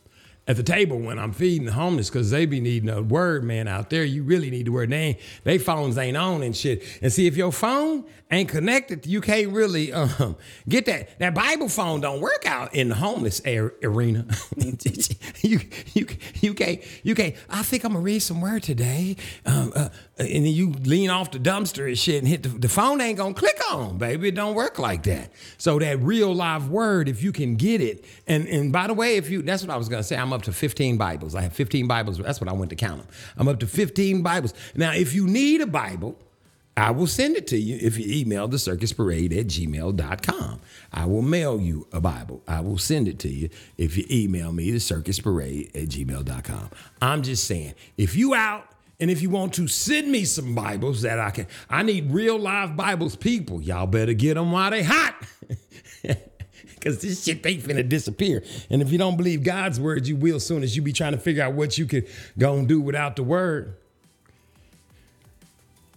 [0.46, 3.66] at the table when I'm feeding the homeless because they be needing a word, man,
[3.66, 4.04] out there.
[4.04, 4.90] You really need the word.
[4.90, 6.82] They ain't, they phones ain't on and shit.
[7.00, 10.36] And see, if your phone ain't connected, you can't really um,
[10.68, 11.18] get that.
[11.18, 14.26] That Bible phone don't work out in the homeless ar- arena.
[15.40, 15.60] you,
[15.94, 16.06] you,
[16.40, 19.16] you can't, you can't, I think I'm gonna read some word today.
[19.46, 19.88] Um, uh,
[20.18, 23.18] and then you lean off the dumpster and shit and hit the, the phone ain't
[23.18, 24.28] gonna click on, baby.
[24.28, 25.32] It don't work like that.
[25.58, 29.16] So that real live word, if you can get it, and and by the way,
[29.16, 31.34] if you that's what I was gonna say, I'm up to 15 Bibles.
[31.34, 32.18] I have 15 Bibles.
[32.18, 33.08] That's what I went to count them.
[33.36, 34.52] I'm up to 15 Bibles.
[34.74, 36.18] Now, if you need a Bible,
[36.76, 40.60] I will send it to you if you email the circusparade at gmail.com.
[40.92, 42.42] I will mail you a Bible.
[42.48, 46.70] I will send it to you if you email me the circusparade at gmail.com.
[47.00, 48.68] I'm just saying, if you out
[49.00, 52.38] And if you want to send me some Bibles that I can, I need real
[52.38, 53.60] live Bibles, people.
[53.60, 55.14] Y'all better get them while they hot.
[56.84, 58.44] Because this shit ain't finna disappear.
[58.68, 61.18] And if you don't believe God's word, you will soon as you be trying to
[61.18, 62.06] figure out what you could
[62.36, 63.74] go and do without the word.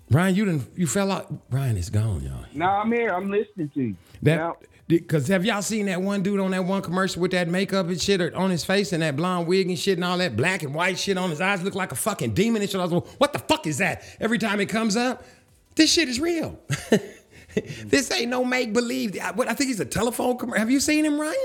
[0.10, 1.30] Ryan, you didn't you fell out.
[1.50, 2.46] Ryan is gone, y'all.
[2.54, 3.10] No, I'm here.
[3.10, 3.96] I'm listening to you.
[4.22, 4.56] That
[4.88, 8.02] because have y'all seen that one dude on that one commercial with that makeup and
[8.02, 10.74] shit on his face and that blonde wig and shit and all that black and
[10.74, 12.80] white shit on his eyes look like a fucking demon and shit.
[12.80, 14.04] I was like, what the fuck is that?
[14.22, 15.26] Every time it comes up,
[15.76, 16.58] this shit is real.
[17.86, 19.20] this ain't no make believe.
[19.20, 20.60] I, what I think he's a telephone commercial.
[20.60, 21.36] Have you seen him, Ryan?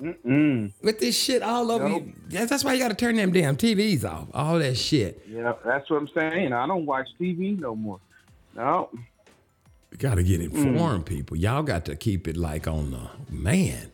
[0.00, 0.72] Mm-mm.
[0.82, 2.02] With this shit all over Nope.
[2.06, 2.12] you.
[2.28, 4.28] That's, that's why you got to turn them damn TVs off.
[4.34, 5.22] All that shit.
[5.28, 6.52] Yeah, that's what I'm saying.
[6.52, 8.00] I don't watch TV no more.
[8.56, 8.90] No.
[9.98, 10.52] got to get mm.
[10.52, 11.36] informed, people.
[11.36, 13.92] Y'all got to keep it like on the man.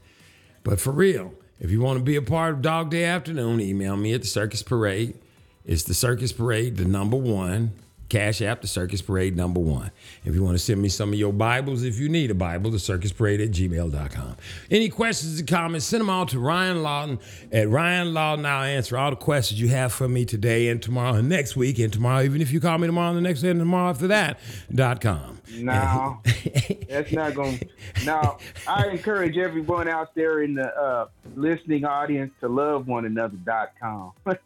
[0.65, 3.97] But for real, if you want to be a part of Dog Day Afternoon, email
[3.97, 5.19] me at the Circus Parade.
[5.65, 7.73] It's the Circus Parade, the number one.
[8.09, 9.91] Cash App, the Circus Parade, number one.
[10.25, 12.71] If you want to send me some of your Bibles, if you need a Bible,
[12.71, 14.37] the Circus Parade at gmail.com.
[14.71, 17.19] Any questions or comments, send them all to Ryan Lawton
[17.53, 18.47] at Ryan Lawton.
[18.47, 21.79] I'll answer all the questions you have for me today and tomorrow and next week
[21.79, 24.07] and tomorrow, even if you call me tomorrow and the next day and tomorrow after
[24.09, 24.41] that,
[24.75, 25.39] dot com.
[25.53, 26.21] No,
[26.89, 27.59] that's not going.
[27.59, 33.05] to Now, I encourage everyone out there in the uh, listening audience to love one
[33.05, 33.37] another.
[33.45, 34.13] Dot com,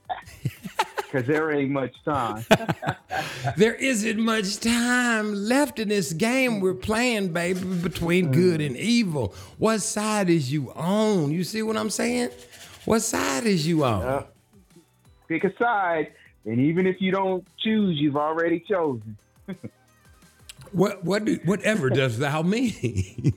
[1.12, 2.44] because there ain't much time.
[3.56, 9.34] There isn't much time left in this game we're playing, baby, between good and evil.
[9.58, 11.32] What side is you on?
[11.32, 12.30] You see what I'm saying?
[12.84, 14.02] What side is you on?
[14.02, 14.24] Uh,
[15.28, 16.12] Pick a side,
[16.44, 19.16] and even if you don't choose, you've already chosen.
[20.70, 23.34] What what do, whatever does thou mean?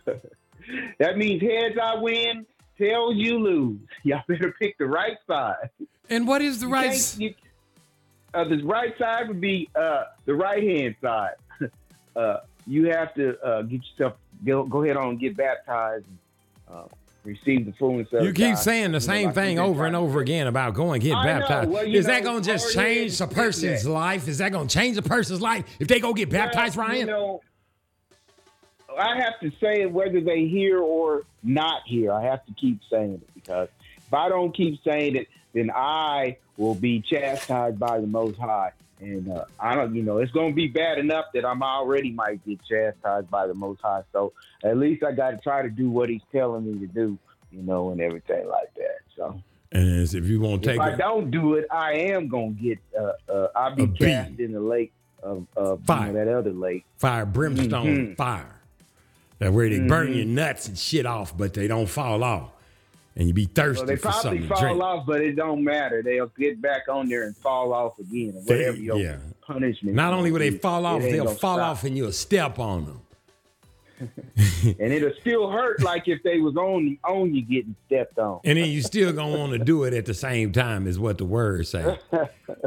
[1.01, 2.47] That means heads I win,
[2.79, 3.81] tails you lose.
[4.05, 5.69] Y'all better pick the right side.
[6.11, 6.85] And what is the right?
[6.87, 7.35] Can't- s- you-
[8.33, 11.35] uh, the right side would be uh, the right hand side.
[12.17, 16.19] uh, you have to uh, get yourself go, go ahead on and get baptized and
[16.77, 16.83] uh,
[17.25, 18.59] receive the fullness of You keep God.
[18.59, 21.25] saying the You know, same like thing over and over again about going get I
[21.25, 21.71] baptized.
[21.71, 24.27] Well, you is that going to just change a person's life?
[24.27, 27.01] Is that going to change a person's life if they go get baptized, Well, Ryan?
[27.01, 27.41] You know,
[28.99, 32.13] I have to say it whether they hear or not hear.
[32.13, 36.37] I have to keep saying it because if I don't keep saying it, then I
[36.59, 38.73] will be chastised by the Most High.
[39.01, 42.13] And uh, I don't, you know, it's going to be bad enough that I'm already
[42.13, 44.03] might get chastised by the Most High.
[44.13, 44.33] So
[44.63, 47.19] at least I got to try to do what He's telling me to do,
[47.51, 48.99] you know, and everything like that.
[49.17, 49.41] So
[49.73, 52.63] and if you won't take if I it, don't do it, I am going to
[52.63, 54.93] get, uh, uh, I'll be cast in the lake
[55.23, 56.13] of, of you Fire.
[56.13, 56.85] know, that other lake.
[56.99, 58.17] fire, brimstone, Mhm.
[58.17, 58.61] fire.
[59.41, 60.17] That where they burn Mhm.
[60.17, 62.51] your nuts and shit off, but they don't fall off,
[63.17, 64.83] and you be thirsty Well, they for probably fall drink.
[64.83, 66.03] off, but it don't matter.
[66.03, 69.17] They'll get back on there and fall off again, or They- whatever your yeah.
[69.47, 69.95] punishment.
[69.95, 71.61] Not only will they fall off, they'll fall stop.
[71.61, 73.01] off and you'll step on them.
[74.81, 78.41] and it'll still hurt like if they was on on you getting stepped on.
[78.45, 81.17] And then you still gonna want to do it at the same time, is what
[81.19, 81.97] the words say.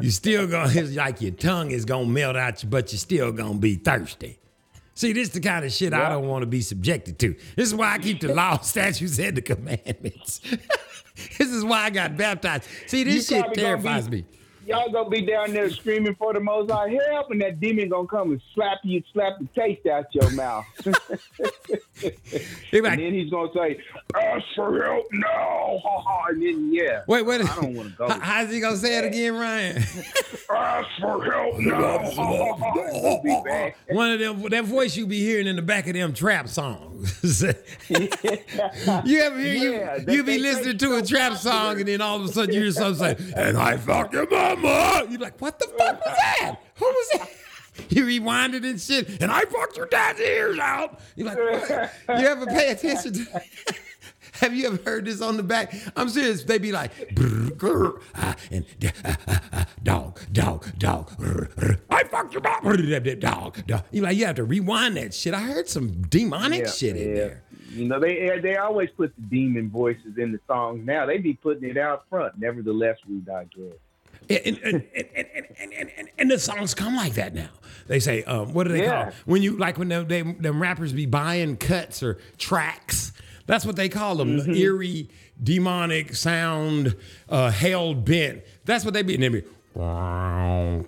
[0.02, 3.34] You still gonna it's like your tongue is gonna melt out you, but you're still
[3.34, 4.40] gonna be thirsty.
[4.98, 7.36] See, this is the kind of shit I don't want to be subjected to.
[7.56, 10.40] This is why I keep the law, statutes, and the commandments.
[11.38, 12.64] this is why I got baptized.
[12.88, 14.26] See, this You shit terrifies be- me.
[14.68, 18.08] Y'all gonna be down there screaming for the Most High help, and that demon gonna
[18.08, 20.66] come and slap you, slap the taste out your mouth.
[22.72, 23.80] They like, and then he's gonna say,
[24.14, 26.26] "Ask for help now!" Ha ha.
[26.30, 27.42] And then yeah, wait, wait.
[27.42, 28.08] I don't want to go.
[28.08, 29.78] How- How's he gonna say it again, Ryan?
[30.52, 31.98] Ask for help now!
[33.90, 37.42] One of them, that voice you be hearing in the back of them trap songs.
[37.42, 40.14] you ever hear Yeah, you?
[40.18, 41.54] You be listening they to a trap popular.
[41.54, 44.28] song, and then all of a sudden you hear something say, "And I fuck your
[44.62, 46.56] mama." You like, what the fuck was that?
[46.76, 47.30] Who was that?
[47.90, 51.00] You rewinded and shit, and I fucked your dad's ears out.
[51.16, 51.92] You like, what?
[52.20, 53.42] you ever pay attention to?
[54.42, 55.74] Have you ever heard this on the back?
[55.96, 56.44] I'm serious.
[56.44, 58.66] They be like, "Brr, grr, ah, and
[59.06, 61.12] ah, ah, ah, dog, dog, dog.
[61.90, 62.64] I fucked your mom.
[63.20, 63.84] Dog, dog.
[63.92, 65.34] You like, you have to rewind that shit.
[65.34, 67.16] I heard some demonic Yeah, shit in yeah.
[67.16, 67.44] there.
[67.70, 70.86] You know, they they always put the demon voices in the songs.
[70.86, 72.40] Now they be putting it out front.
[72.40, 73.76] Nevertheless, we digress.
[74.30, 74.84] And, and,
[75.58, 77.50] and, and, the songs come like that now.
[77.88, 81.58] They say, what do they call when you like when they, them rappers be buying
[81.58, 83.14] cuts or tracks?
[83.46, 84.38] That's what they call them.
[84.40, 85.10] The eerie,
[85.42, 86.96] demonic sound,
[87.30, 88.44] uh, hell bent.
[88.66, 89.16] That's what they be.
[89.16, 89.44] And they be.
[89.74, 90.86] Wow.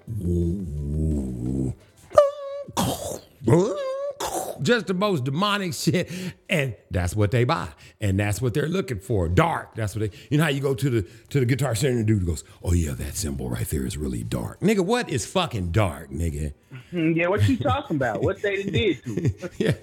[4.62, 6.12] just the most demonic shit,
[6.50, 7.70] and that's what they buy,
[8.02, 9.28] and that's what they're looking for.
[9.30, 9.76] Dark.
[9.76, 10.18] That's what they.
[10.30, 12.44] You know how you go to the to the guitar center and the dude goes,
[12.64, 14.82] "Oh yeah, that cymbal right there is really dark, nigga.
[14.82, 16.54] What is fucking dark, nigga?
[16.92, 18.22] Yeah, what you talking about?
[18.22, 19.74] What they did to yeah,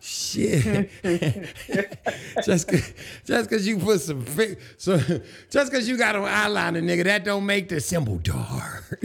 [0.00, 0.90] shit.
[2.44, 2.92] just 'cause-
[3.24, 4.24] just because you put some
[4.76, 4.98] so
[5.50, 8.98] just because you got an eyeliner, nigga, that don't make the cymbal dark.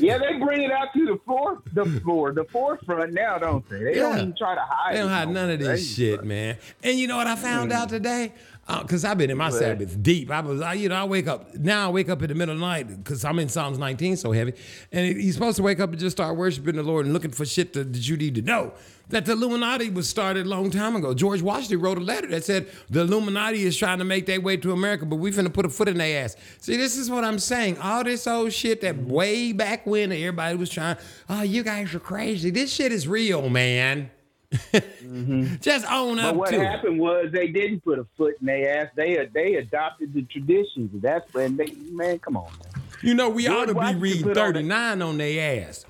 [0.00, 3.78] Yeah, they bring it out to the floor, the floor, the forefront now, don't they?
[3.78, 4.02] They Yeah.
[4.02, 4.94] don't even try to hide.
[4.94, 6.56] They don't have none of this shit, man.
[6.82, 7.74] And you know what I found Mm.
[7.74, 8.32] out today?
[8.68, 9.58] Uh, because I've been in my What?
[9.58, 10.30] Sabbath deep.
[10.30, 11.88] I was, I, you know, I wake up now.
[11.88, 14.30] I wake up in the middle of the night because I'm in Psalms 19 so
[14.30, 14.52] heavy,
[14.92, 17.44] and you're supposed to wake up and just start worshiping the Lord and looking for
[17.44, 18.72] shit that, that you need to know.
[19.08, 21.12] That the Illuminati was started a long time ago.
[21.12, 24.56] George Washington wrote a letter that said the Illuminati is trying to make their way
[24.58, 26.36] to America, but we're finna put a foot in their ass.
[26.60, 27.78] See, this is what I'm saying.
[27.78, 30.96] All this old shit that way back when everybody was trying,
[31.28, 32.50] oh, you guys are crazy.
[32.50, 34.08] This shit is real, man.
[34.52, 35.56] Mm-hmm.
[35.60, 36.66] Just own But up what to it.
[36.66, 38.88] happened was they didn't put a foot in their ass.
[38.94, 40.90] They uh, they adopted the traditions.
[41.02, 42.44] That's when they man, come on.
[42.44, 42.82] Man.
[43.02, 45.84] You know, we ought to be reading the- 39 on their ass.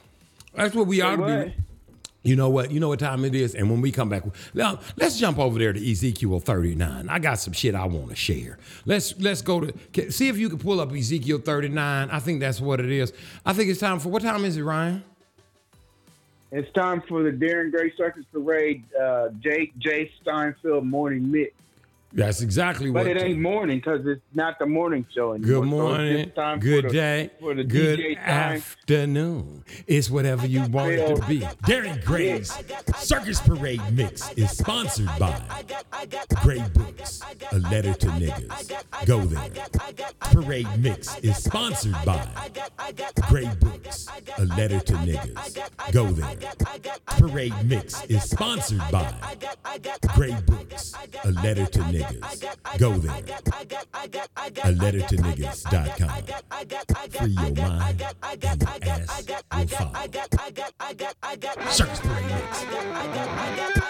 [0.54, 1.54] That's what we ought to be.
[2.24, 2.70] You know what?
[2.70, 3.54] You know what time it is?
[3.56, 4.22] And when we come back,
[4.54, 7.08] now let's jump over there to Ezekiel 39.
[7.08, 8.58] I got some shit I want to share.
[8.86, 12.10] Let's let's go to see if you can pull up Ezekiel 39.
[12.10, 13.12] I think that's what it is.
[13.44, 15.02] I think it's time for what time is it, Ryan?
[16.52, 21.54] It's time for the Darren Gray Circus Parade, uh, Jake J Steinfeld morning mix.
[22.14, 25.60] That's exactly But what it ain't morning because it's not the morning show anymore.
[25.62, 28.28] Good morning, time good for the, day, for the good DJ time.
[28.28, 29.64] afternoon.
[29.86, 31.40] It's whatever you want it to be.
[31.40, 32.52] Darren Gray's
[32.98, 35.40] Circus Parade Mix is sponsored by
[36.42, 39.06] Gray Books, a letter to niggas.
[39.06, 39.48] Go there.
[40.32, 42.26] Parade Mix is sponsored by
[43.28, 44.08] Gray Books,
[44.38, 45.92] a letter to niggas.
[45.92, 46.36] Go there.
[47.06, 49.12] Parade Mix is sponsored by
[50.14, 52.78] Gray Books, a letter to niggas.
[52.78, 53.14] Go there.
[54.64, 56.08] A letter to niggas.com.
[57.10, 58.52] Free your mind and your
[58.82, 59.92] ass will follow.
[61.70, 63.81] Circus Parade Mix.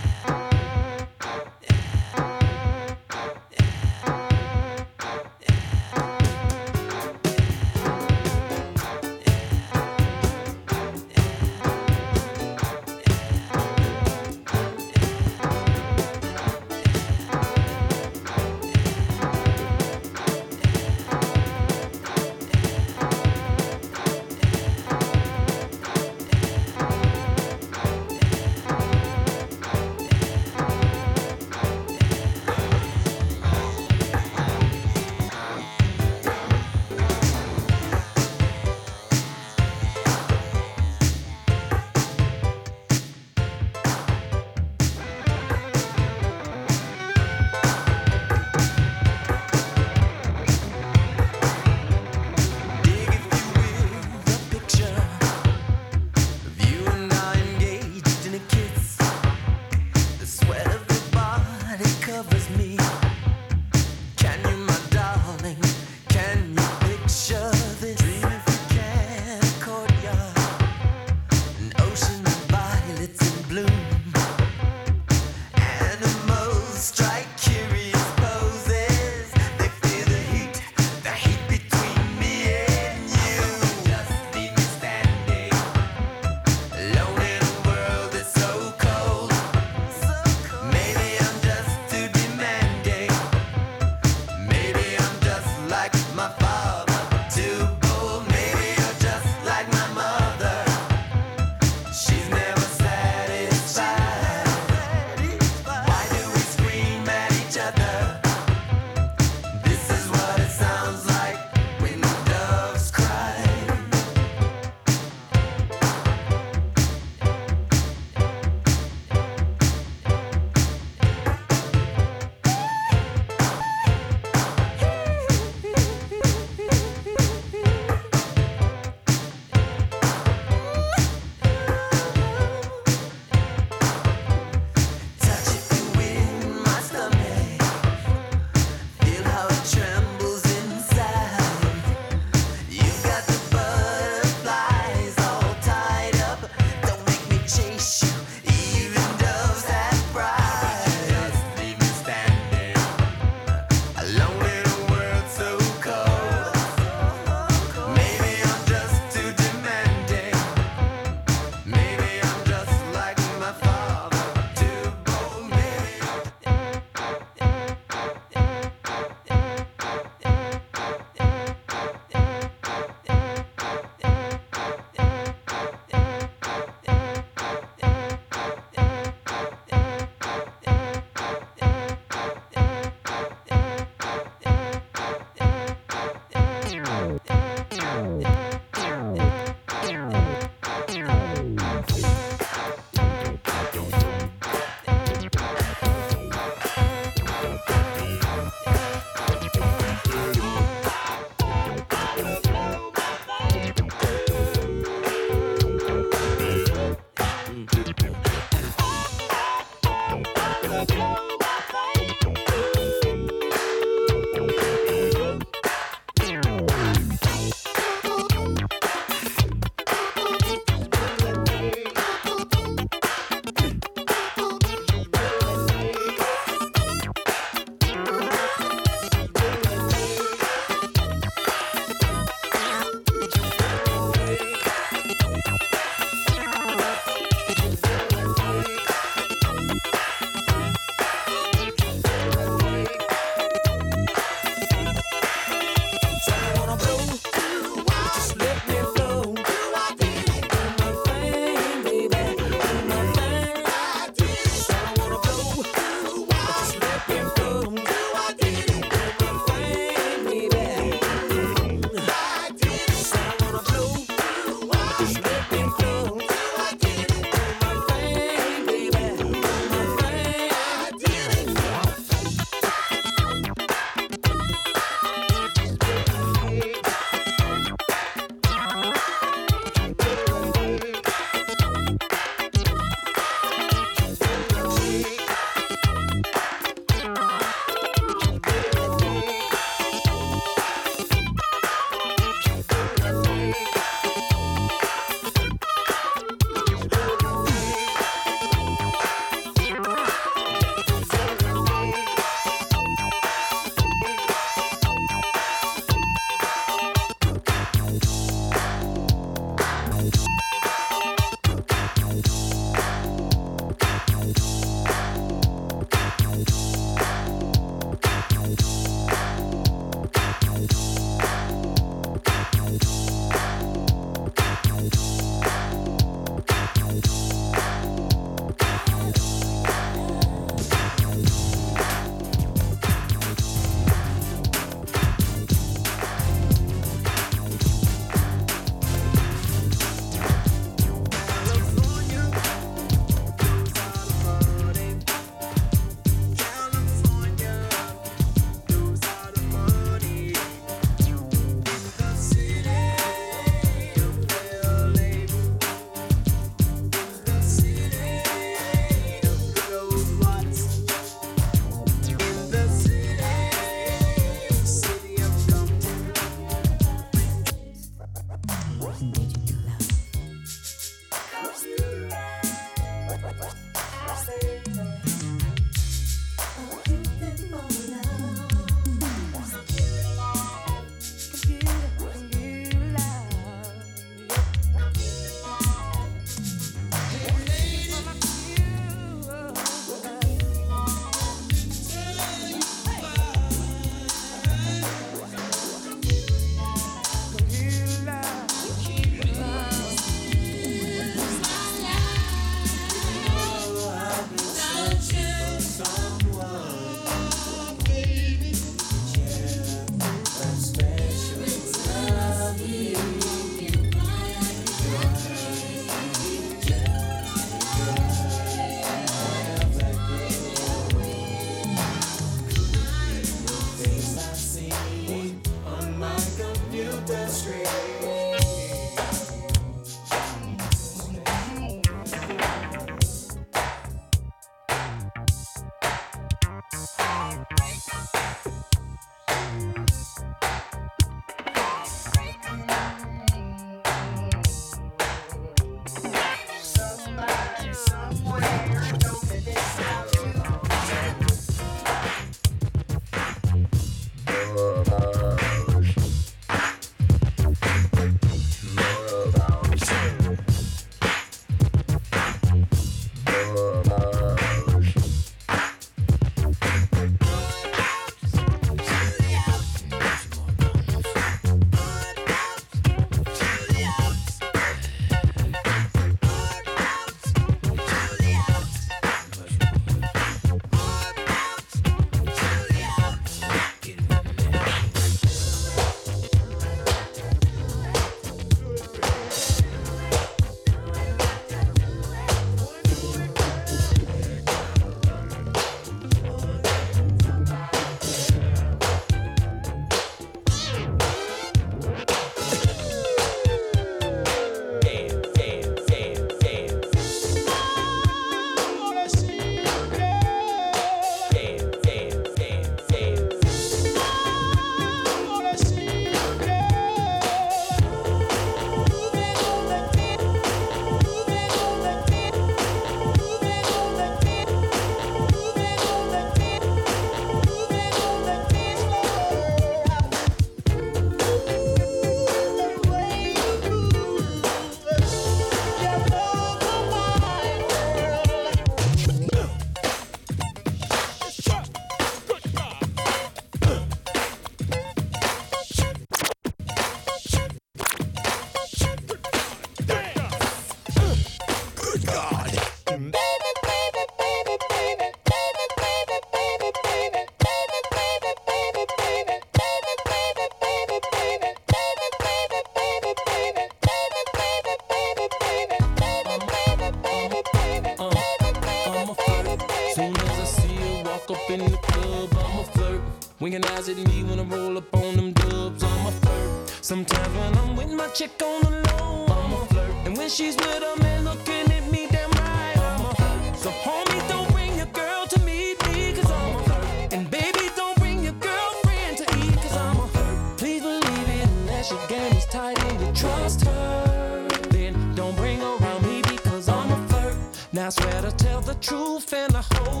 [571.59, 573.01] Club, I'm a flirt.
[573.39, 576.69] Winking eyes at me when I roll up on them dubs, I'm a flirt.
[576.81, 579.91] Sometimes when I'm with my chick on the low, I'm a flirt.
[580.05, 583.57] And when she's with a man looking at me damn right, I'm a flirt.
[583.57, 587.13] So homie, don't bring your girl to meet me, cause I'm a flirt.
[587.13, 590.57] And baby, don't bring your girlfriend to eat, cause I'm a flirt.
[590.57, 594.47] Please believe it, unless your game is tight and you trust her.
[594.69, 597.35] Then don't bring around me because I'm a flirt.
[597.73, 599.87] Now I swear to tell the truth and the truth.
[599.97, 600.00] When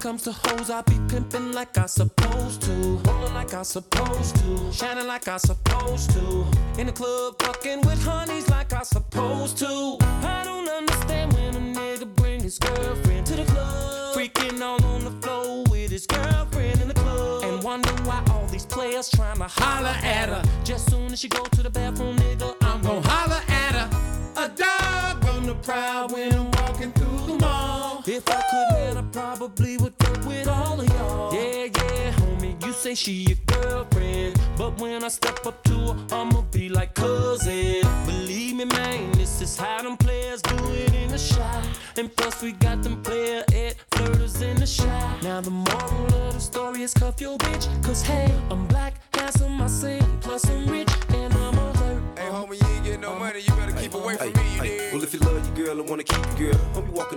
[0.00, 2.72] it comes to hoes, I be pimping like I supposed to.
[2.72, 4.72] Rolling like I supposed to.
[4.72, 6.46] Shining like I supposed to.
[6.78, 9.98] In the club, fucking with honeys like I supposed to.
[10.00, 14.16] I don't understand when a nigga bring his girlfriend to the club.
[14.16, 17.44] Freaking all on the floor with his girlfriend in the club.
[17.44, 20.42] And wonder why all these players trying to holler at her.
[20.64, 22.19] Just soon as she go to the bathroom,
[32.94, 34.40] say she your girlfriend.
[34.56, 37.82] But when I step up to her, I'ma be like cousin.
[38.06, 41.64] Believe me, man, this is how them players do it in the shot.
[41.96, 45.22] And plus, we got them player at flirters in the shot.
[45.22, 47.66] Now, the moral of the story is cuff your bitch.
[47.84, 50.79] Cause hey, I'm black, handsome, I sing, plus I'm rich,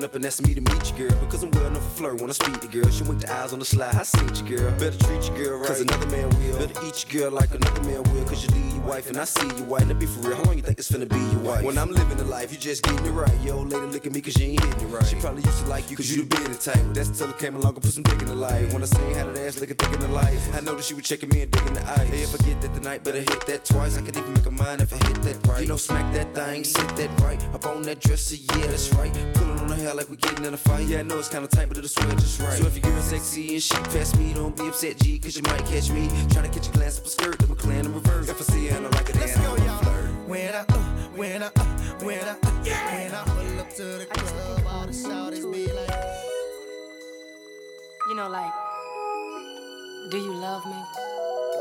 [0.04, 1.20] up and asking me to meet your girl.
[1.20, 2.90] Because I'm well enough for flirt when I speak to girl.
[2.90, 4.72] She wink the eyes on the slide, I seen your girl.
[4.80, 6.60] Better treat your girl right, cause another man will.
[6.60, 8.26] Better eat your girl like another man will.
[8.26, 9.88] Cause you leave your wife and I see you white.
[9.88, 11.64] Now be for real, how long you think it's finna be your wife?
[11.64, 13.40] When I'm living the life, you just getting it right.
[13.42, 15.06] Yo, lady look at me cause you ain't hitting it right.
[15.06, 16.84] She probably used to like you cause you the bearded type.
[16.94, 18.74] That's till it came along and put some dick in the life.
[18.74, 20.94] When I seen how that ass looking thick in the life, I know that she
[20.94, 22.06] was checking me and digging the eye.
[22.06, 23.98] Hey, if I get that tonight, better hit that twice.
[23.98, 25.62] I could even make a mind if I hit that right.
[25.62, 27.42] You know, smack that thing, sit that right.
[27.54, 29.14] Up on that dresser, yeah, that's right.
[29.34, 30.88] Pulling on the hair like we getting in a fight.
[30.88, 32.54] Yeah, I know it's kinda tight, but it'll swell just right.
[32.54, 35.44] So if your girl sexy and she past me, don't be upset, G, cause you
[35.44, 36.08] might catch me.
[36.32, 38.30] Trying to catch a glance up a skirt, then we clan in reverse.
[38.30, 40.28] If I see her and I like it, then I'm gonna flirt.
[40.28, 40.78] When I, uh,
[41.16, 41.64] when I, uh,
[42.02, 45.90] when I, uh, when I pull up to the club, all the shawties be like,
[48.10, 48.54] You know, like,
[50.12, 50.84] do you love me?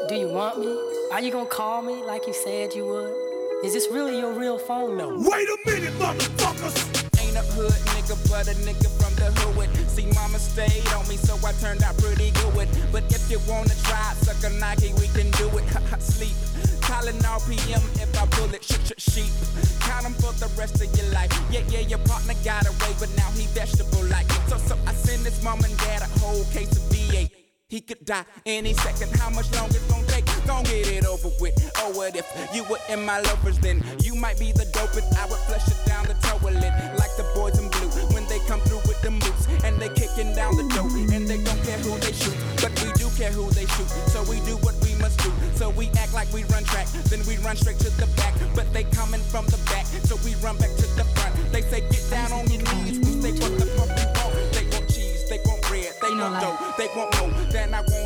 [0.08, 0.76] Do you want me?
[1.12, 3.64] Are you gonna call me like you said you would?
[3.64, 5.28] Is this really your real phone number?
[5.28, 7.11] Wait a minute, motherfuckers!
[7.32, 9.70] Ain't a hood nigga, but a nigga from the hood.
[9.88, 12.68] See, mama stayed on me, so I turned out pretty good.
[12.92, 15.64] But if you wanna try, suck a Nike, we can do it.
[15.98, 16.36] Sleep.
[16.82, 19.32] Calling RPM if I pull it, shit, shit, sheep.
[19.80, 21.32] Count 'em for the rest of your life.
[21.50, 24.30] Yeah, yeah, your partner got away, but now he vegetable like.
[24.48, 27.41] So, so I send his mom and dad a whole case of V8.
[27.72, 29.16] He could die any second.
[29.16, 30.28] How much longer it's gonna take?
[30.44, 31.56] Gon' get it over with.
[31.80, 33.56] Oh, what if you were in my lovers?
[33.60, 35.08] Then you might be the dopest.
[35.16, 36.68] I would flush it down the toilet
[37.00, 40.36] like the boys in blue when they come through with the moves and they kicking
[40.36, 40.84] down the door
[41.16, 43.88] and they don't care who they shoot, but we do care who they shoot.
[44.12, 45.32] So we do what we must do.
[45.56, 48.36] So we act like we run track, then we run straight to the back.
[48.54, 51.32] But they coming from the back, so we run back to the front.
[51.56, 53.00] They say get down on your knees.
[53.00, 54.52] We say what the fuck we want.
[54.52, 57.31] They want cheese, they want bread, they want dough, they want more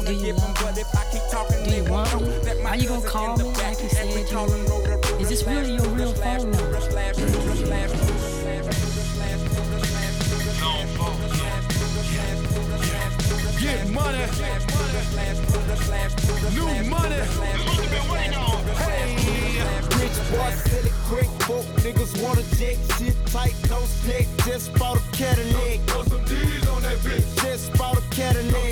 [0.07, 0.55] than you wanna give them.
[0.63, 3.45] But if I keep talking, they won't know that my Are you gonna call me
[3.53, 4.71] back like you and said we you call 'em would?
[4.71, 6.81] roller, roller Is this really your real roller phone number?
[13.61, 14.27] Get money.
[16.55, 17.21] New money.
[18.77, 19.17] Hey.
[19.99, 21.31] Rich boy, sell it quick.
[21.43, 22.77] Folk niggas wanna jet.
[22.99, 24.29] Shit tight, no stick.
[24.45, 25.81] Just bought a Cadillac.
[25.89, 27.43] Throw some D's on that bitch.
[27.43, 28.66] Just bought a Cadillac.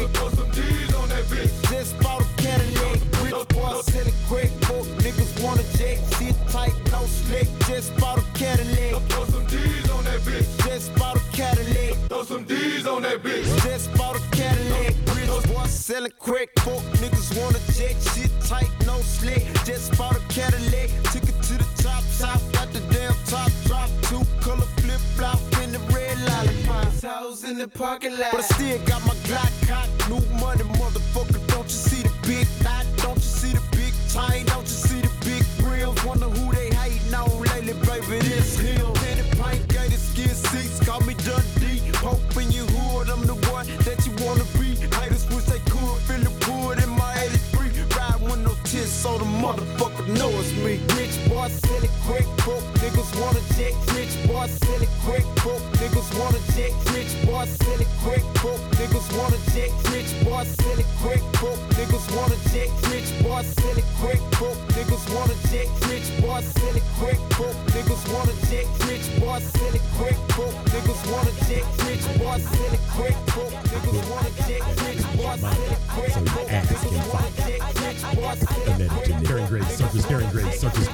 [12.35, 13.47] Some D's on that bitch.
[13.63, 14.95] Just bought a Cadillac.
[15.15, 16.51] Rich boy, selling quick.
[16.61, 17.95] Folk niggas wanna jet.
[18.11, 19.45] Shit tight, no slick.
[19.65, 20.91] Just bought a Cadillac.
[21.13, 22.41] Took it to the top, top.
[22.53, 23.89] Got the damn top drop.
[24.11, 26.91] Two color flip flop in the red lollipop.
[27.03, 28.33] House in the parking lot.
[28.33, 29.89] But I still got my Glock cock.
[30.11, 31.41] New money, motherfucker.
[31.53, 32.85] Don't you see the big knot?
[32.97, 34.45] Don't you see the big chain?
[34.47, 36.05] Don't you see the big grills?
[36.05, 38.19] Wonder who they hating on lately, baby.
[38.27, 38.93] This him.
[38.95, 40.85] Penny pint, gated skin seats.
[40.85, 41.94] Call me Dundee.
[42.05, 43.09] Pope in your hood.
[43.09, 44.77] I'm the one that you wanna be.
[44.95, 47.73] Haters wish they could feel the wood in my 83.
[47.97, 50.81] Ride with no tits, so the motherfucker know it's me.
[50.97, 52.27] Rich boy, sell it quick.
[52.45, 53.75] Broke niggas wanna jet.
[53.95, 55.25] Rich boy, sell it quick.
[55.41, 56.73] Broke niggas wanna jet.
[56.93, 58.25] Rich boy, sell it quick.
[58.41, 59.71] Broke niggas wanna jet.
[59.93, 61.23] Rich boy, sell it quick.
[61.41, 62.71] Broke niggas wanna jet.
[62.91, 64.21] Rich boy, sell it quick.
[64.37, 65.69] Broke niggas wanna jet.
[65.89, 67.35] Rich boy, sell it quick.
[67.37, 67.57] book.
[67.75, 70.55] Niggas wanna jet rich, boy, send it quick book.
[70.73, 73.53] Niggas wanna jet rich, boy, send it quick book.
[73.71, 76.49] Niggas wanna jet rich, boy, send it quick book.
[76.49, 77.74] Niggas wanna jet
[78.05, 79.25] send it quick book.
[79.25, 80.05] Daring Grace Circus,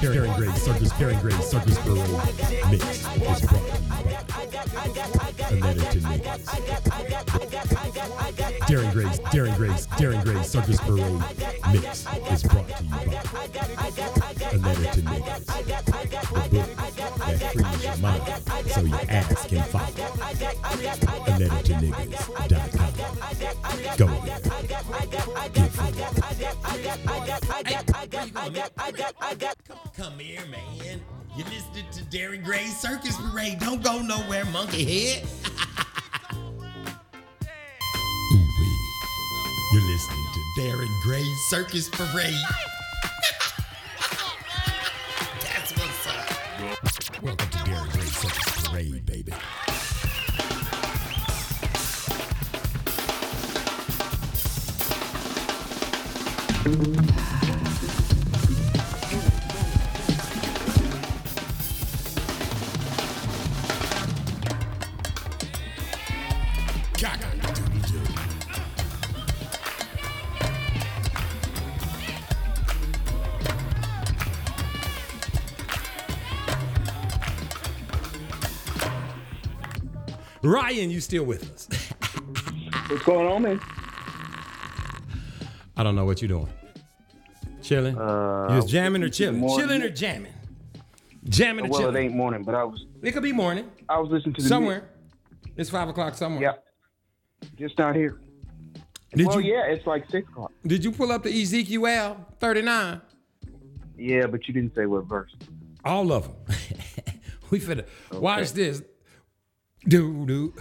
[0.01, 2.09] Daring Grace Circus, Daring Grace Circus, Parade
[2.71, 4.01] Mix is brought to you by
[5.49, 6.41] A Letter to Niggas.
[8.67, 11.21] Daring Grace, Daring Grace, Daring Grace Circus Parade
[11.71, 13.03] Mix is brought to you by
[14.51, 15.45] A Letter to Niggas.
[16.33, 16.69] The book
[17.19, 18.23] that frees your mind
[18.67, 19.99] so your ass can fight.
[21.27, 22.91] A Letter to Niggas.com.
[23.97, 24.50] Go there.
[29.37, 29.55] Get
[29.95, 31.01] Come here, man.
[31.37, 33.59] You listening to Daring Gray Circus Parade.
[33.59, 35.23] Don't go nowhere, monkey head.
[39.73, 42.33] You're listening to Darren Gray Circus Parade.
[45.39, 47.23] That's what's up.
[47.23, 49.20] Welcome to Darren Gray Circus Parade, baby.
[80.43, 81.67] Ryan, you still with us?
[82.89, 83.59] What's going on, man?
[85.77, 86.47] I don't know what you're doing.
[87.71, 87.97] Chilling?
[87.97, 89.47] Uh, you was jamming or chilling?
[89.47, 90.33] Chilling or jamming?
[91.23, 91.95] Jamming or well, chilling?
[91.95, 92.85] it ain't morning, but I was.
[93.01, 93.71] It could be morning.
[93.87, 94.89] I was listening to the somewhere.
[95.55, 96.41] It's five o'clock somewhere.
[96.41, 97.47] Yeah.
[97.57, 98.19] Just out here.
[99.15, 100.51] Did well, you- yeah, it's like six o'clock.
[100.67, 103.01] Did you pull up the Ezekiel 39?
[103.97, 105.33] Yeah, but you didn't say what verse.
[105.85, 106.57] All of them.
[107.51, 108.81] we finna watch this.
[109.87, 110.53] Do do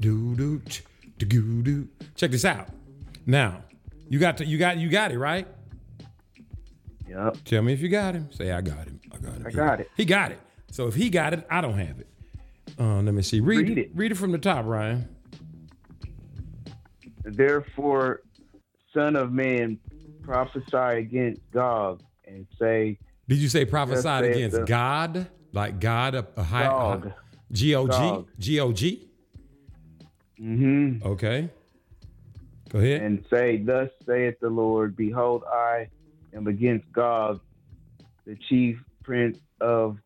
[0.00, 0.58] do do
[1.18, 1.88] do do.
[2.16, 2.68] Check this out.
[3.26, 3.62] Now,
[4.08, 5.46] you got to, you got you got it right.
[7.16, 7.36] Yep.
[7.44, 8.30] Tell me if you got him.
[8.30, 9.00] Say I got him.
[9.12, 9.46] I got him.
[9.46, 9.90] I got it.
[9.96, 10.40] He got it.
[10.70, 12.08] So if he got it, I don't have it.
[12.78, 13.40] Uh, let me see.
[13.40, 13.90] Read, Read it.
[13.94, 15.08] Read it from the top, Ryan.
[17.24, 18.20] Therefore,
[18.92, 19.78] Son of Man,
[20.22, 22.98] prophesy against God and say,
[23.28, 25.28] Did you say saith against the- God?
[25.52, 27.12] Like God, a, a high, Gog.
[27.50, 28.28] G O G, Gog.
[28.38, 29.08] G O G.
[30.38, 31.06] Mm-hmm.
[31.06, 31.48] Okay.
[32.68, 33.00] Go ahead.
[33.00, 35.88] And say, Thus saith the Lord, Behold, I
[36.36, 37.40] am against Gog,
[38.26, 39.98] the chief prince of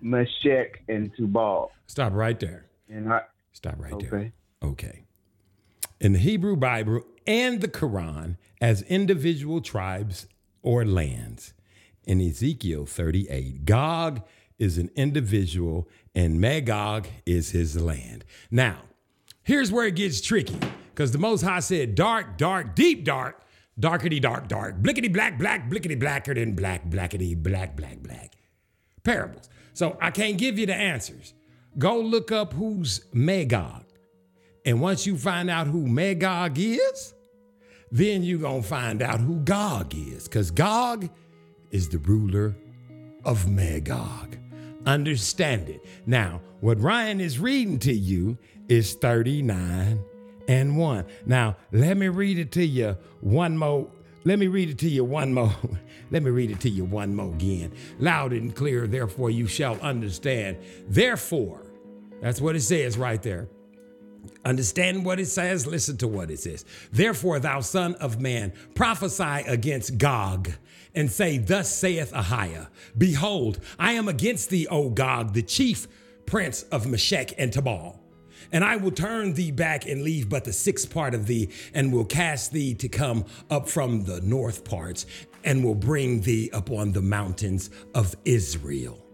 [0.00, 1.70] Meshech and Tubal.
[1.86, 2.66] Stop right there.
[2.88, 3.22] And I
[3.52, 4.14] Stop right there.
[4.14, 4.32] okay.
[4.62, 5.02] Okay.
[6.00, 10.26] In the Hebrew Bible and the Quran, as individual tribes
[10.62, 11.54] or lands,
[12.04, 14.22] in Ezekiel 38, Gog
[14.58, 18.24] is an individual and Magog is his land.
[18.50, 18.78] Now,
[19.42, 20.58] here's where it gets tricky
[20.94, 23.42] because the Most High said, dark, dark, deep dark,
[23.80, 28.34] darkety dark, dark, blickety black, black, blickety blacker than black, blackety black, black, black.
[29.04, 29.48] Parables.
[29.74, 31.34] So I can't give you the answers.
[31.78, 33.84] Go look up who's Magog.
[34.64, 37.14] And once you find out who Magog is,
[37.90, 40.24] then you're going to find out who Gog is.
[40.24, 41.08] Because Gog
[41.70, 42.56] is the ruler
[43.24, 44.36] of Magog.
[44.84, 45.84] Understand it.
[46.06, 48.36] Now, what Ryan is reading to you
[48.68, 50.04] is 39
[50.48, 51.04] and 1.
[51.26, 53.88] Now, let me read it to you one more.
[54.24, 55.54] Let me read it to you one more.
[56.10, 57.72] Let me read it to you one more again.
[57.98, 60.56] Loud and clear, therefore you shall understand.
[60.88, 61.66] Therefore,
[62.22, 63.48] that's what it says right there.
[64.44, 66.64] Understand what it says, listen to what it says.
[66.92, 70.50] Therefore, thou son of man, prophesy against Gog
[70.94, 75.86] and say, Thus saith Ahiah, Behold, I am against thee, O Gog, the chief
[76.26, 77.97] prince of Meshech and Tubal.
[78.52, 81.92] And I will turn thee back and leave but the sixth part of thee, and
[81.92, 85.06] will cast thee to come up from the north parts,
[85.44, 89.07] and will bring thee upon the mountains of Israel.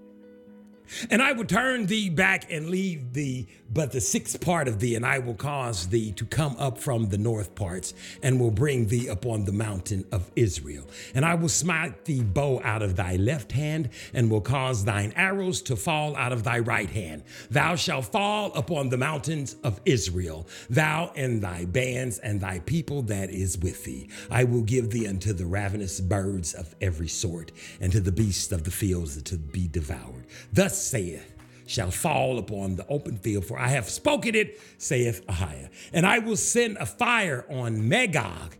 [1.10, 4.94] And I will turn thee back and leave thee but the sixth part of thee,
[4.94, 7.92] and I will cause thee to come up from the north parts,
[8.22, 10.86] and will bring thee upon the mountain of Israel.
[11.14, 15.12] And I will smite thee bow out of thy left hand, and will cause thine
[15.16, 17.24] arrows to fall out of thy right hand.
[17.50, 23.02] Thou shalt fall upon the mountains of Israel, thou and thy bands and thy people
[23.02, 24.08] that is with thee.
[24.30, 27.50] I will give thee unto the ravenous birds of every sort,
[27.80, 30.26] and to the beasts of the fields to be devoured.
[30.52, 31.34] Thus saith,
[31.66, 35.70] shall fall upon the open field, for I have spoken it, saith Ahiah.
[35.92, 38.56] And I will send a fire on Magog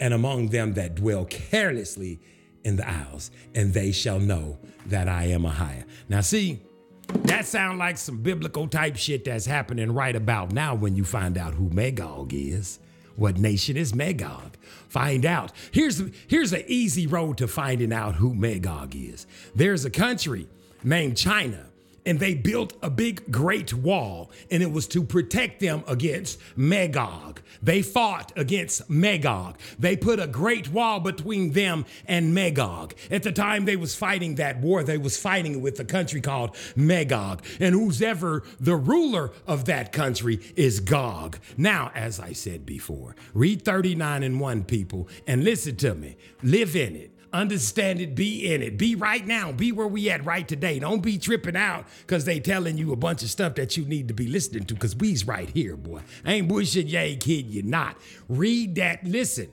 [0.00, 2.20] and among them that dwell carelessly
[2.64, 5.84] in the isles, and they shall know that I am Ahiah.
[6.08, 6.60] Now, see,
[7.08, 11.36] that sound like some biblical type shit that's happening right about now when you find
[11.36, 12.80] out who Magog is.
[13.16, 14.56] What nation is Magog?
[14.88, 15.52] Find out.
[15.70, 19.26] Here's here's an easy road to finding out who Magog is.
[19.54, 20.48] There's a country
[20.84, 21.66] named China
[22.06, 27.40] and they built a big great wall and it was to protect them against Magog.
[27.62, 29.58] They fought against Magog.
[29.78, 32.94] They put a great wall between them and Magog.
[33.10, 36.54] At the time they was fighting that war, they was fighting with a country called
[36.76, 37.44] Magog.
[37.60, 41.38] And who's ever the ruler of that country is Gog.
[41.56, 46.16] Now, as I said before, read 39 and 1 people and listen to me.
[46.42, 50.24] Live in it understand it, be in it, be right now, be where we at
[50.24, 50.78] right today.
[50.78, 54.08] Don't be tripping out because they telling you a bunch of stuff that you need
[54.08, 56.00] to be listening to because we's right here, boy.
[56.24, 57.96] Ain't bullshit, you ain't kidding you not.
[58.28, 59.50] Read that, listen.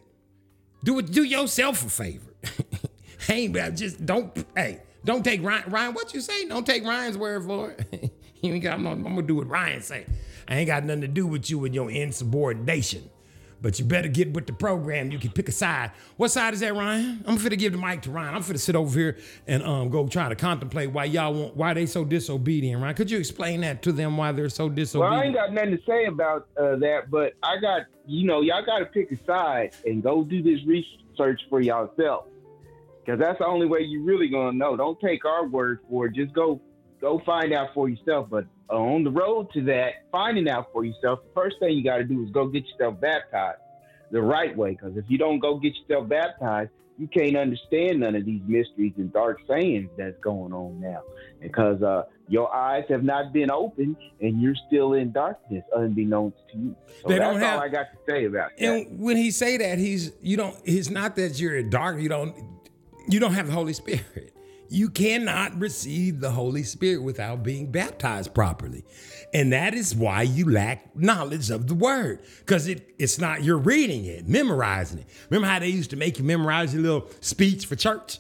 [0.83, 2.33] Do it, do yourself a favor.
[3.27, 6.47] hey, man, just don't, hey, don't take Ryan, Ryan, what you say?
[6.47, 8.11] Don't take Ryan's word for it.
[8.43, 10.05] I'm gonna do what Ryan say.
[10.47, 13.09] I ain't got nothing to do with you and your insubordination.
[13.61, 15.11] But you better get with the program.
[15.11, 15.91] You can pick a side.
[16.17, 17.23] What side is that, Ryan?
[17.27, 18.33] I'm finna give the mic to Ryan.
[18.33, 19.17] I'm finna sit over here
[19.47, 22.95] and um, go try to contemplate why y'all want why they so disobedient, Ryan.
[22.95, 25.11] Could you explain that to them why they're so disobedient?
[25.11, 25.21] Well.
[25.21, 28.65] I ain't got nothing to say about uh, that, but I got, you know, y'all
[28.65, 32.25] got to pick a side and go do this research for yourself.
[33.05, 34.77] Because that's the only way you really going to know.
[34.77, 36.13] Don't take our word for it.
[36.13, 36.61] Just go
[37.01, 38.27] go find out for yourself.
[38.29, 41.83] But uh, on the road to that, finding out for yourself, the first thing you
[41.83, 43.59] got to do is go get yourself baptized
[44.11, 44.71] the right way.
[44.71, 48.93] Because if you don't go get yourself baptized, you can't understand none of these mysteries
[48.97, 51.01] and dark sayings that's going on now.
[51.41, 56.57] Because uh, your eyes have not been opened and you're still in darkness, unbeknownst to
[56.59, 56.75] you.
[57.01, 58.63] So They that's don't have- all I got to say about that.
[58.63, 60.55] And when he say that, he's you don't.
[60.63, 61.99] It's not that you're in dark.
[61.99, 62.35] You don't.
[63.09, 64.30] You don't have the Holy Spirit.
[64.73, 68.85] You cannot receive the Holy Spirit without being baptized properly,
[69.34, 73.57] and that is why you lack knowledge of the Word, because it it's not you're
[73.57, 75.07] reading it, memorizing it.
[75.30, 78.19] Remember how they used to make you memorize your little speech for church?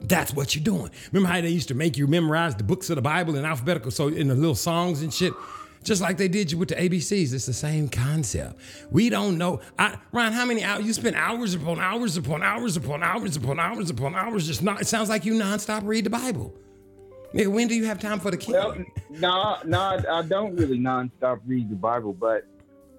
[0.00, 0.90] That's what you're doing.
[1.12, 3.92] Remember how they used to make you memorize the books of the Bible in alphabetical,
[3.92, 5.32] so in the little songs and shit,
[5.86, 7.32] just like they did you with the ABCs.
[7.32, 8.58] It's the same concept.
[8.90, 9.60] We don't know.
[9.78, 13.60] I, Ryan, how many hours you spend hours upon hours upon hours upon hours upon
[13.60, 14.46] hours upon hours?
[14.46, 14.80] Just not.
[14.80, 16.52] It sounds like you nonstop read the Bible.
[17.32, 18.52] Nigga, when do you have time for the kids?
[18.52, 18.76] Well,
[19.10, 22.44] no, no, I don't really nonstop read the Bible, but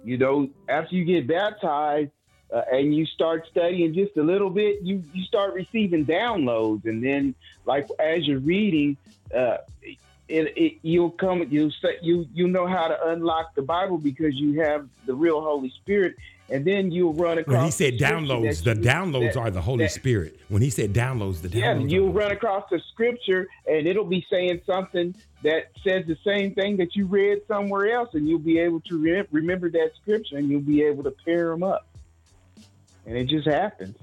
[0.06, 2.12] you know, after you get baptized
[2.54, 7.04] uh, and you start studying just a little bit, you you start receiving downloads, and
[7.04, 7.36] then
[7.66, 8.96] like as you're reading,
[9.36, 9.58] uh,
[10.28, 14.36] it, it you'll come you say you you know how to unlock the Bible because
[14.36, 16.16] you have the real Holy Spirit,
[16.50, 17.56] and then you'll run across.
[17.56, 20.40] When he said the downloads, the downloads that- are the Holy that- Spirit.
[20.50, 24.26] When he said downloads, the downloads yeah, you'll run across the scripture and it'll be
[24.30, 28.60] saying something that says the same thing that you read somewhere else, and you'll be
[28.60, 31.88] able to re- remember that scripture and you'll be able to pair them up.
[33.06, 33.96] And it just happens.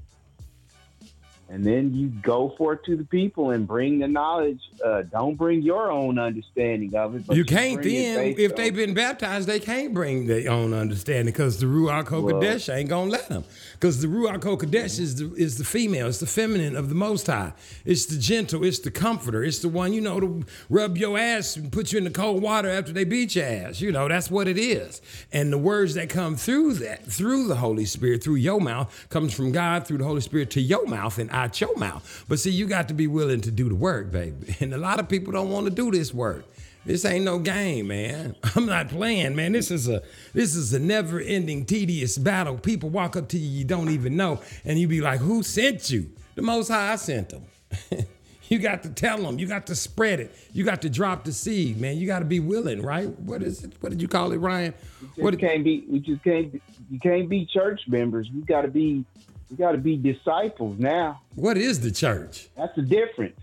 [1.48, 4.60] And then you go forth to the people and bring the knowledge.
[4.84, 7.26] Uh, don't bring your own understanding of it.
[7.26, 11.58] But you can't then if they've been baptized they can't bring their own understanding because
[11.58, 13.44] the ruach hakodesh ain't gonna let them
[13.74, 17.26] because the ruach hakodesh is the is the female it's the feminine of the most
[17.26, 17.52] high
[17.84, 21.56] it's the gentle it's the comforter it's the one you know to rub your ass
[21.56, 24.30] and put you in the cold water after they beat your ass you know that's
[24.30, 25.00] what it is
[25.32, 29.34] and the words that come through that through the holy spirit through your mouth comes
[29.34, 32.50] from god through the holy spirit to your mouth and out your mouth but see
[32.50, 35.32] you got to be willing to do the work baby and a lot of people
[35.32, 36.44] don't want to do this work
[36.86, 38.36] this ain't no game, man.
[38.54, 39.52] I'm not playing, man.
[39.52, 40.02] This is a
[40.32, 42.58] this is a never-ending, tedious battle.
[42.58, 45.90] People walk up to you you don't even know, and you be like, "Who sent
[45.90, 47.44] you?" The Most High sent them.
[48.48, 49.38] you got to tell them.
[49.38, 50.36] You got to spread it.
[50.52, 51.96] You got to drop the seed, man.
[51.96, 53.08] You got to be willing, right?
[53.20, 53.72] What is it?
[53.80, 54.74] What did you call it, Ryan?
[55.16, 55.84] We just can't be.
[55.88, 56.60] We just can't.
[56.90, 58.28] You can't be church members.
[58.30, 59.04] You got to be.
[59.50, 61.20] We got to be disciples now.
[61.34, 62.48] What is the church?
[62.56, 63.38] That's the difference.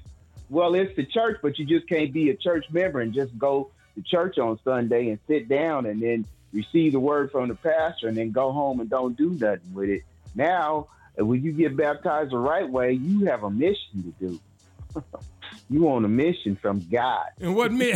[0.49, 3.69] Well, it's the church, but you just can't be a church member and just go
[3.95, 8.07] to church on Sunday and sit down and then receive the word from the pastor
[8.07, 10.03] and then go home and don't do nothing with it.
[10.35, 10.87] Now,
[11.19, 14.39] uh, when you get baptized the right way, you have a mission to do.
[15.69, 17.27] you on a mission from God.
[17.39, 17.93] And what me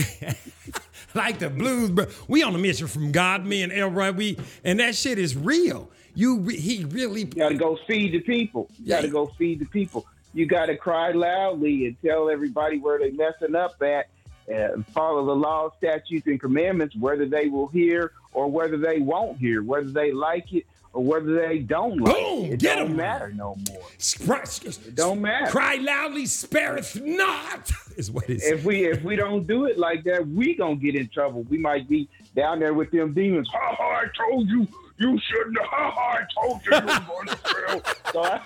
[1.14, 2.08] like the blues, bro.
[2.28, 4.12] We on a mission from God, me and Elroy.
[4.12, 5.90] We and that shit is real.
[6.16, 8.70] You re- he really You got to go feed the people.
[8.80, 10.06] You got to go feed the people.
[10.34, 14.08] You got to cry loudly and tell everybody where they messing up at.
[14.48, 19.40] And follow the law, statutes, and commandments, whether they will hear or whether they won't
[19.40, 22.54] hear, whether they like it or whether they don't like Boom, it.
[22.54, 22.96] It get don't 'em.
[22.96, 23.82] matter no more.
[23.98, 25.48] It don't matter.
[25.50, 30.04] Cry loudly, spareth not, is what it If we if we don't do it like
[30.04, 31.44] that, we gonna get in trouble.
[31.50, 33.50] We might be down there with them demons.
[33.52, 34.02] Ha ha!
[34.04, 34.68] I told you
[34.98, 35.58] you shouldn't.
[35.72, 37.82] I told you you were going to fail.
[38.12, 38.42] So I,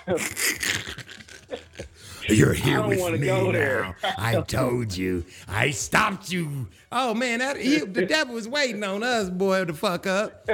[2.34, 3.52] You're here don't with me go now.
[3.52, 3.96] there.
[4.18, 5.24] I told you.
[5.48, 6.68] I stopped you.
[6.92, 10.48] Oh man, that he, the devil was waiting on us, boy, to fuck up.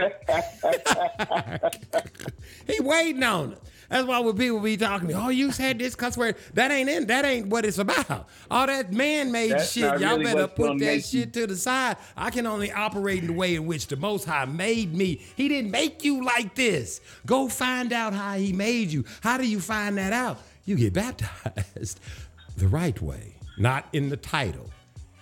[2.66, 3.58] he waiting on us.
[3.88, 6.36] That's why when people be talking, to me, oh, you said this cuss word.
[6.54, 7.06] That ain't in.
[7.06, 8.28] That ain't what it's about.
[8.50, 9.84] All that man-made That's shit.
[10.00, 11.96] Y'all really better put that shit to the side.
[12.16, 15.20] I can only operate in the way in which the Most High made me.
[15.36, 17.00] He didn't make you like this.
[17.24, 19.04] Go find out how He made you.
[19.20, 20.38] How do you find that out?
[20.64, 22.00] You get baptized
[22.56, 24.70] the right way, not in the title.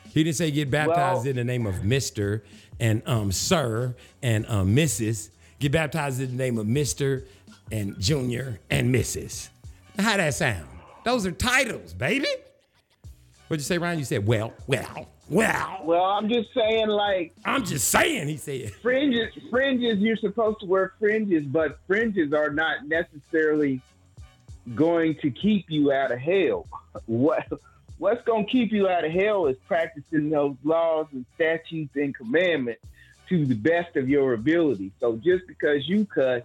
[0.09, 2.45] He didn't say get baptized Well- in the name of Mister
[2.81, 5.31] and um, Sir and um, Mrs.
[5.59, 7.25] Get baptized in the name of Mister
[7.71, 9.49] and Junior and Mrs.
[9.99, 10.69] How that sound?
[11.05, 12.29] Those are titles, baby.
[13.49, 13.99] What'd you say, Ryan?
[13.99, 15.81] You said, well, well, well.
[15.85, 18.73] well, I'm just saying, like I'm just saying, he said.
[18.77, 19.31] fringes.
[19.51, 19.99] Fringes.
[19.99, 23.81] You're supposed to wear fringes, but fringes are not necessarily
[24.75, 26.67] going to keep you out of hell.
[27.07, 27.47] What
[27.99, 32.15] What's going to keep you out of hell is practicing those laws and statutes and
[32.15, 32.83] commandments
[33.29, 34.93] to the best of your ability.
[35.01, 36.43] So just because you cuss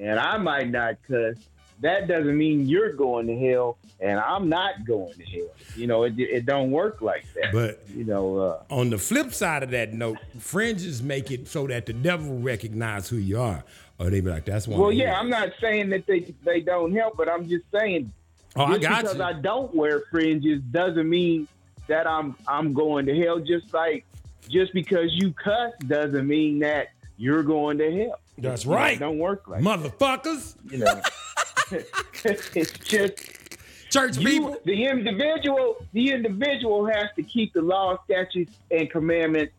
[0.00, 1.36] and I might not cuss,
[1.80, 5.48] that doesn't mean you're going to hell and I'm not going to hell.
[5.76, 7.52] You know, it, it don't work like that.
[7.52, 11.66] But you know, uh, on the flip side of that note, fringes make it so
[11.66, 13.64] that the devil recognize who you are.
[13.98, 14.80] Or they be like, that's one.
[14.80, 15.18] Well, yeah.
[15.18, 18.12] I'm not saying that they they don't help, but I'm just saying.
[18.56, 19.22] Oh, I just got because you.
[19.22, 21.46] I don't wear fringes doesn't mean
[21.86, 23.38] that I'm I'm going to hell.
[23.38, 24.06] Just like
[24.48, 26.88] just because you cuss doesn't mean that
[27.20, 28.18] you're going to hell.
[28.38, 28.96] That's You right.
[28.96, 30.54] It don't work like Motherfuckers.
[30.64, 31.00] that, you know.
[32.54, 33.38] it's just
[33.90, 34.56] church people.
[34.64, 39.52] The individual, the individual has to keep the law, statutes, and commandments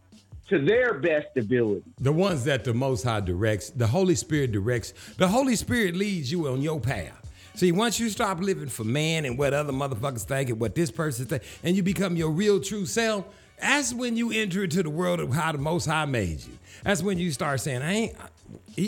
[0.49, 1.83] to their best ability.
[1.99, 4.93] The ones that the Most High directs, the Holy Spirit directs.
[5.17, 7.31] The Holy Spirit leads you on your path.
[7.53, 10.89] See, once you stop living for man and what other motherfuckers think and what this
[10.89, 13.25] person think, and you become your real true self,
[13.59, 16.57] that's when you enter into the world of how the Most High made you.
[16.83, 18.15] That's when you start saying, I ain't,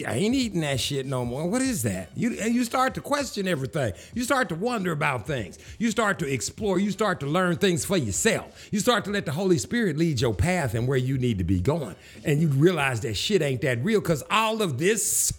[0.08, 1.48] I ain't eating that shit no more.
[1.48, 2.10] What is that?
[2.16, 3.94] You and you start to question everything.
[4.14, 5.60] You start to wonder about things.
[5.78, 6.80] You start to explore.
[6.80, 8.68] You start to learn things for yourself.
[8.72, 11.44] You start to let the Holy Spirit lead your path and where you need to
[11.44, 11.96] be going.
[12.26, 15.34] And you realize that shit ain't that real because all of this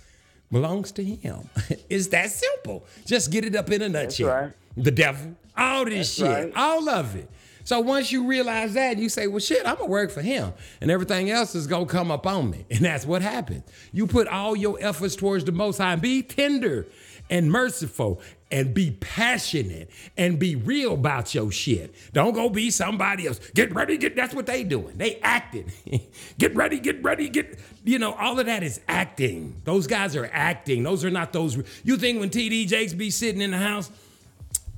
[0.52, 1.48] belongs to Him.
[1.90, 2.86] it's that simple.
[3.06, 4.28] Just get it up in a nutshell.
[4.28, 4.52] right.
[4.76, 6.52] The devil, all this That's shit, right.
[6.56, 7.31] all of it.
[7.65, 10.53] So once you realize that, you say, well, shit, I'm gonna work for him.
[10.81, 12.66] And everything else is gonna come up on me.
[12.70, 13.65] And that's what happens.
[13.93, 16.86] You put all your efforts towards the most high be tender
[17.31, 18.20] and merciful
[18.51, 21.95] and be passionate and be real about your shit.
[22.12, 23.41] Don't go be somebody else.
[23.55, 24.97] Get ready, get that's what they doing.
[24.97, 25.73] They acting.
[26.39, 29.61] get ready, get ready, get you know, all of that is acting.
[29.65, 30.82] Those guys are acting.
[30.82, 33.91] Those are not those you think when TD Jakes be sitting in the house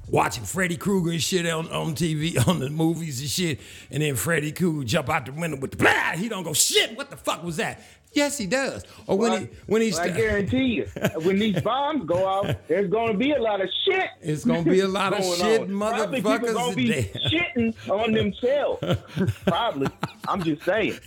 [0.09, 3.61] watching Freddy Krueger and shit on, on TV, on the movies and shit,
[3.91, 6.97] and then Freddy Krueger jump out the window with the blah, he don't go, shit,
[6.97, 7.81] what the fuck was that?
[8.17, 8.83] Yes, he does.
[9.07, 10.87] Or when he when he's well, I guarantee you,
[11.23, 14.09] when these bombs go off, there's going to be a lot of shit.
[14.23, 15.79] It's gonna be a lot of going shit, on.
[15.79, 16.93] Probably motherfuckers people going to be
[17.29, 19.43] shitting on themselves.
[19.45, 19.89] Probably.
[20.27, 20.99] I'm just saying.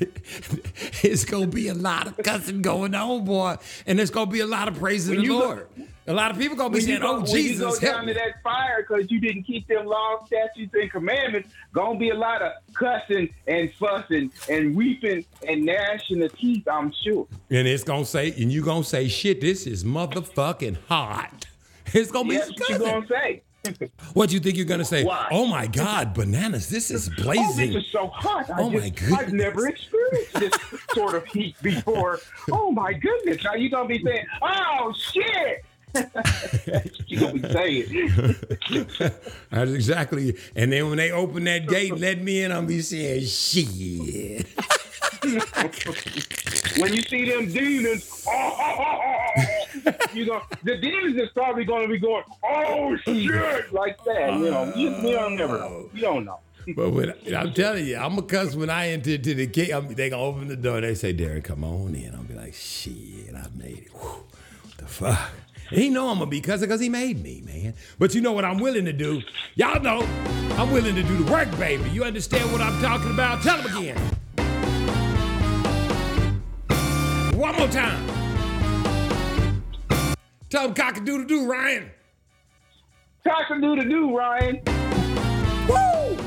[1.02, 3.58] it's gonna be a lot of cussing going on, boy,
[3.88, 5.68] and there's gonna be a lot of praising the Lord.
[6.10, 7.96] A lot of people gonna be When saying, go- "Oh when you go Jesus, help
[7.98, 11.98] down me." to that fire because you didn't keep them laws, statutes, and commandments, gonna
[12.00, 16.68] be a lot of cussing and fussing and weeping and gnashing of teeth.
[16.68, 17.28] I'm sure.
[17.50, 21.46] And it's gonna say, and you gonna say, shit, this is motherfucking hot.
[21.92, 23.42] It's gonna be That's what you gonna say.
[24.14, 25.04] What do you think you're gonna say?
[25.04, 25.28] Why?
[25.32, 26.70] Oh my God, bananas!
[26.70, 27.74] This is Oh, blazing.
[27.74, 28.50] this is so hot.
[28.50, 29.20] I Oh, my just, goodness.
[29.20, 30.54] I've never experienced this
[30.94, 32.20] sort of heat before.
[32.52, 33.44] Oh my goodness.
[33.44, 35.66] Now you gonna be saying, oh shit.
[35.94, 38.36] That's what you gonna be saying.
[39.50, 40.38] That's exactly.
[40.56, 44.48] And then when they open that gate and let me in, I'm be saying, shit.
[46.78, 48.26] when you see them demons,
[50.14, 54.34] you know the demons is probably going to be going, oh shit, like that.
[54.34, 55.64] You know, you, you don't never know.
[55.64, 55.90] Oh.
[55.94, 56.40] You don't know.
[56.76, 59.72] But when, I'm telling you, I'm a cuss when I enter to the gate.
[59.72, 60.82] I'm, they gonna open the door.
[60.82, 62.14] They say, Darren, come on in.
[62.14, 63.92] I'll be like, shit, I made it.
[63.92, 64.24] Whew,
[64.64, 65.32] what the fuck?
[65.70, 67.76] He know I'm gonna be cussing because he made me, man.
[68.00, 69.22] But you know what I'm willing to do?
[69.56, 70.02] Y'all know
[70.58, 71.90] I'm willing to do the work, baby.
[71.92, 73.44] You understand what I'm talking about?
[73.44, 73.98] Tell him again.
[77.38, 78.06] One more time.
[80.50, 81.92] Tell him cock a doodle doo, Ryan.
[83.24, 84.62] Cock a doodle doo, Ryan.
[85.68, 86.18] Woo!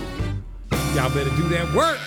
[0.95, 1.99] Y'all better do that work.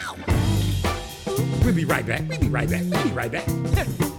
[1.65, 2.21] We'll be right back.
[2.29, 2.83] We'll be right back.
[2.85, 3.45] We'll be right back.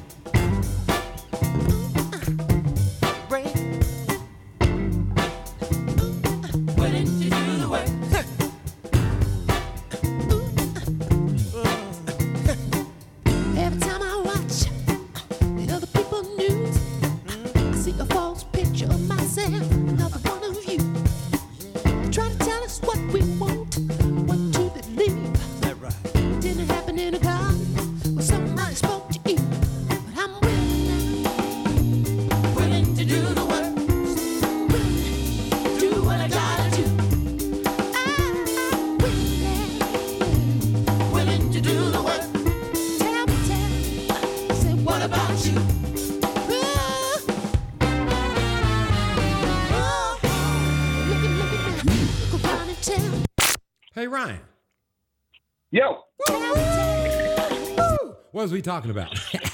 [58.66, 59.18] talking about?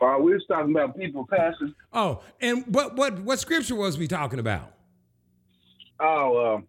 [0.00, 1.72] Uh, we was talking about people passing.
[1.92, 4.72] oh, and what what what scripture was we talking about?
[6.00, 6.66] Oh, um,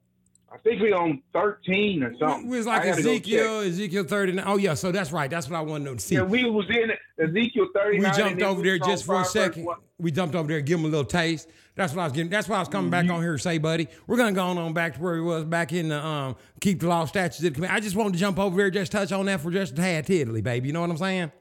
[0.54, 2.48] I think we on thirteen or something.
[2.48, 4.46] We was like I gotta go Ezekiel, Ezekiel 39.
[4.48, 5.32] Oh, yeah, so that's right.
[5.32, 6.14] That's what I wanted to see.
[6.14, 6.92] Yeah, we was in
[7.28, 9.68] Ezekiel thirty we jumped over there just for a second.
[9.98, 11.50] We jumped over there, give him a little taste.
[11.76, 12.30] That's what I was getting.
[12.30, 13.16] That's what I was coming back Mm-hmm.
[13.16, 13.88] on here to say, buddy.
[14.06, 16.88] We're gonna go on back to where he was back in the um keep the
[16.88, 17.74] law statutes of the command.
[17.74, 20.06] I just wanted to jump over there, just touch on that for just a tad
[20.06, 20.68] tiddly, baby.
[20.68, 21.32] You know what I'm saying?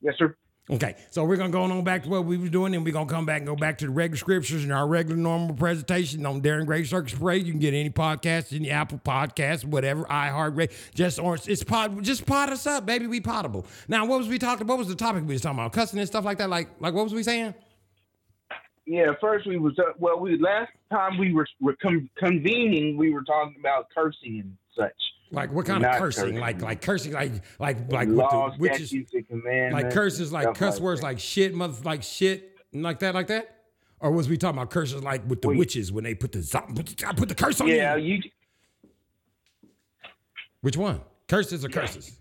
[0.00, 0.34] Yes, sir.
[0.70, 3.08] Okay, so we're gonna go on back to what we was doing, and we're gonna
[3.08, 6.42] come back and go back to the regular scriptures and our regular normal presentation on
[6.42, 7.46] Darren Gray Circus Parade.
[7.46, 10.70] You can get any podcast, any Apple Podcast, whatever, iHeartRadio.
[10.94, 13.06] Just or it's pod, just pot us up, baby.
[13.06, 13.64] We potable.
[13.88, 14.66] Now, what was we talking?
[14.66, 15.72] What was the topic we was talking about?
[15.72, 16.50] Cussing and stuff like that.
[16.50, 17.54] Like, like what was we saying?
[18.88, 20.18] Yeah, first we was uh, well.
[20.18, 24.94] We last time we were, were con- convening, we were talking about cursing and such.
[25.30, 26.36] Like what kind Not of cursing?
[26.40, 30.32] Like like cursing like like like laws, what the witches statutes, and commandments, like curses
[30.32, 31.06] like cuss like words that.
[31.06, 33.56] like shit mother like shit like that like that?
[34.00, 37.14] Or was we talking about curses like with the witches when they put the the,
[37.14, 38.14] put the curse on Yeah, you?
[38.14, 38.30] Yeah, you.
[40.62, 41.02] Which one?
[41.28, 42.18] Curses or curses?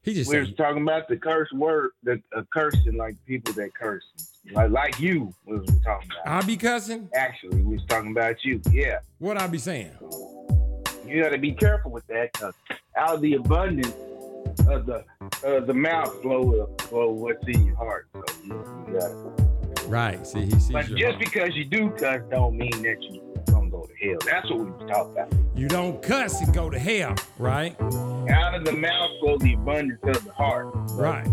[0.00, 3.74] He just we was talking about the curse word, the uh, cursing, like people that
[3.74, 4.04] curse,
[4.52, 6.42] like like you was we talking about.
[6.44, 7.08] I be cussing.
[7.14, 8.60] Actually, we was talking about you.
[8.70, 9.90] Yeah, what I be saying?
[11.06, 12.54] you got to be careful with that, cause
[12.96, 13.92] out of the abundance
[14.68, 15.04] of the
[15.44, 18.08] uh, the mouth flow flow what's in your heart.
[18.14, 18.52] So you,
[18.88, 19.44] you gotta.
[19.88, 20.26] Right.
[20.26, 21.18] See, he sees But just heart.
[21.18, 24.18] because you do cuss, don't mean that you gonna go to hell.
[24.24, 25.32] That's what we was talking about.
[25.54, 27.78] You don't cuss and go to hell, right?
[27.80, 30.68] Out of the mouth flow the abundance of the heart.
[30.92, 31.26] Right.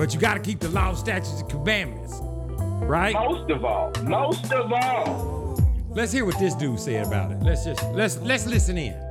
[0.00, 2.14] But you got to keep the law, statutes, and commandments,
[2.86, 3.12] right?
[3.12, 5.62] Most of all, most of all.
[5.90, 7.42] Let's hear what this dude said about it.
[7.42, 9.09] Let's just let's let's listen in.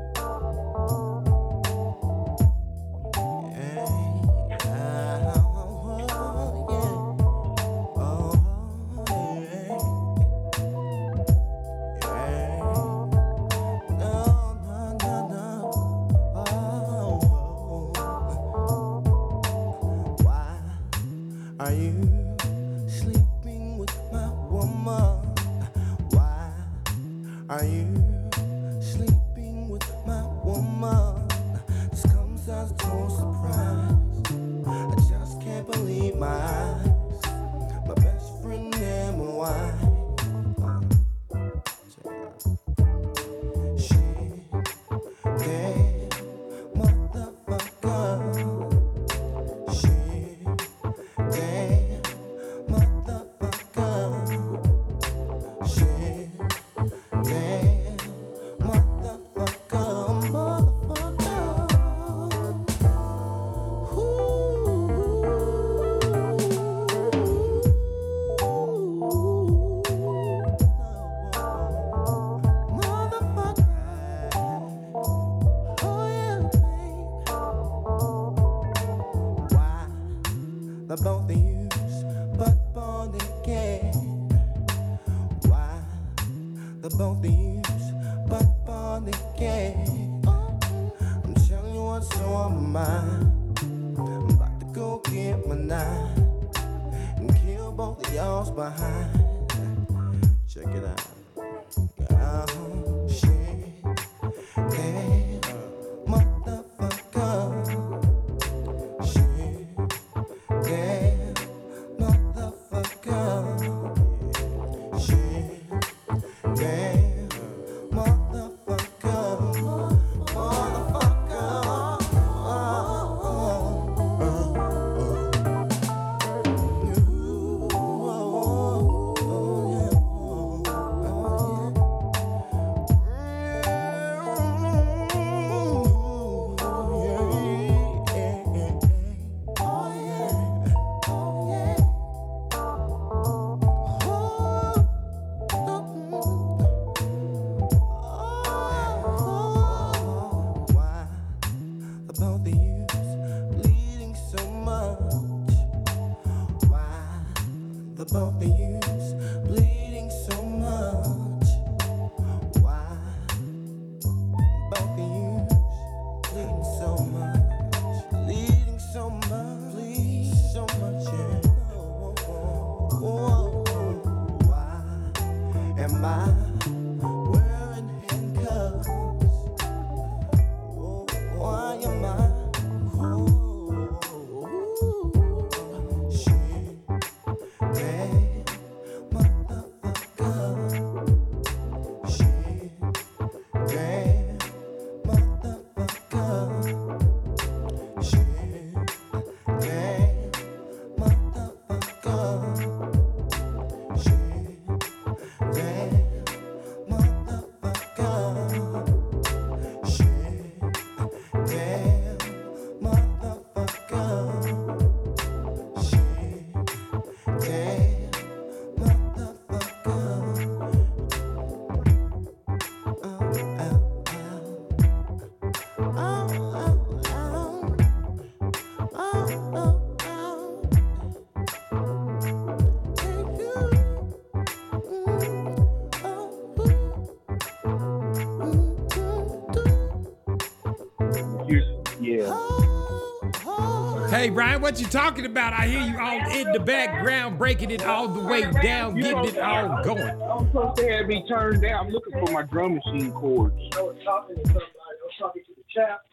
[244.39, 245.51] Hey, Brian, what you talking about?
[245.51, 249.25] I hear you all in the background, breaking it all the way down, You getting
[249.25, 250.01] it all going.
[250.21, 251.87] I'm supposed to have me turned down.
[251.87, 253.53] I'm looking for my drum machine chords.
[253.75, 254.65] I was talking to somebody.
[254.65, 256.05] I was talking to the chap,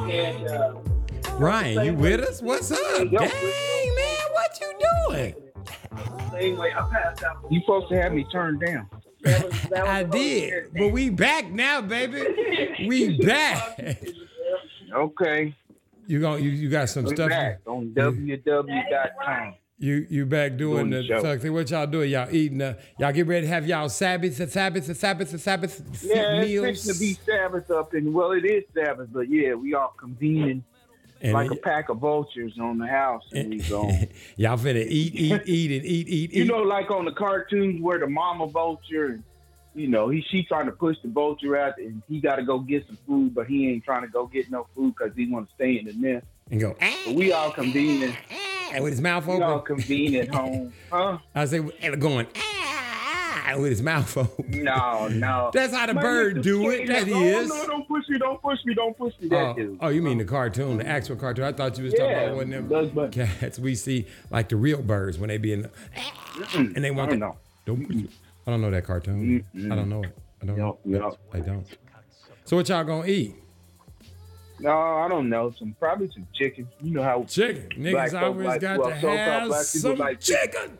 [0.10, 2.42] and uh, Brian, you with us?
[2.42, 2.80] What's up?
[2.80, 3.28] Dang, man,
[4.32, 4.74] what you
[5.08, 5.34] doing?
[6.32, 7.44] same way I passed out.
[7.48, 8.90] You supposed to have me turned down.
[9.86, 12.24] I did, but we back now, baby.
[12.88, 13.78] We back.
[14.92, 15.54] Okay.
[16.06, 17.30] You gon' you, you got some We stuff.
[17.30, 19.54] back on www.com.
[19.78, 21.22] You you back doing, Doing the the show.
[21.22, 21.52] tuck thing.
[21.52, 22.10] What y'all doing?
[22.10, 22.62] Y'all eating?
[22.62, 26.36] Uh, y'all get ready to have y'all Sabbath, the Sabbath, the Sabbath, the Sabbath Yeah,
[26.38, 26.64] it's meals.
[26.66, 30.62] fixing to be Sabbath up, and well, it is Sabbath, but yeah, we all convening
[31.20, 33.90] And like it- a pack of vultures on the house, and we go.
[34.36, 36.32] y'all finna eat, eat, eat, and eat, eat, eat.
[36.34, 39.24] You know, like on the cartoons where the mama vulture, and
[39.74, 42.58] you know, he she trying to push the vulture out, and he got to go
[42.58, 45.48] get some food, but he ain't trying to go get no food because he want
[45.48, 46.26] to stay in the nest.
[46.50, 46.76] and go.
[47.06, 48.14] But we all convening.
[48.72, 49.36] And with his mouth open.
[49.38, 51.18] We all convene at home, huh?
[51.34, 52.26] I say and going
[53.56, 54.64] with his mouth open.
[54.64, 55.50] No, no.
[55.52, 56.86] That's how the Man, bird do it.
[56.88, 57.48] That oh, is.
[57.48, 59.28] No, don't push me, don't push me, don't push me.
[59.28, 59.78] That Oh, dude.
[59.80, 61.44] oh, you mean the cartoon, the actual cartoon?
[61.44, 64.56] I thought you was talking Yeah, about one of them cats we see, like the
[64.56, 65.70] real birds when they be in the,
[66.54, 67.32] and they want to.
[67.66, 68.08] Don't push me.
[68.46, 69.44] I don't know that cartoon.
[69.54, 69.72] Mm-hmm.
[69.72, 70.16] I don't know it.
[70.42, 70.78] I don't know.
[70.84, 71.18] Yup.
[71.32, 71.66] I don't.
[72.44, 73.36] So what y'all gonna eat?
[74.60, 75.52] No, I don't know.
[75.58, 76.68] Some probably some chicken.
[76.80, 77.68] You know how Chicken.
[77.76, 80.78] Niggas always like- got well, to uh, so-called have some like chicken.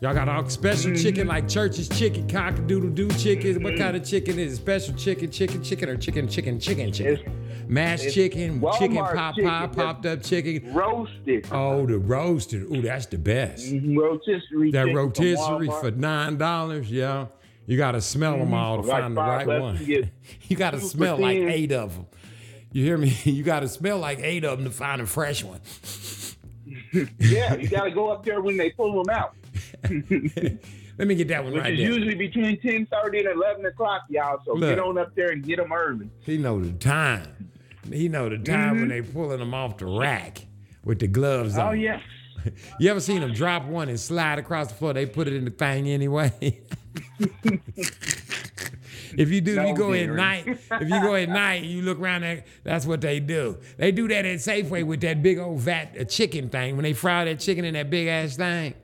[0.00, 1.02] Y'all got all special Mm-hmm.
[1.02, 3.62] chicken like church's chicken, cock-a-doodle-doo chicken.
[3.62, 3.82] What mm-hmm.
[3.82, 4.56] kind of chicken is it?
[4.56, 7.38] Special chicken, chicken, chicken, or chicken, chicken, chicken, chicken?
[7.68, 10.72] Mashed it's chicken, chicken Walmart pot chicken pie, popped up chicken.
[10.74, 11.46] roasted.
[11.50, 12.62] Oh, the roasted.
[12.62, 13.72] Ooh, that's the best.
[13.72, 14.70] Mhm, Rotisserie.
[14.72, 17.26] That rotisserie for nine dollars, yeah.
[17.66, 19.78] You gotta smell them all to like find the right one.
[19.84, 20.08] you
[20.48, 21.48] you gotta smell like 10.
[21.48, 22.06] eight of them.
[22.72, 23.16] You hear me?
[23.24, 25.60] You gotta smell like eight of them to find a fresh one.
[27.18, 29.34] yeah, you got to go up there when they pull them out.
[30.98, 31.88] Let me get that one Which right is there.
[31.90, 34.40] usually between ten thirty and eleven o'clock, y'all.
[34.44, 34.70] So Look.
[34.70, 36.10] get on up there and get them early.
[36.20, 37.50] He know the time.
[37.90, 38.80] He know the time Mm-hmm.
[38.80, 40.46] when they pulling them off the rack
[40.84, 41.68] with the gloves on.
[41.68, 42.00] Oh yeah.
[42.80, 44.92] You ever seen them drop one and slide across the floor?
[44.92, 46.60] They put it in the thing anyway.
[49.16, 50.46] if you do, you go at night.
[50.48, 52.44] If you go at night, you look around there.
[52.64, 53.58] That's what they do.
[53.76, 56.76] They do that at Safeway with that big old vat of chicken thing.
[56.76, 58.74] When they fry that chicken in that big ass thing,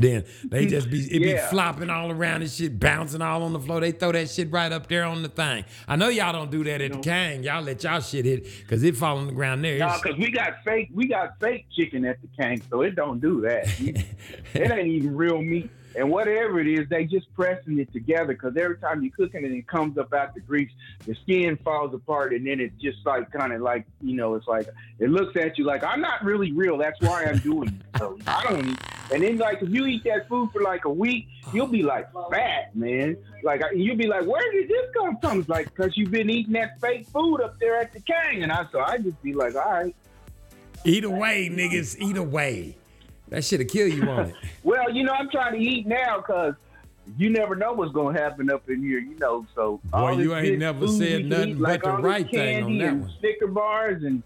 [0.00, 1.48] then they just be it be Yeah.
[1.48, 3.80] flopping all around and shit, bouncing all on the floor.
[3.80, 5.64] They throw that shit right up there on the thing.
[5.88, 7.42] I know y'all don't do that at the Kang.
[7.42, 9.78] Y'all let y'all shit hit because it fall on the ground there.
[9.78, 12.94] No, It's- because we got fake, we got fake chicken at the tank, so it
[12.96, 13.66] don't do that.
[14.54, 15.70] it ain't even real meat.
[15.96, 19.50] And whatever it is, they just pressing it together because every time you're cooking it,
[19.50, 20.70] it comes up out the grease,
[21.06, 24.46] the skin falls apart, and then it just like kind of like you know, it's
[24.46, 24.68] like
[24.98, 26.78] it looks at you like I'm not really real.
[26.78, 27.98] That's why I'm doing it.
[27.98, 28.68] So I don't.
[28.68, 28.78] Eat.
[29.12, 32.08] And then like if you eat that food for like a week, you'll be like
[32.30, 33.16] fat, man.
[33.42, 35.40] Like you'll be like, where did this come from?
[35.40, 38.52] It's like because you've been eating that fake food up there at the Kang, and
[38.52, 39.96] I so I just be like, all right.
[40.84, 41.98] Eat away, niggas.
[42.00, 42.76] Eat away.
[43.30, 44.36] That shit'll kill you on it.
[44.62, 46.54] Well, you know, I'm trying to eat now because
[47.16, 49.46] you never know what's gonna happen up in here, you know.
[49.54, 52.62] So Boy, you ain't never said nothing eat, but like the all this right thing
[52.62, 53.10] on that and one.
[53.18, 54.22] Snicker bars and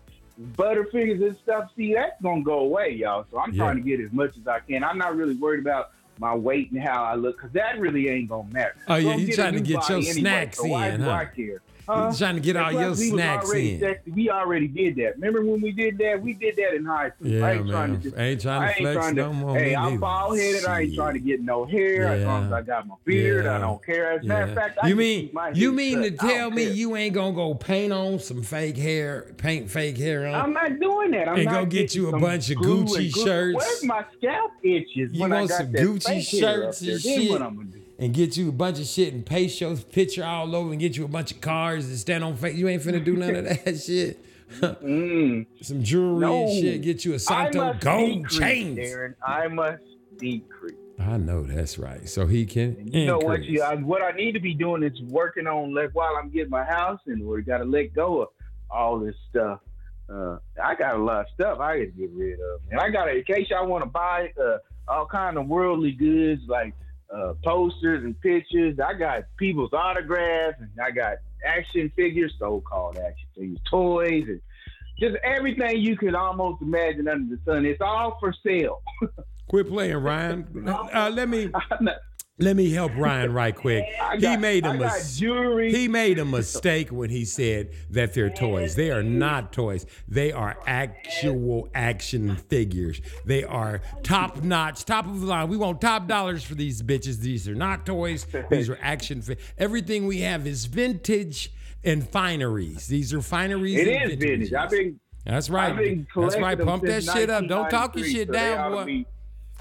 [0.56, 3.24] Butterfingers and stuff, see, that's gonna go away, y'all.
[3.30, 3.64] So I'm Yeah.
[3.64, 4.82] trying to get as much as I can.
[4.82, 8.28] I'm not really worried about my weight and how I look, because that really ain't
[8.28, 8.74] gonna matter.
[8.88, 11.06] Oh, yeah, you trying to get your anyway, snacks so why in, do
[11.88, 12.12] huh?
[12.16, 13.80] Trying to get all your we snacks already in.
[13.80, 14.10] sexy.
[14.10, 15.14] We already did that.
[15.16, 16.20] Remember when we did that?
[16.22, 17.26] We did that in high school.
[17.28, 18.00] Yeah, I ain't trying man.
[18.00, 19.98] to just, I ain't trying to I ain't flex trying to, no more, Hey, I'm
[19.98, 20.64] bald headed.
[20.64, 22.06] I ain't trying to get no hair.
[22.06, 23.56] As long as I got my beard, Yeah.
[23.56, 24.12] I don't care.
[24.12, 26.24] As a matter of fact, I you mean my you mean to cut.
[26.24, 26.72] I don't tell me care.
[26.74, 30.34] you ain't gonna go paint on some fake hair, paint fake hair on?
[30.34, 31.28] I'm not doing that.
[31.28, 33.56] I'm and go get you a bunch of Gucci shirts.
[33.56, 35.12] Where's my scalp itches?
[35.12, 37.40] You when I want some Gucci fake hair up shirts and shit,
[37.96, 38.22] what I'm gonna do?
[38.22, 40.96] and get you a bunch of shit and paste your picture all over and get
[40.96, 42.54] you a bunch of cars and stand on face.
[42.56, 44.24] You ain't finna do none of that shit.
[44.60, 46.44] Some jewelry No.
[46.44, 46.82] and shit.
[46.82, 48.76] Get you a Santo gold chain.
[48.76, 49.14] Darren.
[49.26, 49.82] I must
[50.18, 50.74] decrease.
[50.98, 52.08] I know that's right.
[52.08, 52.88] So he can.
[52.92, 53.42] You know what?
[53.44, 56.50] You, I, what I need to be doing is working on like while I'm getting
[56.50, 58.28] my house and we got to let go of
[58.70, 59.60] all this stuff.
[60.08, 62.90] Uh, I got a lot of stuff I got to get rid of, and I
[62.90, 66.74] got to in case y'all want to buy uh, all kind of worldly goods like
[67.12, 68.78] uh, posters and pictures.
[68.80, 74.40] I got people's autographs and I got action figures, so-called action figures, toys, and
[74.98, 77.66] just everything you could almost imagine under the sun.
[77.66, 78.82] It's all for sale.
[79.48, 80.68] Quit playing, Ryan.
[80.68, 81.50] Uh, let me
[82.38, 83.84] let me help Ryan right quick.
[84.02, 85.18] I he made a got mis-.
[85.18, 88.74] He made a mistake when he said that they're toys.
[88.74, 89.86] They are not toys.
[90.08, 93.00] They are actual action figures.
[93.24, 95.48] They are top notch, top of the line.
[95.48, 97.18] We want top dollars for these bitches.
[97.18, 98.26] These are not toys.
[98.50, 99.22] These are action.
[99.22, 101.52] Fi- Everything we have is vintage
[101.84, 102.88] and fineries.
[102.88, 103.78] These are fineries.
[103.78, 104.52] It is vintage.
[104.52, 106.04] I've been That's right.
[106.16, 106.58] That's right.
[106.58, 107.46] Pump that shit up.
[107.46, 109.04] Don't talk your shit so down, boy.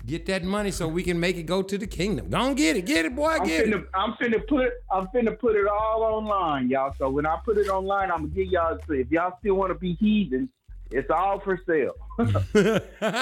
[0.05, 2.30] Get that money so we can make it go to the kingdom.
[2.30, 2.85] Don't get it.
[2.85, 3.38] Get it, boy.
[3.39, 3.89] I'm Get finna, it.
[3.93, 6.93] I'm finna put I'm finna put it all online, y'all.
[6.97, 9.75] So when I put it online, I'm gonna give y'all if y'all still want to
[9.75, 10.49] be heathens,
[10.91, 11.93] it's all for sale.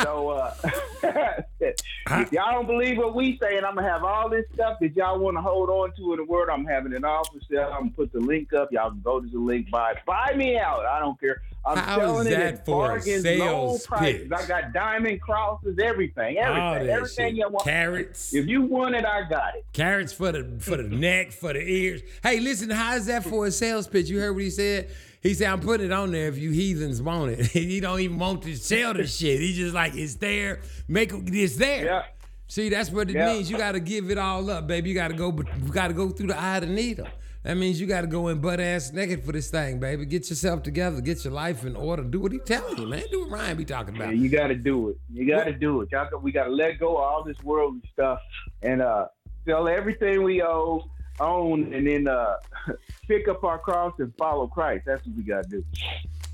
[0.04, 0.54] so uh,
[1.62, 4.96] if y'all don't believe what we say, and I'm gonna have all this stuff that
[4.96, 6.50] y'all want to hold on to in the world.
[6.52, 7.72] I'm having it all for sale.
[7.74, 8.70] I'm gonna put the link up.
[8.72, 10.86] Y'all can go to the link, buy buy me out.
[10.86, 11.42] I don't care.
[11.64, 14.24] I'm How selling it that at for bargains, low sales prices.
[14.24, 14.32] pitch?
[14.32, 17.36] I got diamond crosses, everything, everything, everything shit.
[17.36, 17.66] you want.
[17.66, 18.34] Carrots.
[18.34, 19.66] If you want it, I got it.
[19.72, 22.02] Carrots for the for the neck, for the ears.
[22.24, 24.10] Hey, listen, how is that for a sales pitch?
[24.10, 24.90] You heard what he said?
[25.22, 27.46] He said, I'm putting it on there if you heathens want it.
[27.48, 29.40] he don't even want to sell the shit.
[29.40, 30.62] He just like, it's there.
[30.88, 31.86] Make it, it's there.
[31.86, 32.04] Yeah.
[32.48, 33.28] See, that's what it Yeah.
[33.28, 33.50] means.
[33.50, 34.90] You got to give it all up, baby.
[34.90, 37.08] You got to go, but you got to go through the eye of the needle.
[37.44, 40.06] That means you got to go in butt ass naked for this thing, baby.
[40.06, 41.02] Get yourself together.
[41.02, 42.04] Get your life in order.
[42.04, 43.04] Do what he telling you, man.
[43.12, 44.10] Do what Ryan be talking about.
[44.10, 44.98] Yeah, you got to do it.
[45.12, 45.90] You got to do it.
[45.92, 48.20] Y'all we got to let go of all this worldly stuff
[48.62, 49.08] and uh,
[49.48, 50.84] sell everything we owe,
[51.22, 52.36] own, and then uh,
[53.08, 54.84] pick up our cross and follow Christ.
[54.86, 55.66] That's what we got to do.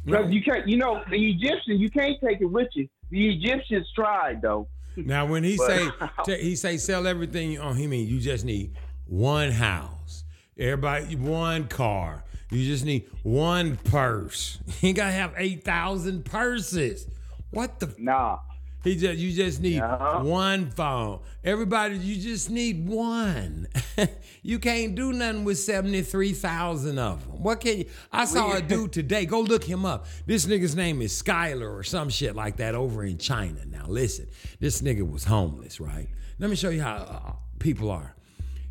[0.06, 2.88] Because you can't, you know, the Egyptians, you can't take it with you.
[3.10, 4.68] The Egyptians tried though.
[4.98, 5.90] Now, when he But- say
[6.38, 8.74] t- he say sell everything on, he mean you just need
[9.06, 10.24] one house,
[10.58, 12.24] everybody one car.
[12.50, 14.58] You just need one purse.
[14.82, 17.06] You ain't gotta have eight thousand purses.
[17.52, 17.94] What the?
[18.00, 18.40] Nah.
[18.88, 21.20] He just you just need one phone.
[21.44, 23.68] Everybody, you just need one.
[24.44, 27.44] you can't do nothing with seventy three thousand of them.
[27.44, 27.86] What can you?
[28.14, 29.26] I saw a dude today.
[29.26, 30.08] Go look him up.
[30.26, 33.66] This nigga's name is Skyler or some shit like that over in China.
[33.66, 34.28] Now listen,
[34.62, 36.08] this nigga was homeless, right?
[36.40, 38.16] Let me show you how uh, people are.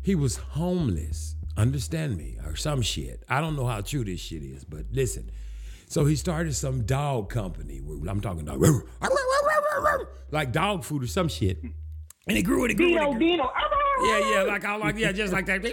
[0.01, 1.35] He was homeless.
[1.57, 3.23] Understand me or some shit.
[3.29, 5.29] I don't know how true this shit is, but listen.
[5.89, 7.81] So he started some dog company.
[8.09, 8.61] I'm talking dog,
[10.31, 11.61] like dog food or some shit.
[12.27, 12.69] And he grew it.
[12.71, 12.91] He grew it.
[12.91, 13.51] he Dino, grew- Dino.
[14.05, 15.65] Yeah, yeah, like I like yeah, just like that.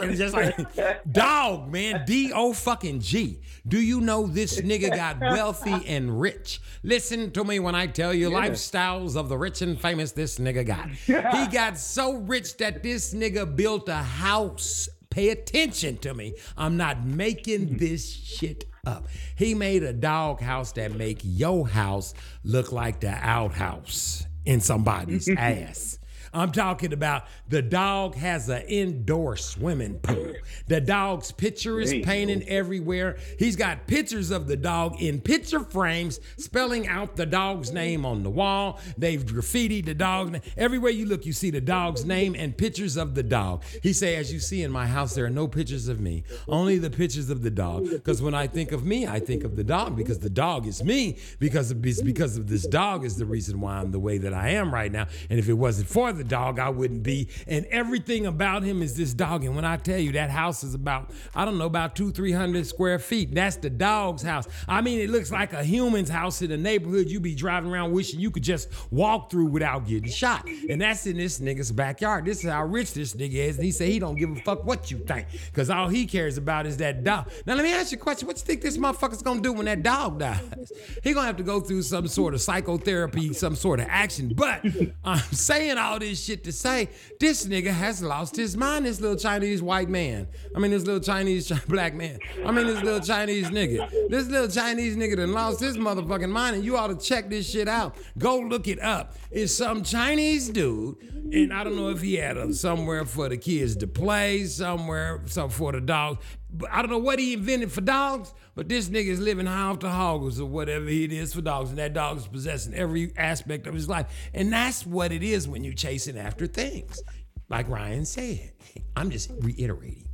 [0.00, 0.56] And just like
[1.12, 2.04] dog, man.
[2.06, 3.40] D O fucking G.
[3.66, 6.60] Do you know this nigga got wealthy and rich?
[6.82, 8.48] Listen to me when I tell you Yeah.
[8.48, 10.90] lifestyles of the rich and famous this nigga got.
[10.90, 14.88] he got so rich that this nigga built a house.
[15.14, 16.34] Pay attention to me.
[16.56, 17.76] I'm not making hmm.
[17.76, 19.06] this shit up.
[19.36, 25.28] He made a dog house that make your house look like the outhouse in somebody's
[25.38, 26.00] ass.
[26.34, 30.32] I'm talking about the dog has an indoor swimming pool.
[30.66, 33.18] The dog's picture is painted everywhere.
[33.38, 38.24] He's got pictures of the dog in picture frames, spelling out the dog's name on
[38.24, 38.80] the wall.
[38.98, 40.40] They've graffitied the dog.
[40.56, 43.62] Everywhere you look, you see the dog's name and pictures of the dog.
[43.82, 46.78] He say, as you see in my house, there are no pictures of me, only
[46.78, 47.88] the pictures of the dog.
[47.88, 50.82] Because when I think of me, I think of the dog because the dog is
[50.82, 51.18] me.
[51.38, 54.50] Because of, because of this dog is the reason why I'm the way that I
[54.50, 55.06] am right now.
[55.30, 57.28] And if it wasn't for the of dog I wouldn't be.
[57.46, 59.44] And everything about him is this dog.
[59.44, 62.32] And when I tell you that house is about, I don't know, about two, three
[62.32, 63.34] hundred square feet.
[63.34, 64.46] That's the dog's house.
[64.66, 67.92] I mean, it looks like a human's house in the neighborhood you be driving around
[67.92, 70.46] wishing you could just walk through without getting shot.
[70.68, 72.24] And that's in this nigga's backyard.
[72.24, 73.56] This is how rich this nigga is.
[73.56, 75.26] And he said he don't give a fuck what you think.
[75.52, 77.30] Cause all he cares about is that dog.
[77.46, 78.26] Now let me ask you a question.
[78.26, 80.72] What you think this motherfucker's gonna do when that dog dies?
[81.02, 84.32] He gonna have to go through some sort of psychotherapy, some sort of action.
[84.34, 84.64] But
[85.04, 86.88] I'm saying all this shit to say
[87.20, 88.86] this nigga has lost his mind.
[88.86, 90.28] This little Chinese white man.
[90.54, 92.18] I mean, this little Chinese chi- black man.
[92.44, 93.88] I mean, this little Chinese nigga.
[94.08, 97.48] This little Chinese nigga done lost his motherfucking mind, and you ought to check this
[97.48, 97.96] shit out.
[98.18, 99.14] Go look it up.
[99.30, 100.96] It's some Chinese dude,
[101.32, 105.22] and I don't know if he had a, somewhere for the kids to play, somewhere
[105.26, 106.18] some for the dogs.
[106.52, 109.62] But I don't know what he invented for dogs, but this nigga is living high
[109.62, 113.12] off the hogs or whatever it is for dogs, and that dog is possessing every
[113.16, 114.06] aspect of his life.
[114.32, 117.02] And that's what it is when you're chasing after things.
[117.48, 118.52] Like Ryan said.
[118.96, 120.08] I'm just reiterating.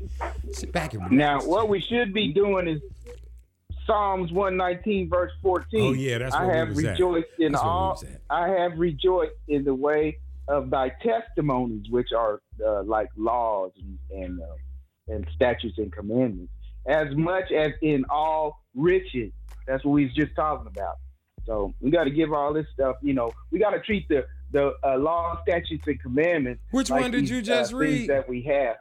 [0.52, 2.80] Sit back and Now, what we should be doing is
[3.86, 5.66] Psalms 119, verse 14.
[5.80, 6.90] Oh, yeah, that's I where we have was at.
[6.92, 8.02] rejoiced in That's all.
[8.30, 10.18] I have rejoiced in the way
[10.48, 16.52] of thy testimonies, which are uh, like laws and and, uh, and statutes and commandments,
[16.86, 19.32] as much as in all riches.
[19.66, 20.96] That's what we was just talking about.
[21.46, 22.96] So we got to give all this stuff.
[23.02, 26.62] You know, we got to treat the the uh, law, statutes, and commandments.
[26.70, 28.10] Which like one did these, you just uh, read?
[28.10, 28.76] That we have.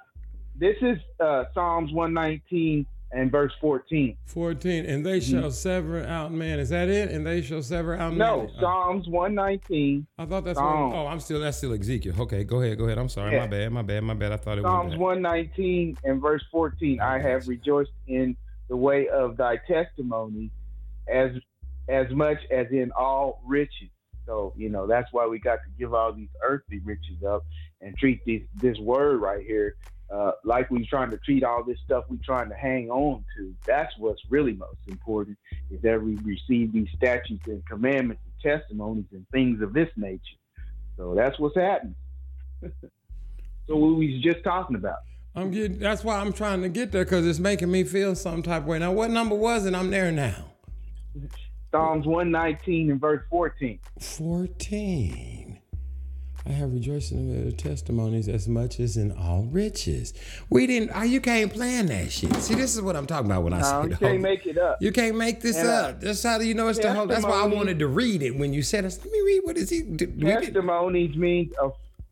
[0.55, 4.15] This is uh, Psalms 119 and verse 14.
[4.25, 5.49] 14, and they shall mm-hmm.
[5.49, 6.59] sever out man.
[6.59, 7.11] Is that it?
[7.11, 8.47] And they shall sever out No, man.
[8.47, 10.05] No, Psalms 119.
[10.17, 10.93] I thought that's what, Psalms.
[10.95, 12.15] oh, I'm still that's still Ezekiel.
[12.19, 12.97] Okay, go ahead, go ahead.
[12.97, 13.41] I'm sorry, Yeah.
[13.41, 14.31] my bad, my bad, my bad.
[14.31, 17.01] I thought it was Psalms 119 and verse 14.
[17.01, 18.35] I have rejoiced in
[18.67, 20.51] the way of thy testimony
[21.11, 21.31] as
[21.87, 23.89] as much as in all riches.
[24.27, 27.43] So, you know, that's why we got to give all these earthly riches up
[27.81, 29.75] and treat these this word right here
[30.11, 33.53] uh, like we trying to treat all this stuff we trying to hang on to.
[33.65, 35.37] That's what's really most important
[35.69, 40.21] is that we receive these statutes and commandments and testimonies and things of this nature.
[40.97, 41.95] So that's what's happening.
[42.63, 44.97] so what we was just talking about.
[45.35, 48.41] I'm getting that's why I'm trying to get there because it's making me feel some
[48.41, 48.79] type of way.
[48.79, 49.75] Now, what number was it?
[49.75, 50.45] I'm there now.
[51.71, 53.79] Psalms 119 and verse 14.
[53.99, 55.48] 14.
[56.45, 60.13] I have rejoiced in the testimonies as much as in all riches.
[60.49, 60.91] We didn't.
[60.95, 62.33] Oh, you can't plan that shit.
[62.37, 64.57] See, this is what I'm talking about when I No, say you can't make it
[64.57, 64.81] up.
[64.81, 66.01] You can't make this And, uh, up.
[66.01, 67.01] That's how you know it's the whole.
[67.01, 67.09] Thing?
[67.09, 68.97] That's why I wanted to read it when you said it.
[69.03, 69.41] Let me read.
[69.43, 69.81] What is he?
[69.81, 71.69] do- do we get- Testimonies means a,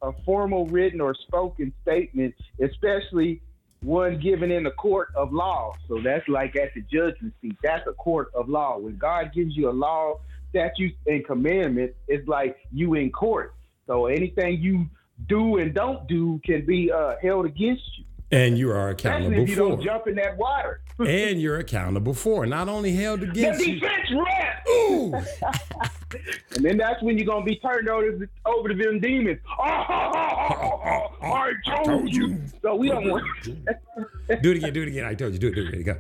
[0.07, 3.41] a formal written or spoken statement, especially
[3.81, 5.73] one given in a court of law.
[5.87, 7.55] So that's like at the judgment seat.
[7.63, 8.77] That's a court of law.
[8.77, 13.53] When God gives you a law, statutes, and commandments, it's like you in court.
[13.87, 14.85] So anything you
[15.27, 18.03] do and don't do can be uh, held against you.
[18.29, 19.69] And you are Especially accountable if you for.
[19.69, 20.81] don't jump in that water.
[20.99, 22.45] and you're accountable for.
[22.45, 23.79] Not only held The against you.
[23.79, 24.67] defense rep.
[24.69, 25.13] Ooh.
[26.55, 29.39] and then that's when you're gonna be turned over to, over to them demons.
[29.57, 29.63] Oh,
[31.21, 31.53] I
[31.85, 32.41] told you.
[32.61, 33.23] So we don't want.
[33.43, 34.73] Do it again.
[34.73, 35.05] Do it again.
[35.05, 35.39] I told you.
[35.39, 35.55] Do it.
[35.55, 35.75] Do it.
[35.75, 35.95] You go.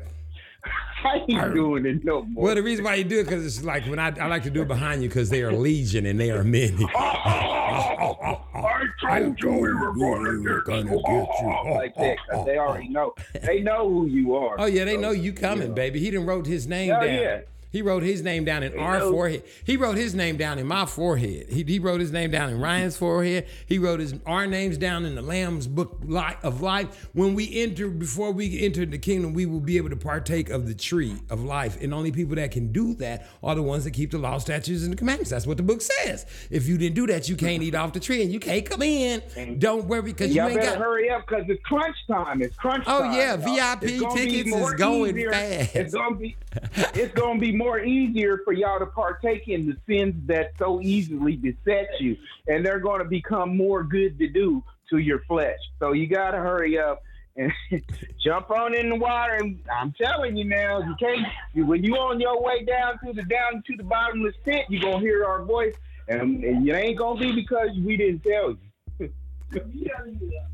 [1.07, 2.43] I ain't doing it no more.
[2.45, 4.49] Well, the reason why you do it because it's like when I, I like to
[4.49, 6.85] do it behind you because they are legion and they are many.
[9.09, 9.93] I told you we were
[10.63, 11.01] going to get
[11.41, 11.57] you.
[11.77, 13.13] Like that, 'cause they already know.
[13.45, 14.55] They know who you are.
[14.59, 15.99] Oh yeah, they So, know you coming, baby.
[15.99, 17.13] He done wrote his name Hell down.
[17.13, 17.39] yeah.
[17.77, 19.43] He wrote his name down in our forehead.
[19.63, 21.45] He wrote his name down in my forehead.
[21.47, 23.45] He, he wrote his name down in Ryan's forehead.
[23.67, 26.01] He wrote his our names down in the Lamb's book
[26.41, 27.07] of life.
[27.13, 30.65] When we enter, before we enter the kingdom, we will be able to partake of
[30.67, 31.79] the tree of life.
[31.79, 34.81] And only people that can do that are the ones that keep the law, statutes,
[34.81, 35.29] and the commandments.
[35.29, 36.25] That's what the book says.
[36.49, 38.81] If you didn't do that, you can't eat off the tree and you can't come
[38.81, 39.59] in.
[39.59, 40.79] Don't worry because you ain't better got.
[40.79, 42.41] hurry up because it's crunch time.
[42.41, 43.11] It's crunch Oh, time.
[43.11, 43.77] Oh yeah, y'all.
[43.77, 45.31] VIP It's gonna be tickets is going easier.
[45.31, 45.75] fast.
[45.75, 46.35] It's gonna be,
[46.95, 51.35] it's gonna be more easier for y'all to partake in the sins that so easily
[51.35, 52.17] beset you,
[52.47, 55.59] and they're gonna become more good to do to your flesh.
[55.79, 57.03] So you gotta hurry up
[57.35, 57.51] and
[58.23, 59.35] jump on in the water.
[59.35, 61.25] And I'm telling you now, you can't.
[61.67, 64.91] When you on your way down to the down to the bottomless pit, you are
[64.93, 65.75] gonna hear our voice,
[66.07, 68.59] and, and it ain't gonna be because we didn't tell you.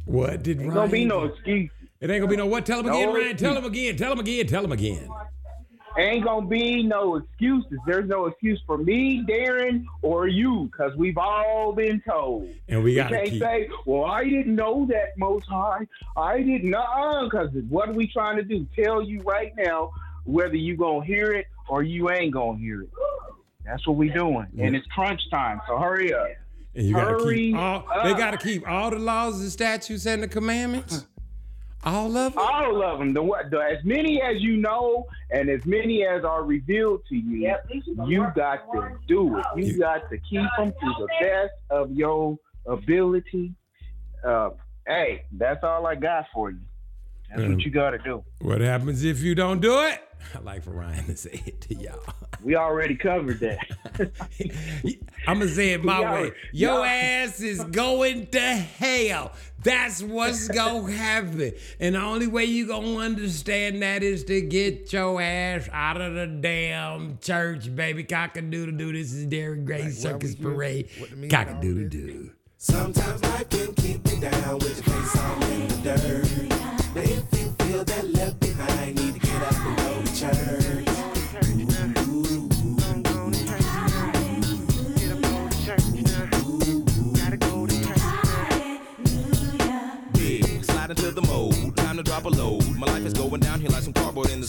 [0.06, 0.74] What did Ain't Ryan?
[0.76, 1.72] gonna be no excuse.
[2.00, 2.66] It ain't gonna be no what?
[2.66, 3.38] Tell him again, No Ryan.
[3.38, 3.96] Tell him again.
[3.96, 4.48] Tell him again.
[4.48, 5.10] Tell him again.
[5.98, 7.78] Ain't gonna be no excuses.
[7.86, 12.50] There's no excuse for me, Darren, or you, because we've all been told.
[12.68, 13.42] And we We gotta can't keep.
[13.42, 15.88] say, "Well, I didn't know that, Most High.
[16.18, 18.66] I didn't know," because what are we trying to do?
[18.76, 19.92] Tell you right now
[20.26, 22.90] whether you gonna hear it or you ain't gonna hear it.
[23.64, 25.62] That's what we doing, and it's crunch time.
[25.68, 26.28] So hurry up.
[26.76, 30.24] And you gotta Hurry keep all, they gotta keep all the laws and statutes and
[30.24, 31.06] the commandments.
[31.86, 32.42] All of them.
[32.42, 33.14] All of them.
[33.14, 37.16] The, what- the as many as you know, and as many as are revealed to
[37.16, 37.66] you, yep,
[38.06, 39.46] you got to do it.
[39.58, 43.54] You got to keep them to the best of your ability.
[44.26, 44.52] Uh,
[44.88, 46.60] hey, that's all I got for you.
[47.30, 47.56] That's Mm.
[47.56, 48.24] what you got to do.
[48.42, 50.00] What happens if you don't do it?
[50.36, 52.00] I like for Ryan to say it to y'all.
[52.44, 53.58] We already covered that.
[55.28, 56.32] I'm gonna say it my Y'all- way.
[56.52, 59.32] Your y'all- ass is going to hell.
[59.64, 61.54] That's what's gonna happen.
[61.80, 66.14] And the only way you gonna understand that is to get your ass out of
[66.16, 68.04] the damn church, baby.
[68.04, 68.92] Cock a doodle doo.
[68.92, 70.90] This is Derek Gray Circus Parade.
[71.30, 72.32] Cock a doodle doo.
[72.58, 76.94] Sometimes life can keep you down with your face all in the dirt.
[76.94, 78.13] But if you feel that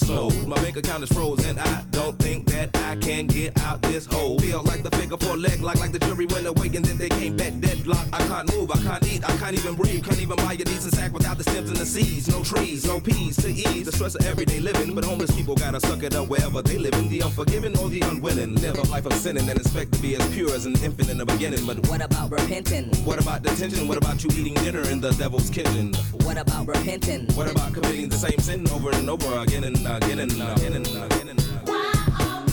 [0.03, 1.57] My bank account is frozen.
[1.59, 4.39] I don't think that I can get out this hole.
[4.41, 7.09] Feel like the figure four leg, like like the jury went away and then they
[7.09, 8.07] came back deadlock.
[8.13, 10.05] I can't move, I can't eat, I can't even breathe.
[10.05, 12.29] Can't even buy a decent sack without the stems and the seeds.
[12.29, 14.95] No trees, no peas to ease the stress of everyday living.
[14.95, 16.95] But homeless people gotta suck it up wherever they live.
[16.95, 20.17] In the unforgiving or the unwilling, live a life of sinning and expect to be
[20.17, 21.65] as pure as an infant in the beginning.
[21.67, 22.87] But What about repenting?
[23.05, 23.89] what about detention?
[23.89, 25.93] What about you eating dinner in the devil's kitchen?
[26.25, 27.27] What about repenting?
[27.35, 30.87] What about committing the same sin over and over again and again and again and
[30.87, 31.39] again and again?
[31.67, 32.44] Life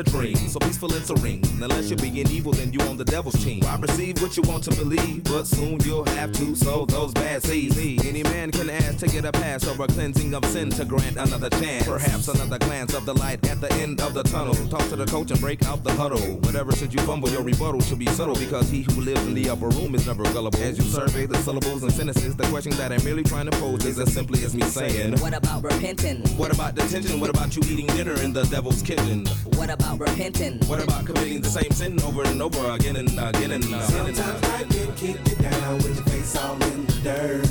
[0.00, 1.42] a dream, so peaceful and serene.
[1.62, 3.62] Unless you're being evil, then you on the devil's team.
[3.64, 7.42] I receive what you want to believe, but soon you'll have to sow those bad
[7.42, 7.76] seeds.
[8.06, 11.50] Any man can ask to get a pass over cleansing of sin to grant another
[11.50, 11.86] chance.
[11.86, 14.54] Perhaps another glance of the light at the end of the tunnel.
[14.68, 16.38] Talk to the coach and break out the huddle.
[16.46, 19.50] Whatever should you fumble, your rebuttal should be subtle because he who lives in the
[19.50, 20.62] upper room is never gullible.
[20.62, 23.84] As you survey the syllables and sentences, the question that I'm merely trying to pose
[23.84, 26.22] is as simply as me saying, What about repenting?
[26.38, 27.20] What about detention?
[27.20, 29.26] What about you eating dinner in the devil's kitchen?
[29.56, 30.58] What about repenting?
[30.68, 33.74] What about committing the same sin over and over again and again and again?
[34.06, 34.42] And Sometimes again?
[34.42, 37.48] life can keep you down with your face all in the dirt.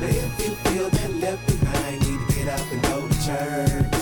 [0.00, 3.95] But if you feel that left behind, need to get up and go to church.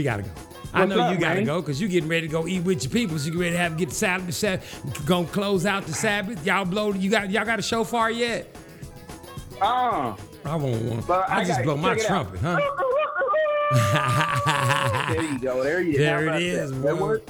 [0.00, 0.30] We gotta go.
[0.72, 1.44] I What's know up, you gotta man?
[1.44, 3.18] go because you getting ready to go eat with your people.
[3.18, 4.34] So you get ready to have get the Sabbath.
[4.34, 6.44] Sabbath gonna close out the Sabbath.
[6.46, 6.92] Y'all blow.
[6.94, 8.54] You got y'all got a shofar yet?
[9.60, 11.06] Uh, I won't want.
[11.06, 12.32] But I, I just blow my it out.
[12.32, 12.60] trumpet, huh?
[15.12, 15.62] there you go.
[15.62, 15.98] There you go.
[15.98, 16.70] There it is.
[16.70, 17.22] it That?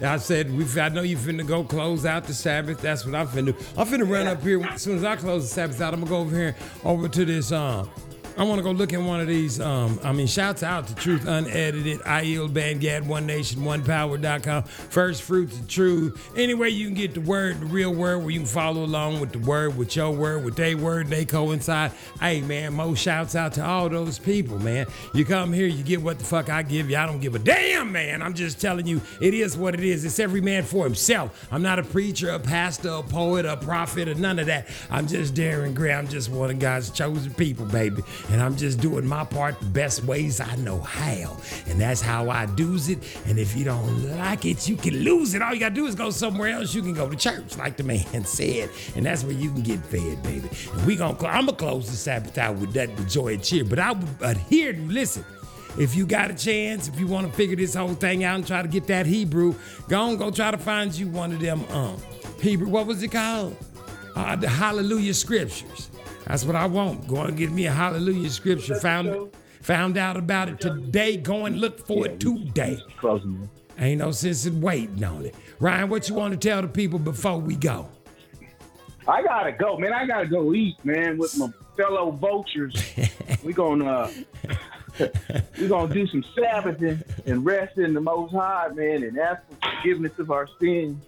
[0.00, 0.64] That I said, we.
[0.80, 2.80] I know you finna go close out the Sabbath.
[2.80, 3.54] That's what I'm finna do.
[3.76, 5.92] I'm finna run up here as soon as I close the Sabbath out.
[5.92, 7.90] I'm gonna go over here over to this um
[8.36, 9.60] I want to go look in one of these.
[9.60, 14.64] Um, I mean, shouts out to Truth Unedited, I Yield Band, Gad, One Nation, OnePower.com,
[14.64, 16.32] First Fruits of Truth.
[16.36, 19.30] Anywhere you can get the word, the real word, where you can follow along with
[19.30, 21.92] the word, with your word, with their word, they coincide.
[22.18, 24.86] Hey, man, mo shouts out to all those people, man.
[25.12, 26.96] You come here, you get what the fuck I give you.
[26.96, 28.20] I don't give a damn, man.
[28.20, 30.04] I'm just telling you, it is what it is.
[30.04, 31.46] It's every man for himself.
[31.52, 34.66] I'm not a preacher, a pastor, a poet, a prophet, or none of that.
[34.90, 35.92] I'm just Darren Gray.
[35.92, 38.02] I'm just one of God's chosen people, baby.
[38.30, 41.36] And I'm just doing my part the best ways I know how.
[41.66, 42.98] And that's how I do's it.
[43.26, 45.42] And if you don't like it, you can lose it.
[45.42, 46.74] All you gotta do is go somewhere else.
[46.74, 48.70] You can go to church, like the man said.
[48.96, 50.48] And that's where you can get fed, baby.
[50.72, 53.64] And we gonna I'm gonna close the Sabbath out with that with joy and cheer.
[53.64, 55.24] But I would adhere to listen.
[55.76, 58.46] If you got a chance, if you want to figure this whole thing out and
[58.46, 59.56] try to get that Hebrew,
[59.88, 62.00] go on, go try to find you one of them um
[62.40, 63.56] Hebrew, what was it called?
[64.14, 65.90] Uh, the Hallelujah scriptures.
[66.26, 67.06] That's what I want.
[67.06, 68.76] Go and get me a Hallelujah scripture.
[68.80, 69.30] Found
[69.60, 71.16] found out about it today.
[71.16, 72.78] Go and look for it today.
[73.78, 75.34] Ain't no sense in waiting on it.
[75.58, 77.88] Ryan, what you want to tell the people before we go?
[79.06, 79.92] I gotta go, man.
[79.92, 82.74] I gotta go eat, man, with my fellow vultures.
[83.42, 84.10] we gonna uh,
[85.58, 89.70] we gonna do some Sabbathing and rest in the Most High, man, and ask for
[89.76, 91.04] forgiveness of our sins,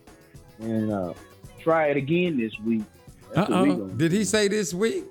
[0.58, 1.14] and uh,
[1.58, 2.82] try it again this week.
[3.36, 3.88] That's Uh-oh.
[3.96, 5.04] Did he say this week?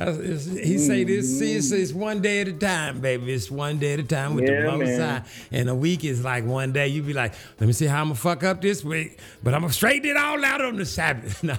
[0.00, 1.38] Uh, it's- He say this.
[1.38, 1.78] See, it's, Mhm.
[1.80, 3.32] it's one day at a time, baby.
[3.32, 5.24] It's one day at a time with Yeah, the Most man.
[5.50, 6.86] And a week is like one day.
[6.88, 9.62] You be like, let me see how I'm gonna fuck up this week, but I'm
[9.62, 11.42] gonna straighten it all out on the Sabbath.
[11.42, 11.56] No.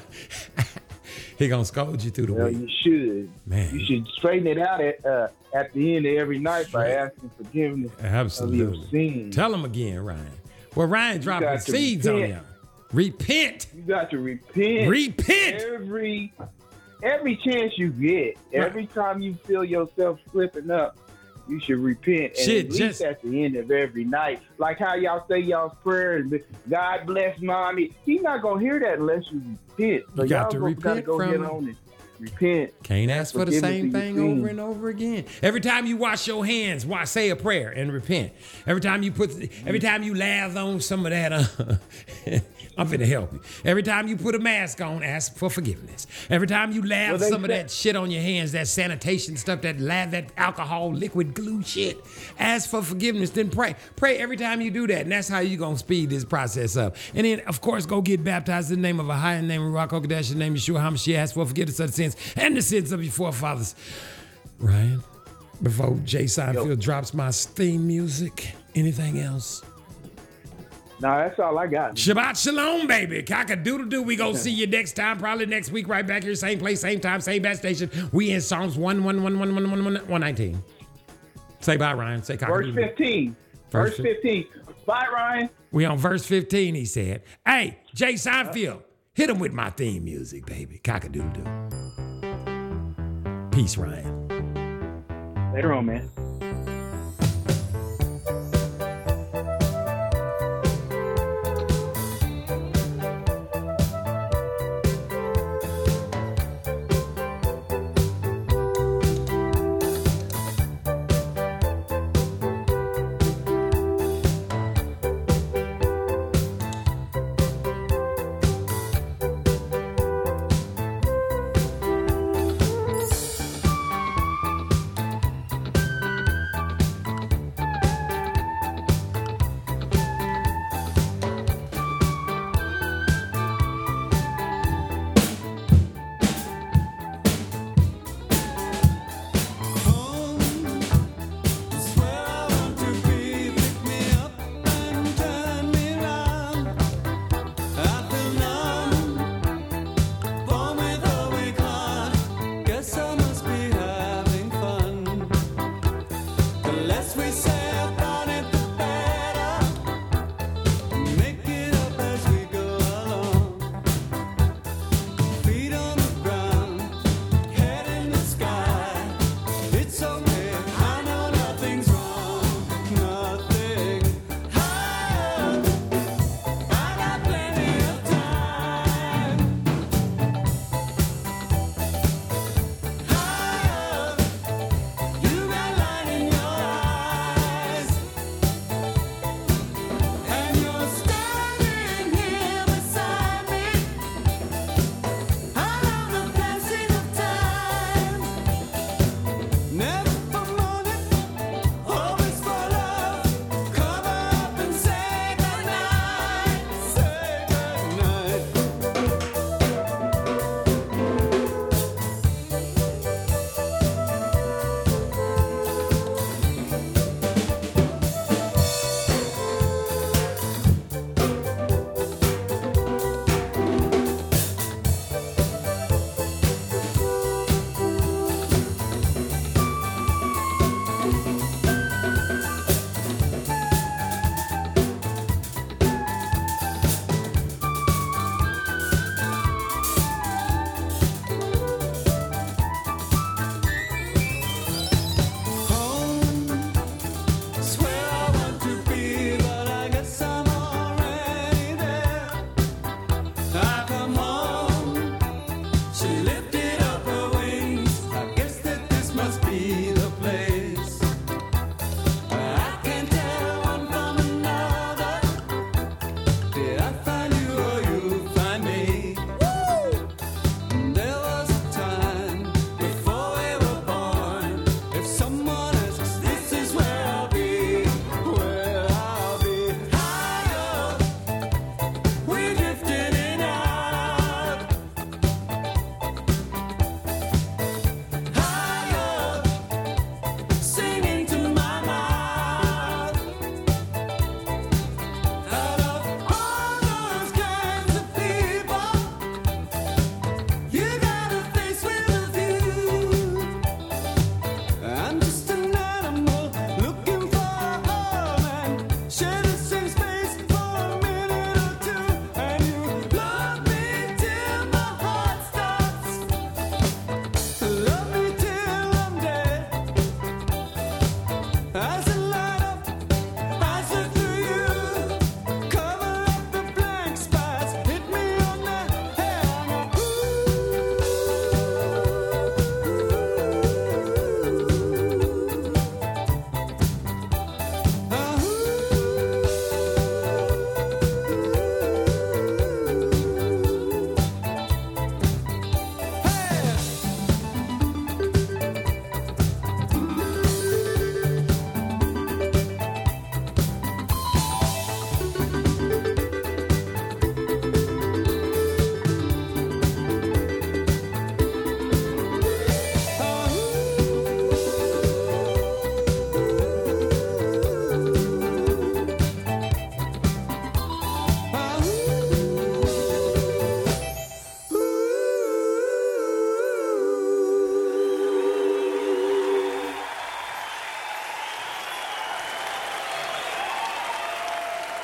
[1.37, 2.57] he gonna scold you through the Well, week.
[2.59, 3.29] you should.
[3.45, 3.73] Man.
[3.77, 7.31] You should straighten it out at uh, at the end of every night by asking
[7.37, 8.87] forgiveness of your Absolutely.
[8.89, 9.35] sins.
[9.35, 10.25] Tell him again, Ryan.
[10.75, 12.39] Well, Ryan dropping got to seeds on you.
[12.91, 13.67] Repent.
[13.75, 14.89] You got to repent.
[14.89, 15.61] Repent.
[15.61, 16.33] Every
[17.03, 20.97] every chance you get, every time you feel yourself slipping up,
[21.47, 22.35] you should repent.
[22.35, 24.41] And Shit, at least just- at the end of every night.
[24.57, 26.31] Like how y'all say y'all's prayers,
[26.67, 27.91] God bless mommy.
[28.05, 29.41] He's not gonna hear that unless you
[29.77, 30.03] repent.
[30.15, 31.75] So You got to repent go from ahead it.
[32.19, 32.73] repent.
[32.83, 35.25] Can't ask for the same thing over and over again.
[35.41, 38.33] Every time you wash your hands, why say a prayer and repent.
[38.67, 39.31] Every time you put,
[39.65, 41.45] every time you laugh on some of that, uh,
[42.79, 43.41] I'm finna help you.
[43.65, 46.07] Every time you put a mask on, ask for forgiveness.
[46.29, 49.61] Every time you laugh Well, some of that shit on your hands, that sanitation stuff,
[49.63, 51.97] that laugh, that alcohol, liquid glue shit,
[52.39, 53.31] ask for forgiveness.
[53.31, 53.75] Then pray.
[53.97, 56.95] Pray every time you do that, and that's how you gonna speed this process up.
[57.13, 59.73] And then, of course, go get baptized in the name of a higher name of
[59.73, 61.15] Ruach Kodesh, in the name of Yeshua HaMashiach.
[61.15, 63.75] Ask for forgiveness of the sins and the sins of your forefathers.
[64.57, 65.03] Ryan,
[65.61, 69.63] before Jay Seinfeld drops my theme music, anything else?
[71.01, 71.95] No, that's all I got.
[71.95, 73.23] Shabbat shalom, baby.
[73.23, 74.03] Cock a doodle doo.
[74.03, 76.99] We gonna see you next time, probably next week, right back here, same place, same
[76.99, 77.89] time, same bad station.
[78.11, 80.63] We in Psalms 1 1 1 1 1 1 119.
[81.61, 82.23] Say bye, Ryan.
[82.23, 82.73] Say cock Verse.
[82.73, 83.35] 15.
[83.71, 84.45] Verse Verse 15.
[84.85, 85.49] Bye, Ryan.
[85.71, 87.23] We on verse 15, he said.
[87.45, 88.81] Hey, Jay Seinfeld,
[89.13, 90.79] hit him with my theme music, baby.
[90.79, 91.45] Cock a doodle doo.
[93.51, 94.15] Peace, Ryan.
[95.53, 96.09] Later on, man.